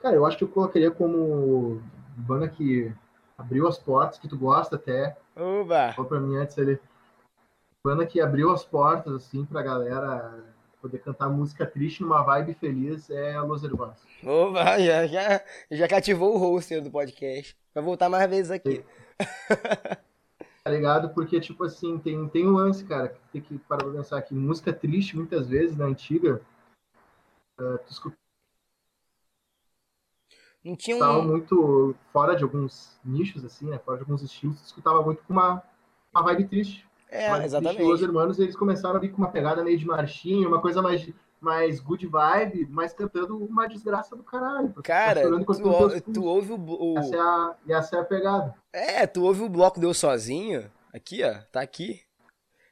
Cara, 0.00 0.16
eu 0.16 0.26
acho 0.26 0.38
que 0.38 0.44
eu 0.44 0.48
colocaria 0.48 0.90
como 0.90 1.82
banda 2.16 2.48
que 2.48 2.94
abriu 3.36 3.66
as 3.68 3.78
portas, 3.78 4.18
que 4.18 4.28
tu 4.28 4.38
gosta 4.38 4.76
até, 4.76 5.16
Oba! 5.36 5.92
Falou 5.92 6.08
pra 6.08 6.18
mim 6.18 6.36
antes 6.36 6.56
ele. 6.56 6.80
Banda 7.84 8.06
que 8.06 8.20
abriu 8.20 8.50
as 8.50 8.64
portas, 8.64 9.12
assim, 9.12 9.44
pra 9.44 9.62
galera 9.62 10.42
poder 10.86 10.98
cantar 11.00 11.28
música 11.28 11.66
triste 11.66 12.02
numa 12.02 12.22
vibe 12.22 12.54
feliz 12.54 13.10
é 13.10 13.34
a 13.34 13.42
Los 13.42 13.64
Hermanos. 13.64 13.98
Oba, 14.24 14.78
já, 14.78 15.06
já, 15.06 15.42
já 15.70 15.88
cativou 15.88 16.34
o 16.34 16.38
hoster 16.38 16.82
do 16.82 16.90
podcast. 16.90 17.56
Vai 17.74 17.82
voltar 17.82 18.08
mais 18.08 18.30
vezes 18.30 18.50
aqui. 18.50 18.84
Tá 20.62 20.70
ligado? 20.70 21.10
Porque, 21.14 21.40
tipo 21.40 21.62
assim, 21.62 21.96
tem, 21.98 22.28
tem 22.28 22.46
um 22.46 22.52
lance, 22.52 22.84
cara, 22.84 23.08
que 23.08 23.20
tem 23.32 23.40
que 23.40 23.58
parar 23.58 23.84
pra 23.84 23.92
pensar 23.92 24.20
que 24.22 24.34
música 24.34 24.72
triste, 24.72 25.16
muitas 25.16 25.48
vezes, 25.48 25.76
na 25.76 25.84
antiga, 25.84 26.40
eh, 27.60 27.78
tu 27.86 27.92
escutava 27.92 28.20
Não 30.64 30.74
tinha 30.76 30.96
um... 30.96 31.18
um. 31.20 31.24
muito 31.24 31.94
fora 32.12 32.34
de 32.34 32.42
alguns 32.42 32.98
nichos, 33.04 33.44
assim, 33.44 33.68
né? 33.68 33.78
Fora 33.78 33.98
de 33.98 34.02
alguns 34.02 34.22
estilos, 34.22 34.60
tu 34.60 34.66
escutava 34.66 35.02
muito 35.02 35.22
com 35.22 35.32
uma, 35.32 35.62
uma 36.12 36.22
vibe 36.24 36.48
triste. 36.48 36.84
É, 37.08 37.30
Mas 37.30 37.38
Os 37.40 37.44
exatamente. 37.46 38.02
Hermanos, 38.04 38.38
eles 38.38 38.56
começaram 38.56 38.96
a 38.96 38.98
vir 38.98 39.10
com 39.10 39.18
uma 39.18 39.30
pegada 39.30 39.62
meio 39.62 39.78
de 39.78 39.86
marchinha, 39.86 40.46
uma 40.48 40.60
coisa 40.60 40.82
mais, 40.82 41.08
mais 41.40 41.80
good 41.80 42.06
vibe, 42.06 42.66
mas 42.70 42.92
cantando 42.92 43.36
uma 43.38 43.68
desgraça 43.68 44.16
do 44.16 44.22
caralho. 44.22 44.72
Cara, 44.82 45.22
tu, 45.22 45.68
ou- 45.68 46.00
tu 46.00 46.24
ouve 46.24 46.52
o, 46.52 46.56
o- 46.94 46.98
Essa 46.98 47.14
é, 47.16 47.20
a, 47.20 47.56
essa 47.68 47.96
é 47.96 48.00
a 48.00 48.04
pegada. 48.04 48.54
É, 48.72 49.06
tu 49.06 49.22
ouve 49.24 49.42
o 49.42 49.48
bloco 49.48 49.78
Deu 49.80 49.94
Sozinho. 49.94 50.70
Aqui, 50.92 51.22
ó. 51.22 51.34
Tá 51.52 51.60
aqui. 51.60 52.00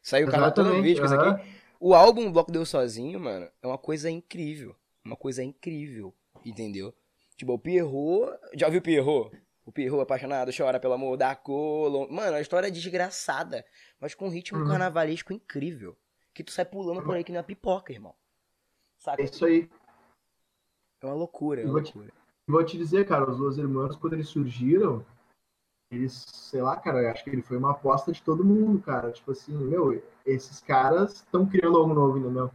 Saiu 0.02 0.26
o 0.26 0.30
canal 0.30 0.50
todo 0.52 0.66
Exatamente, 0.66 0.86
vídeo 0.88 1.00
com 1.00 1.06
isso 1.06 1.14
aham. 1.14 1.30
aqui. 1.32 1.54
O 1.80 1.94
álbum 1.94 2.32
Bloco 2.32 2.50
Deu 2.50 2.64
Sozinho, 2.64 3.20
mano, 3.20 3.46
é 3.62 3.66
uma 3.66 3.76
coisa 3.76 4.10
incrível. 4.10 4.74
Uma 5.04 5.16
coisa 5.16 5.42
incrível. 5.44 6.14
Entendeu? 6.44 6.94
Tipo, 7.36 7.52
o 7.54 7.58
Pierrot. 7.58 8.32
Já 8.54 8.68
viu 8.70 8.78
o 8.80 8.82
Pierrot? 8.82 9.30
O 9.66 9.72
Pierrot 9.72 10.02
apaixonado, 10.02 10.50
chora 10.56 10.78
pelo 10.78 10.92
amor 10.94 11.16
da 11.16 11.34
Colom. 11.34 12.06
Mano, 12.10 12.36
a 12.36 12.40
história 12.40 12.66
é 12.68 12.70
desgraçada. 12.70 13.64
Mas 13.98 14.14
com 14.14 14.26
um 14.26 14.30
ritmo 14.30 14.58
Uhum. 14.58 14.68
carnavalesco 14.68 15.32
incrível. 15.32 15.96
Que 16.34 16.44
tu 16.44 16.50
sai 16.52 16.64
pulando 16.64 17.02
por 17.02 17.14
aí 17.14 17.24
que 17.24 17.32
não 17.32 17.40
é 17.40 17.42
pipoca, 17.42 17.92
irmão. 17.92 18.14
Saca? 18.98 19.22
É 19.22 19.24
isso 19.24 19.44
aí. 19.44 19.70
É 21.00 21.06
uma 21.06 21.14
loucura, 21.14 21.60
é 21.62 21.64
uma 21.64 21.72
vou 21.72 21.82
te- 21.82 21.94
loucura. 21.96 22.14
Vou 22.46 22.64
te 22.64 22.76
dizer, 22.76 23.06
cara, 23.06 23.30
os 23.30 23.38
Los 23.38 23.56
Hermanos, 23.56 23.96
quando 23.96 24.14
eles 24.14 24.28
surgiram, 24.28 25.04
eles, 25.90 26.26
sei 26.28 26.60
lá, 26.60 26.76
cara, 26.76 27.02
eu 27.02 27.10
acho 27.10 27.24
que 27.24 27.30
ele 27.30 27.42
foi 27.42 27.56
uma 27.56 27.70
aposta 27.70 28.12
de 28.12 28.22
todo 28.22 28.44
mundo, 28.44 28.82
cara. 28.82 29.12
Tipo 29.12 29.30
assim, 29.32 29.56
meu, 29.56 30.02
esses 30.26 30.60
caras 30.60 31.14
estão 31.14 31.46
criando 31.46 31.78
algo 31.78 31.94
novo, 31.94 32.18
entendeu? 32.18 32.50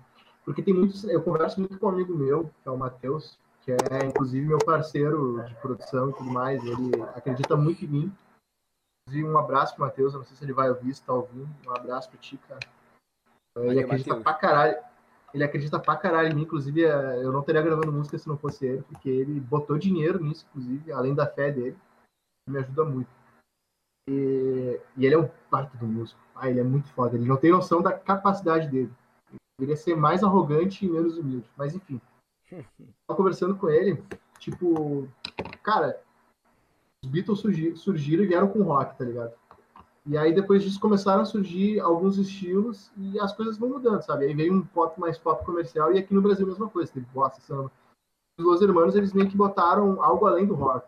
Porque 0.46 0.62
tem 0.62 0.74
muitos. 0.74 1.04
Eu 1.06 1.24
converso 1.24 1.60
muito 1.60 1.80
com 1.80 1.88
um 1.88 1.90
amigo 1.90 2.16
meu, 2.16 2.46
que 2.62 2.68
é 2.68 2.72
o 2.72 2.78
Matheus, 2.78 3.40
que 3.70 3.94
é 3.94 4.06
inclusive 4.06 4.46
meu 4.46 4.58
parceiro 4.60 5.44
de 5.44 5.54
produção 5.56 6.10
e 6.10 6.14
tudo 6.14 6.32
mais. 6.32 6.64
Ele 6.64 7.02
acredita 7.16 7.56
muito 7.56 7.86
em 7.86 7.88
mim. 7.88 8.14
Inclusive, 9.08 9.30
um 9.30 9.38
abraço 9.38 9.76
pro 9.76 9.86
Matheus, 9.86 10.14
eu 10.14 10.20
não 10.20 10.26
sei 10.26 10.36
se 10.36 10.44
ele 10.44 10.54
vai 10.54 10.70
ouvir, 10.70 10.94
se 10.94 11.04
tá 11.04 11.14
ouvindo. 11.14 11.50
Um 11.68 11.72
abraço 11.72 12.10
pro 12.10 12.18
ti, 12.18 12.38
cara. 12.48 12.60
Ele 13.58 13.84
acredita 13.84 14.10
Mateus. 14.10 14.24
pra 14.24 14.34
caralho. 14.34 14.78
Ele 15.34 15.44
acredita 15.44 15.80
pra 15.80 15.96
caralho 15.96 16.32
em 16.32 16.34
mim, 16.34 16.42
inclusive 16.42 16.84
é, 16.84 17.24
eu 17.24 17.32
não 17.32 17.44
teria 17.44 17.62
gravando 17.62 17.92
música 17.92 18.18
se 18.18 18.28
não 18.28 18.36
fosse 18.36 18.66
ele, 18.66 18.82
porque 18.82 19.08
ele 19.08 19.40
botou 19.40 19.78
dinheiro 19.78 20.24
nisso, 20.24 20.48
inclusive, 20.50 20.92
além 20.92 21.14
da 21.14 21.28
fé 21.28 21.52
dele. 21.52 21.78
Me 22.48 22.58
ajuda 22.58 22.84
muito. 22.84 23.10
E, 24.10 24.82
e 24.98 25.06
ele 25.06 25.14
é 25.14 25.20
um 25.20 25.30
parte 25.52 25.78
do 25.78 25.86
músico. 25.86 26.20
Ah, 26.34 26.50
ele 26.50 26.60
é 26.60 26.64
muito 26.64 26.92
foda. 26.94 27.16
Ele 27.16 27.28
não 27.28 27.38
tem 27.38 27.52
noção 27.52 27.80
da 27.80 27.94
capacidade 27.94 28.68
dele. 28.70 28.92
Ele 29.30 29.40
deveria 29.60 29.78
ser 29.78 29.96
mais 29.96 30.24
arrogante 30.24 30.84
e 30.84 30.90
menos 30.90 31.16
humilde. 31.16 31.48
Mas 31.56 31.76
enfim. 31.76 32.02
Tava 32.50 33.18
conversando 33.18 33.56
com 33.56 33.70
ele, 33.70 34.04
tipo, 34.40 35.08
cara, 35.64 36.02
os 37.04 37.10
Beatles 37.10 37.40
surgiram 37.76 38.24
e 38.24 38.28
vieram 38.28 38.48
com 38.48 38.64
rock, 38.64 38.98
tá 38.98 39.06
ligado? 39.06 39.34
E 40.06 40.18
aí 40.18 40.34
depois 40.34 40.64
disso 40.64 40.80
começaram 40.80 41.22
a 41.22 41.26
surgir 41.26 41.80
alguns 41.80 42.18
estilos 42.18 42.92
e 42.98 43.20
as 43.20 43.32
coisas 43.36 43.58
vão 43.58 43.70
mudando, 43.70 44.02
sabe? 44.02 44.26
Aí 44.26 44.34
veio 44.34 44.54
um 44.54 44.66
pop 44.66 45.00
mais 45.00 45.18
pop 45.18 45.46
comercial 45.46 45.94
e 45.94 46.00
aqui 46.00 46.14
no 46.14 46.22
Brasil 46.22 46.46
a 46.46 46.50
mesma 46.50 46.68
coisa, 46.70 46.92
teve 46.92 47.06
bossa, 47.14 47.40
samba. 47.42 47.72
Os 48.38 48.46
Los 48.46 48.62
Hermanos, 48.62 48.96
eles 48.96 49.14
meio 49.14 49.30
que 49.30 49.38
botaram 49.38 50.02
algo 50.02 50.26
além 50.26 50.48
do 50.48 50.56
rock. 50.56 50.88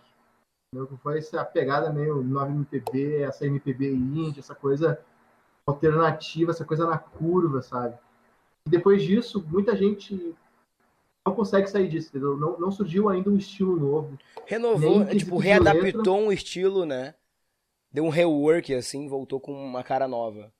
Entendeu? 0.73 0.97
Foi 1.03 1.17
essa 1.17 1.43
pegada 1.43 1.91
meio 1.91 2.23
9MPB, 2.23 3.21
essa 3.21 3.45
MPB 3.45 3.93
indie, 3.93 4.39
essa 4.39 4.55
coisa 4.55 4.99
alternativa, 5.67 6.51
essa 6.51 6.65
coisa 6.65 6.87
na 6.87 6.97
curva, 6.97 7.61
sabe? 7.61 7.95
E 8.65 8.69
depois 8.69 9.03
disso, 9.03 9.45
muita 9.47 9.75
gente 9.75 10.33
não 11.25 11.35
consegue 11.35 11.67
sair 11.67 11.87
disso, 11.87 12.09
entendeu? 12.09 12.35
Não, 12.35 12.59
não 12.59 12.71
surgiu 12.71 13.09
ainda 13.09 13.29
um 13.29 13.37
estilo 13.37 13.75
novo. 13.75 14.17
Renovou, 14.45 15.05
tipo, 15.05 15.37
readaptou 15.37 15.81
letra. 15.93 16.11
um 16.11 16.31
estilo, 16.31 16.85
né? 16.85 17.15
Deu 17.91 18.05
um 18.05 18.09
rework, 18.09 18.73
assim, 18.73 19.07
voltou 19.07 19.39
com 19.39 19.53
uma 19.53 19.83
cara 19.83 20.07
nova. 20.07 20.51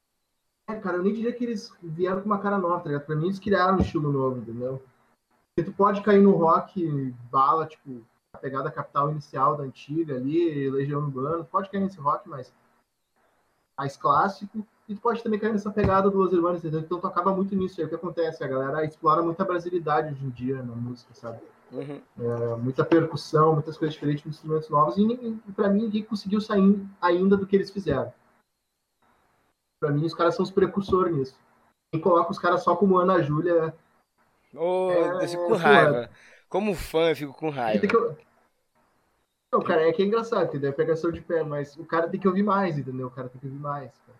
É, 0.70 0.76
cara, 0.76 0.98
eu 0.98 1.04
nem 1.04 1.14
diria 1.14 1.34
que 1.34 1.44
eles 1.44 1.74
vieram 1.82 2.22
com 2.22 2.28
uma 2.28 2.40
cara 2.40 2.58
nova, 2.58 2.80
tá 2.80 2.90
ligado? 2.90 3.06
Pra 3.06 3.16
mim, 3.16 3.26
eles 3.26 3.40
criaram 3.40 3.78
um 3.78 3.82
estilo 3.82 4.12
novo, 4.12 4.40
entendeu? 4.40 4.82
Porque 5.56 5.70
tu 5.70 5.76
pode 5.76 6.02
cair 6.02 6.22
no 6.22 6.36
rock 6.36 7.14
bala, 7.32 7.66
tipo, 7.66 8.06
a 8.34 8.38
pegada 8.38 8.72
capital 8.72 9.12
inicial 9.12 9.58
da 9.58 9.64
antiga 9.64 10.16
ali, 10.16 10.70
Legião 10.70 11.02
Urbana, 11.02 11.44
pode 11.44 11.70
cair 11.70 11.82
nesse 11.82 12.00
rock 12.00 12.30
mais, 12.30 12.54
mais 13.78 13.98
clássico, 13.98 14.66
e 14.92 14.96
tu 14.96 15.02
pode 15.02 15.24
também 15.24 15.40
cair 15.40 15.54
nessa 15.54 15.72
pegada 15.72 16.10
do 16.10 16.18
Los 16.18 16.34
Hermanos, 16.34 16.60
entendeu? 16.60 16.82
Então 16.82 17.00
tu 17.00 17.08
acaba 17.08 17.34
muito 17.34 17.56
nisso 17.56 17.80
aí. 17.80 17.86
O 17.86 17.90
que 17.90 17.96
acontece? 17.96 18.44
A 18.44 18.48
galera 18.48 18.84
explora 18.84 19.22
muita 19.22 19.46
brasilidade 19.46 20.14
hoje 20.14 20.26
em 20.26 20.30
dia 20.30 20.62
na 20.62 20.76
música, 20.76 21.14
sabe? 21.14 21.40
Uhum. 21.72 22.02
É, 22.20 22.56
muita 22.58 22.84
percussão, 22.84 23.54
muitas 23.54 23.78
coisas 23.78 23.94
diferentes, 23.94 24.26
instrumentos 24.26 24.70
novos, 24.70 24.98
e, 24.98 25.52
para 25.56 25.70
mim 25.70 25.84
ninguém 25.84 26.04
conseguiu 26.04 26.42
sair 26.42 26.86
ainda 27.02 27.38
do 27.38 27.48
que 27.48 27.56
eles 27.56 27.72
fizeram. 27.72 28.14
Para 29.80 29.92
mim, 29.92 30.06
os 30.06 30.14
caras 30.14 30.36
são 30.36 30.44
os 30.44 30.52
precursores 30.52 31.16
nisso. 31.16 31.40
Quem 31.92 32.02
coloca 32.02 32.30
os 32.30 32.38
caras 32.38 32.62
só 32.64 32.76
como 32.76 33.00
Ana 33.00 33.22
Júlia. 33.22 33.74
Oh, 34.54 34.92
é, 34.92 35.24
eu 35.24 35.28
fico 35.30 35.48
com 35.48 35.56
raiva. 35.56 36.10
Como 36.50 36.76
fã, 36.76 37.10
eu 37.10 37.16
fico 37.16 37.34
com 37.34 37.50
raiva. 37.50 37.88
Não, 39.52 39.62
cara, 39.62 39.88
é 39.88 39.92
que 39.94 40.04
é 40.04 40.06
engraçado, 40.06 40.50
entendeu? 40.50 40.70
É 40.70 40.74
pegação 40.74 41.12
de 41.12 41.22
pé, 41.22 41.44
mas 41.44 41.76
o 41.78 41.86
cara 41.86 42.10
tem 42.10 42.20
que 42.20 42.28
ouvir 42.28 42.44
mais, 42.44 42.78
entendeu? 42.78 43.08
O 43.08 43.12
cara 43.12 43.30
tem 43.30 43.40
que 43.40 43.48
ouvir 43.48 43.60
mais. 43.60 43.92
Cara. 44.06 44.20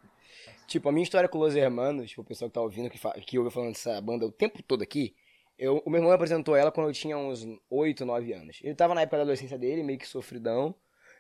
Tipo, 0.72 0.88
a 0.88 0.92
minha 0.94 1.04
história 1.04 1.28
com 1.28 1.38
Los 1.38 1.54
Hermanos, 1.54 2.12
tipo, 2.12 2.22
o 2.22 2.24
pessoal 2.24 2.50
que 2.50 2.54
tá 2.54 2.62
ouvindo, 2.62 2.90
que, 2.90 2.98
que 3.24 3.38
ouve 3.38 3.52
falando 3.52 3.74
dessa 3.74 4.00
banda 4.00 4.26
o 4.26 4.32
tempo 4.32 4.64
todo 4.64 4.82
aqui, 4.82 5.14
eu, 5.60 5.84
o 5.86 5.90
meu 5.90 6.00
irmão 6.00 6.14
apresentou 6.14 6.56
ela 6.56 6.72
quando 6.72 6.88
eu 6.88 6.94
tinha 6.94 7.18
uns 7.18 7.46
8, 7.70 8.06
9 8.06 8.32
anos. 8.32 8.60
Ele 8.64 8.74
tava 8.74 8.96
na 8.96 9.02
época 9.02 9.18
da 9.18 9.24
adolescência 9.24 9.58
dele, 9.58 9.84
meio 9.84 10.00
que 10.00 10.08
sofridão. 10.08 10.74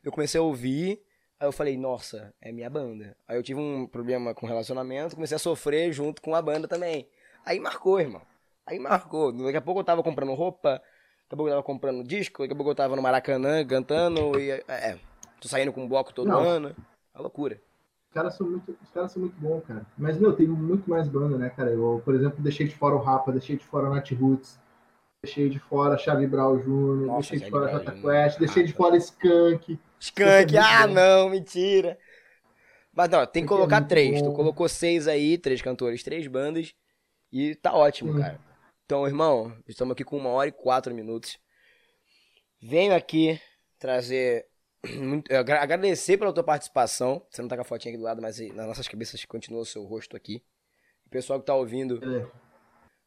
Eu 0.05 0.09
comecei 0.09 0.39
a 0.39 0.41
ouvir, 0.41 1.03
aí 1.37 1.45
eu 1.45 1.51
falei, 1.51 1.75
nossa, 1.75 2.33
é 2.39 2.49
minha 2.49 2.69
banda. 2.69 3.13
Aí 3.27 3.35
eu 3.35 3.43
tive 3.43 3.59
um 3.59 3.85
problema 3.85 4.33
com 4.33 4.47
relacionamento, 4.47 5.15
comecei 5.15 5.35
a 5.35 5.39
sofrer 5.39 5.91
junto 5.91 6.21
com 6.21 6.33
a 6.33 6.41
banda 6.41 6.65
também. 6.65 7.09
Aí 7.45 7.59
marcou, 7.59 7.99
irmão. 7.99 8.21
Aí 8.65 8.79
marcou. 8.79 9.33
Daqui 9.33 9.57
a 9.57 9.61
pouco 9.61 9.81
eu 9.81 9.83
tava 9.83 10.01
comprando 10.01 10.33
roupa, 10.33 10.75
daqui 10.75 11.33
a 11.33 11.35
pouco 11.35 11.49
eu 11.49 11.53
tava 11.55 11.63
comprando 11.63 12.07
disco, 12.07 12.43
daqui 12.43 12.53
a 12.53 12.55
pouco 12.55 12.71
eu 12.71 12.75
tava 12.75 12.95
no 12.95 13.01
Maracanã 13.01 13.67
cantando, 13.67 14.39
e 14.39 14.49
é, 14.49 14.97
tô 15.41 15.49
saindo 15.49 15.73
com 15.73 15.83
um 15.83 15.89
bloco 15.89 16.13
todo 16.13 16.29
Não. 16.29 16.39
ano. 16.39 16.73
É 17.13 17.19
loucura 17.19 17.61
caras 18.11 18.35
são 18.35 18.49
muito, 18.49 18.77
os 18.81 18.91
caras 18.91 19.11
são 19.11 19.21
muito 19.21 19.39
bons, 19.39 19.63
cara. 19.65 19.85
Mas, 19.97 20.17
meu, 20.17 20.33
tem 20.33 20.47
muito 20.47 20.89
mais 20.89 21.07
banda, 21.07 21.37
né, 21.37 21.49
cara? 21.49 21.71
Eu, 21.71 22.01
por 22.03 22.13
exemplo, 22.13 22.41
deixei 22.41 22.67
de 22.67 22.75
fora 22.75 22.95
o 22.95 22.99
Rapa, 22.99 23.31
deixei 23.31 23.57
de 23.57 23.65
fora 23.65 23.89
o 23.89 23.93
Nat 23.93 24.11
Roots, 24.11 24.59
deixei 25.23 25.49
de 25.49 25.59
fora 25.59 25.97
Charlie 25.97 26.27
Brown 26.27 26.57
Jr., 26.57 27.13
deixei 27.15 27.39
de 27.39 27.49
fora 27.49 27.71
Jota 27.71 27.91
Quest, 27.91 28.39
deixei 28.39 28.63
de 28.63 28.73
fora 28.73 28.97
Skunk. 28.97 29.79
Skunk, 29.99 30.57
ah, 30.57 30.87
bom. 30.87 30.93
não, 30.93 31.29
mentira. 31.29 31.97
Mas 32.93 33.09
não, 33.09 33.25
tem 33.25 33.43
que 33.43 33.49
colocar 33.49 33.81
é 33.81 33.85
três. 33.85 34.21
Bom. 34.21 34.29
Tu 34.29 34.35
colocou 34.35 34.67
seis 34.67 35.07
aí, 35.07 35.37
três 35.37 35.61
cantores, 35.61 36.03
três 36.03 36.27
bandas. 36.27 36.73
E 37.31 37.55
tá 37.55 37.73
ótimo, 37.73 38.17
cara. 38.19 38.39
Então, 38.85 39.07
irmão, 39.07 39.55
estamos 39.67 39.93
aqui 39.93 40.03
com 40.03 40.17
uma 40.17 40.29
hora 40.29 40.49
e 40.49 40.51
quatro 40.51 40.93
minutos. 40.93 41.39
Venho 42.61 42.93
aqui 42.93 43.39
trazer 43.79 44.45
muito, 45.01 45.31
agradecer 45.33 46.17
pela 46.17 46.33
tua 46.33 46.43
participação. 46.43 47.25
Você 47.29 47.41
não 47.41 47.49
tá 47.49 47.55
com 47.55 47.61
a 47.61 47.65
fotinha 47.65 47.93
aqui 47.93 47.97
do 47.97 48.03
lado, 48.03 48.21
mas 48.21 48.39
nas 48.53 48.67
nossas 48.67 48.87
cabeças 48.87 49.23
continua 49.25 49.61
o 49.61 49.65
seu 49.65 49.83
rosto 49.83 50.15
aqui. 50.15 50.43
O 51.05 51.09
pessoal 51.09 51.39
que 51.39 51.45
tá 51.45 51.55
ouvindo. 51.55 51.99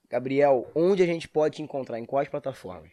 Gabriel, 0.09 0.70
onde 0.75 1.03
a 1.03 1.07
gente 1.07 1.29
pode 1.29 1.57
te 1.57 1.62
encontrar? 1.62 1.99
Em 1.99 2.05
quais 2.05 2.29
plataformas? 2.29 2.93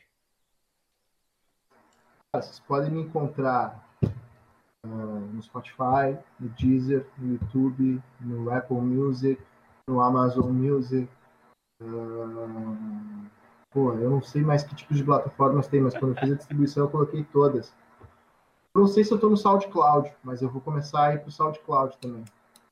Vocês 2.33 2.59
podem 2.61 2.89
me 2.89 3.01
encontrar 3.01 3.87
uh, 4.03 4.87
no 4.87 5.41
Spotify, 5.43 6.17
no 6.39 6.49
Deezer, 6.49 7.05
no 7.17 7.33
YouTube, 7.33 8.01
no 8.21 8.49
Apple 8.49 8.77
Music, 8.77 9.41
no 9.85 10.01
Amazon 10.01 10.49
Music. 10.49 11.09
Uh, 11.81 13.29
pô, 13.69 13.93
eu 13.93 14.09
não 14.09 14.21
sei 14.21 14.41
mais 14.41 14.63
que 14.63 14.73
tipo 14.73 14.93
de 14.93 15.03
plataformas 15.03 15.67
tem, 15.67 15.81
mas 15.81 15.93
quando 15.93 16.15
eu 16.15 16.21
fiz 16.21 16.31
a 16.31 16.35
distribuição 16.35 16.85
eu 16.85 16.89
coloquei 16.89 17.23
todas. 17.25 17.73
Não 18.73 18.87
sei 18.87 19.03
se 19.03 19.11
eu 19.11 19.19
tô 19.19 19.29
no 19.29 19.37
SoundCloud, 19.37 20.11
mas 20.23 20.41
eu 20.41 20.49
vou 20.49 20.61
começar 20.61 21.07
a 21.07 21.13
ir 21.15 21.19
pro 21.19 21.31
SoundCloud 21.31 21.97
também. 21.99 22.23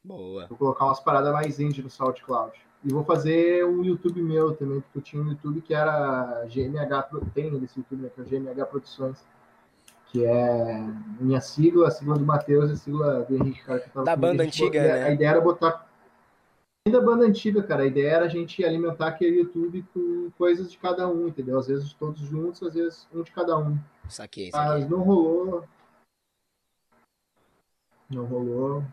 Boa. 0.03 0.47
Vou 0.47 0.57
colocar 0.57 0.85
umas 0.85 0.99
paradas 0.99 1.33
mais 1.33 1.59
indie 1.59 1.83
no 1.83 1.89
SoundCloud. 1.89 2.53
E 2.83 2.93
vou 2.93 3.03
fazer 3.03 3.65
um 3.65 3.83
YouTube 3.83 4.21
meu 4.21 4.55
também, 4.55 4.79
porque 4.79 4.99
eu 4.99 5.01
tinha 5.01 5.21
um 5.21 5.27
YouTube 5.27 5.61
que 5.61 5.73
era 5.73 6.45
GMH, 6.45 7.09
tem 7.33 7.47
esse 7.63 7.79
YouTube, 7.79 8.03
né, 8.03 8.09
que 8.15 8.21
é 8.21 8.23
GMH 8.23 8.65
Produções, 8.67 9.17
que 10.07 10.25
é 10.25 10.87
minha 11.19 11.41
sigla, 11.41 11.89
a 11.89 11.91
sigla 11.91 12.17
do 12.17 12.25
Matheus 12.25 12.69
e 12.69 12.73
a 12.73 12.77
sigla 12.77 13.21
do 13.23 13.35
Henrique, 13.35 13.63
cara, 13.63 13.79
que 13.81 13.89
tava 13.89 14.05
Da 14.05 14.15
banda 14.15 14.43
antiga, 14.43 14.81
né? 14.81 15.03
A 15.03 15.11
ideia 15.11 15.29
era 15.29 15.41
botar 15.41 15.85
ainda 16.87 17.01
banda 17.01 17.25
antiga, 17.25 17.61
cara. 17.61 17.83
A 17.83 17.85
ideia 17.85 18.11
era 18.11 18.25
a 18.25 18.29
gente 18.29 18.63
alimentar 18.63 19.07
aquele 19.07 19.41
YouTube 19.41 19.85
com 19.93 20.31
coisas 20.37 20.71
de 20.71 20.77
cada 20.77 21.07
um, 21.07 21.27
entendeu? 21.27 21.59
Às 21.59 21.67
vezes 21.67 21.93
todos 21.93 22.21
juntos, 22.21 22.63
às 22.63 22.73
vezes 22.73 23.07
um 23.13 23.21
de 23.21 23.31
cada 23.31 23.57
um. 23.57 23.77
Saquei, 24.07 24.49
saquei. 24.49 24.69
Mas 24.69 24.89
não 24.89 25.01
rolou. 25.01 25.63
Não 28.09 28.25
rolou. 28.25 28.79
O 28.79 28.85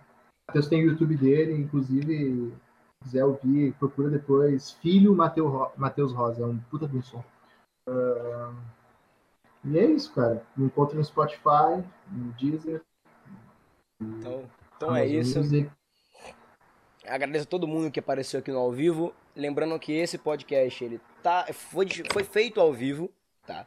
Matheus 0.49 0.69
tem 0.69 0.83
o 0.83 0.91
YouTube 0.91 1.17
dele, 1.17 1.55
inclusive, 1.55 2.53
se 2.53 3.05
quiser 3.05 3.25
ouvir, 3.25 3.73
procura 3.75 4.11
depois. 4.11 4.73
Filho 4.73 5.14
Matheus 5.14 6.12
Rosa, 6.12 6.43
é 6.43 6.47
um 6.47 6.59
puta 6.71 6.87
de 6.87 6.97
um 6.97 7.03
som. 7.03 7.25
Uh, 7.89 8.55
e 9.64 9.79
é 9.79 9.85
isso, 9.85 10.12
cara. 10.12 10.45
Me 10.57 10.67
encontra 10.67 10.97
no 10.97 11.05
Spotify, 11.05 11.83
no 12.11 12.33
Deezer. 12.33 12.83
Então, 14.01 14.45
então 14.77 14.95
é 14.95 15.07
isso. 15.07 15.39
Music. 15.39 15.71
Agradeço 17.07 17.45
a 17.45 17.49
todo 17.49 17.69
mundo 17.69 17.91
que 17.91 18.01
apareceu 18.01 18.41
aqui 18.41 18.51
no 18.51 18.59
ao 18.59 18.73
vivo. 18.73 19.14
Lembrando 19.35 19.79
que 19.79 19.93
esse 19.93 20.19
podcast 20.19 20.85
ele 20.85 21.01
tá, 21.23 21.47
foi, 21.53 21.87
foi 22.12 22.25
feito 22.25 22.61
ao 22.61 22.73
vivo, 22.73 23.11
tá? 23.47 23.67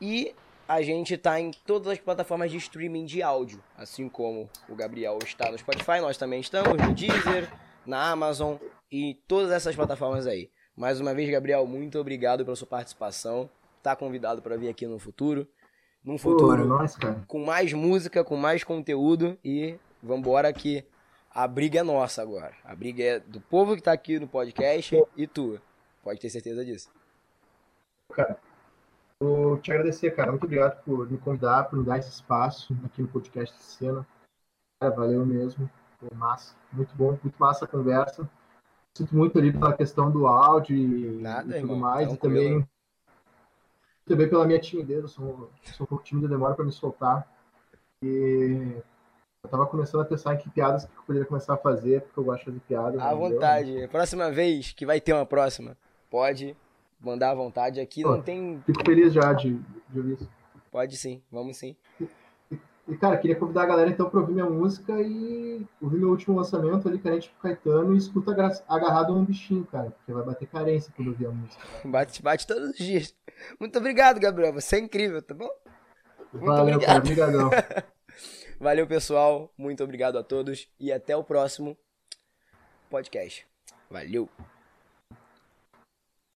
E 0.00 0.34
a 0.66 0.82
gente 0.82 1.16
tá 1.16 1.38
em 1.40 1.50
todas 1.50 1.88
as 1.88 1.98
plataformas 1.98 2.50
de 2.50 2.56
streaming 2.56 3.04
de 3.04 3.22
áudio, 3.22 3.62
assim 3.76 4.08
como 4.08 4.48
o 4.68 4.74
Gabriel 4.74 5.18
está 5.22 5.50
no 5.50 5.58
Spotify, 5.58 6.00
nós 6.00 6.16
também 6.16 6.40
estamos 6.40 6.80
no 6.80 6.94
Deezer, 6.94 7.50
na 7.86 8.10
Amazon 8.10 8.56
e 8.90 9.14
todas 9.28 9.50
essas 9.50 9.76
plataformas 9.76 10.26
aí. 10.26 10.50
Mais 10.76 11.00
uma 11.00 11.14
vez, 11.14 11.30
Gabriel, 11.30 11.66
muito 11.66 11.98
obrigado 11.98 12.44
pela 12.44 12.56
sua 12.56 12.66
participação. 12.66 13.48
Tá 13.82 13.94
convidado 13.94 14.42
para 14.42 14.56
vir 14.56 14.68
aqui 14.68 14.86
no 14.86 14.98
futuro. 14.98 15.46
Num 16.02 16.18
futuro 16.18 16.68
Pô, 16.68 17.14
com 17.26 17.44
mais 17.44 17.72
música, 17.72 18.24
com 18.24 18.36
mais 18.36 18.64
conteúdo 18.64 19.38
e 19.44 19.78
vambora 20.02 20.52
que 20.52 20.84
a 21.30 21.46
briga 21.46 21.80
é 21.80 21.82
nossa 21.82 22.22
agora. 22.22 22.54
A 22.64 22.74
briga 22.74 23.02
é 23.02 23.20
do 23.20 23.40
povo 23.40 23.74
que 23.74 23.82
tá 23.82 23.92
aqui 23.92 24.18
no 24.18 24.28
podcast 24.28 25.02
e 25.16 25.26
tua. 25.26 25.62
Pode 26.02 26.20
ter 26.20 26.28
certeza 26.28 26.64
disso. 26.64 26.90
Cara, 28.12 28.38
Vou 29.22 29.58
te 29.58 29.70
agradecer, 29.70 30.10
cara. 30.10 30.30
Muito 30.30 30.44
obrigado 30.44 30.82
por 30.84 31.10
me 31.10 31.18
convidar, 31.18 31.64
por 31.64 31.78
me 31.78 31.84
dar 31.84 31.98
esse 31.98 32.10
espaço 32.10 32.76
aqui 32.84 33.02
no 33.02 33.08
podcast 33.08 33.56
de 33.56 33.62
cena. 33.62 34.06
Cara, 34.80 34.94
valeu 34.94 35.24
mesmo. 35.24 35.70
Foi 35.98 36.10
massa. 36.16 36.54
Muito 36.72 36.94
bom, 36.94 37.18
muito 37.22 37.36
massa 37.38 37.64
a 37.64 37.68
conversa. 37.68 38.28
Sinto 38.96 39.16
muito 39.16 39.38
ali 39.38 39.52
pela 39.52 39.76
questão 39.76 40.10
do 40.10 40.26
áudio 40.26 40.76
e, 40.76 41.20
Nada, 41.20 41.42
e 41.42 41.60
tudo 41.60 41.72
irmão, 41.72 41.78
mais. 41.78 42.12
E 42.12 42.16
tranquilo. 42.16 42.34
também, 42.34 42.68
também 44.06 44.28
pela 44.28 44.46
minha 44.46 44.60
timidez. 44.60 45.02
Eu 45.02 45.08
sou, 45.08 45.50
sou 45.72 45.84
um 45.84 45.88
pouco 45.88 46.04
tímido, 46.04 46.28
demora 46.28 46.54
para 46.54 46.64
me 46.64 46.72
soltar. 46.72 47.28
E 48.02 48.82
eu 49.42 49.50
tava 49.50 49.66
começando 49.66 50.02
a 50.02 50.04
pensar 50.04 50.34
em 50.34 50.38
que 50.38 50.50
piadas 50.50 50.84
que 50.84 50.96
eu 50.96 51.02
poderia 51.02 51.26
começar 51.26 51.54
a 51.54 51.58
fazer, 51.58 52.02
porque 52.02 52.20
eu 52.20 52.24
gosto 52.24 52.40
de 52.40 52.44
fazer 52.46 52.60
piada. 52.60 53.02
À 53.02 53.12
não 53.12 53.18
deu, 53.18 53.28
né? 53.28 53.34
vontade. 53.34 53.88
Próxima 53.88 54.30
vez 54.30 54.72
que 54.72 54.84
vai 54.84 55.00
ter 55.00 55.12
uma 55.12 55.26
próxima, 55.26 55.76
pode 56.10 56.56
mandar 57.04 57.30
à 57.30 57.34
vontade. 57.34 57.80
Aqui 57.80 58.02
não 58.02 58.16
Pô. 58.16 58.22
tem. 58.22 58.62
Fico 58.66 58.84
feliz 58.84 59.12
já 59.12 59.32
de, 59.32 59.58
de 59.90 59.98
ouvir 59.98 60.14
isso. 60.14 60.28
Pode 60.70 60.96
sim, 60.96 61.22
vamos 61.30 61.56
sim. 61.56 61.76
E, 62.86 62.96
cara, 62.96 63.16
queria 63.16 63.36
convidar 63.36 63.62
a 63.62 63.66
galera 63.66 63.90
então 63.90 64.10
pra 64.10 64.20
ouvir 64.20 64.34
minha 64.34 64.48
música 64.48 64.92
e 65.00 65.64
ouvir 65.80 65.98
meu 65.98 66.10
último 66.10 66.36
lançamento 66.36 66.86
ali, 66.86 66.98
Carente 66.98 67.30
pro 67.30 67.40
Caetano, 67.40 67.94
e 67.94 67.96
escuta 67.98 68.32
agarrado 68.68 69.14
num 69.14 69.24
bichinho, 69.24 69.64
cara, 69.64 69.90
porque 69.90 70.12
vai 70.12 70.22
bater 70.22 70.46
carência 70.46 70.92
quando 70.94 71.08
ouvir 71.08 71.26
a 71.26 71.30
música. 71.30 71.62
Bate, 71.84 72.22
bate 72.22 72.46
todos 72.46 72.70
os 72.70 72.76
dias. 72.76 73.14
Muito 73.58 73.78
obrigado, 73.78 74.20
Gabriel. 74.20 74.52
Você 74.52 74.76
é 74.76 74.80
incrível, 74.80 75.22
tá 75.22 75.32
bom? 75.32 75.48
Muito 76.32 76.46
Valeu, 76.46 76.80
cara, 76.80 76.98
obrigado. 76.98 77.34
obrigadão. 77.46 77.84
Valeu, 78.60 78.86
pessoal. 78.86 79.52
Muito 79.56 79.82
obrigado 79.82 80.18
a 80.18 80.22
todos 80.22 80.68
e 80.78 80.92
até 80.92 81.16
o 81.16 81.24
próximo 81.24 81.76
podcast. 82.90 83.46
Valeu. 83.90 84.28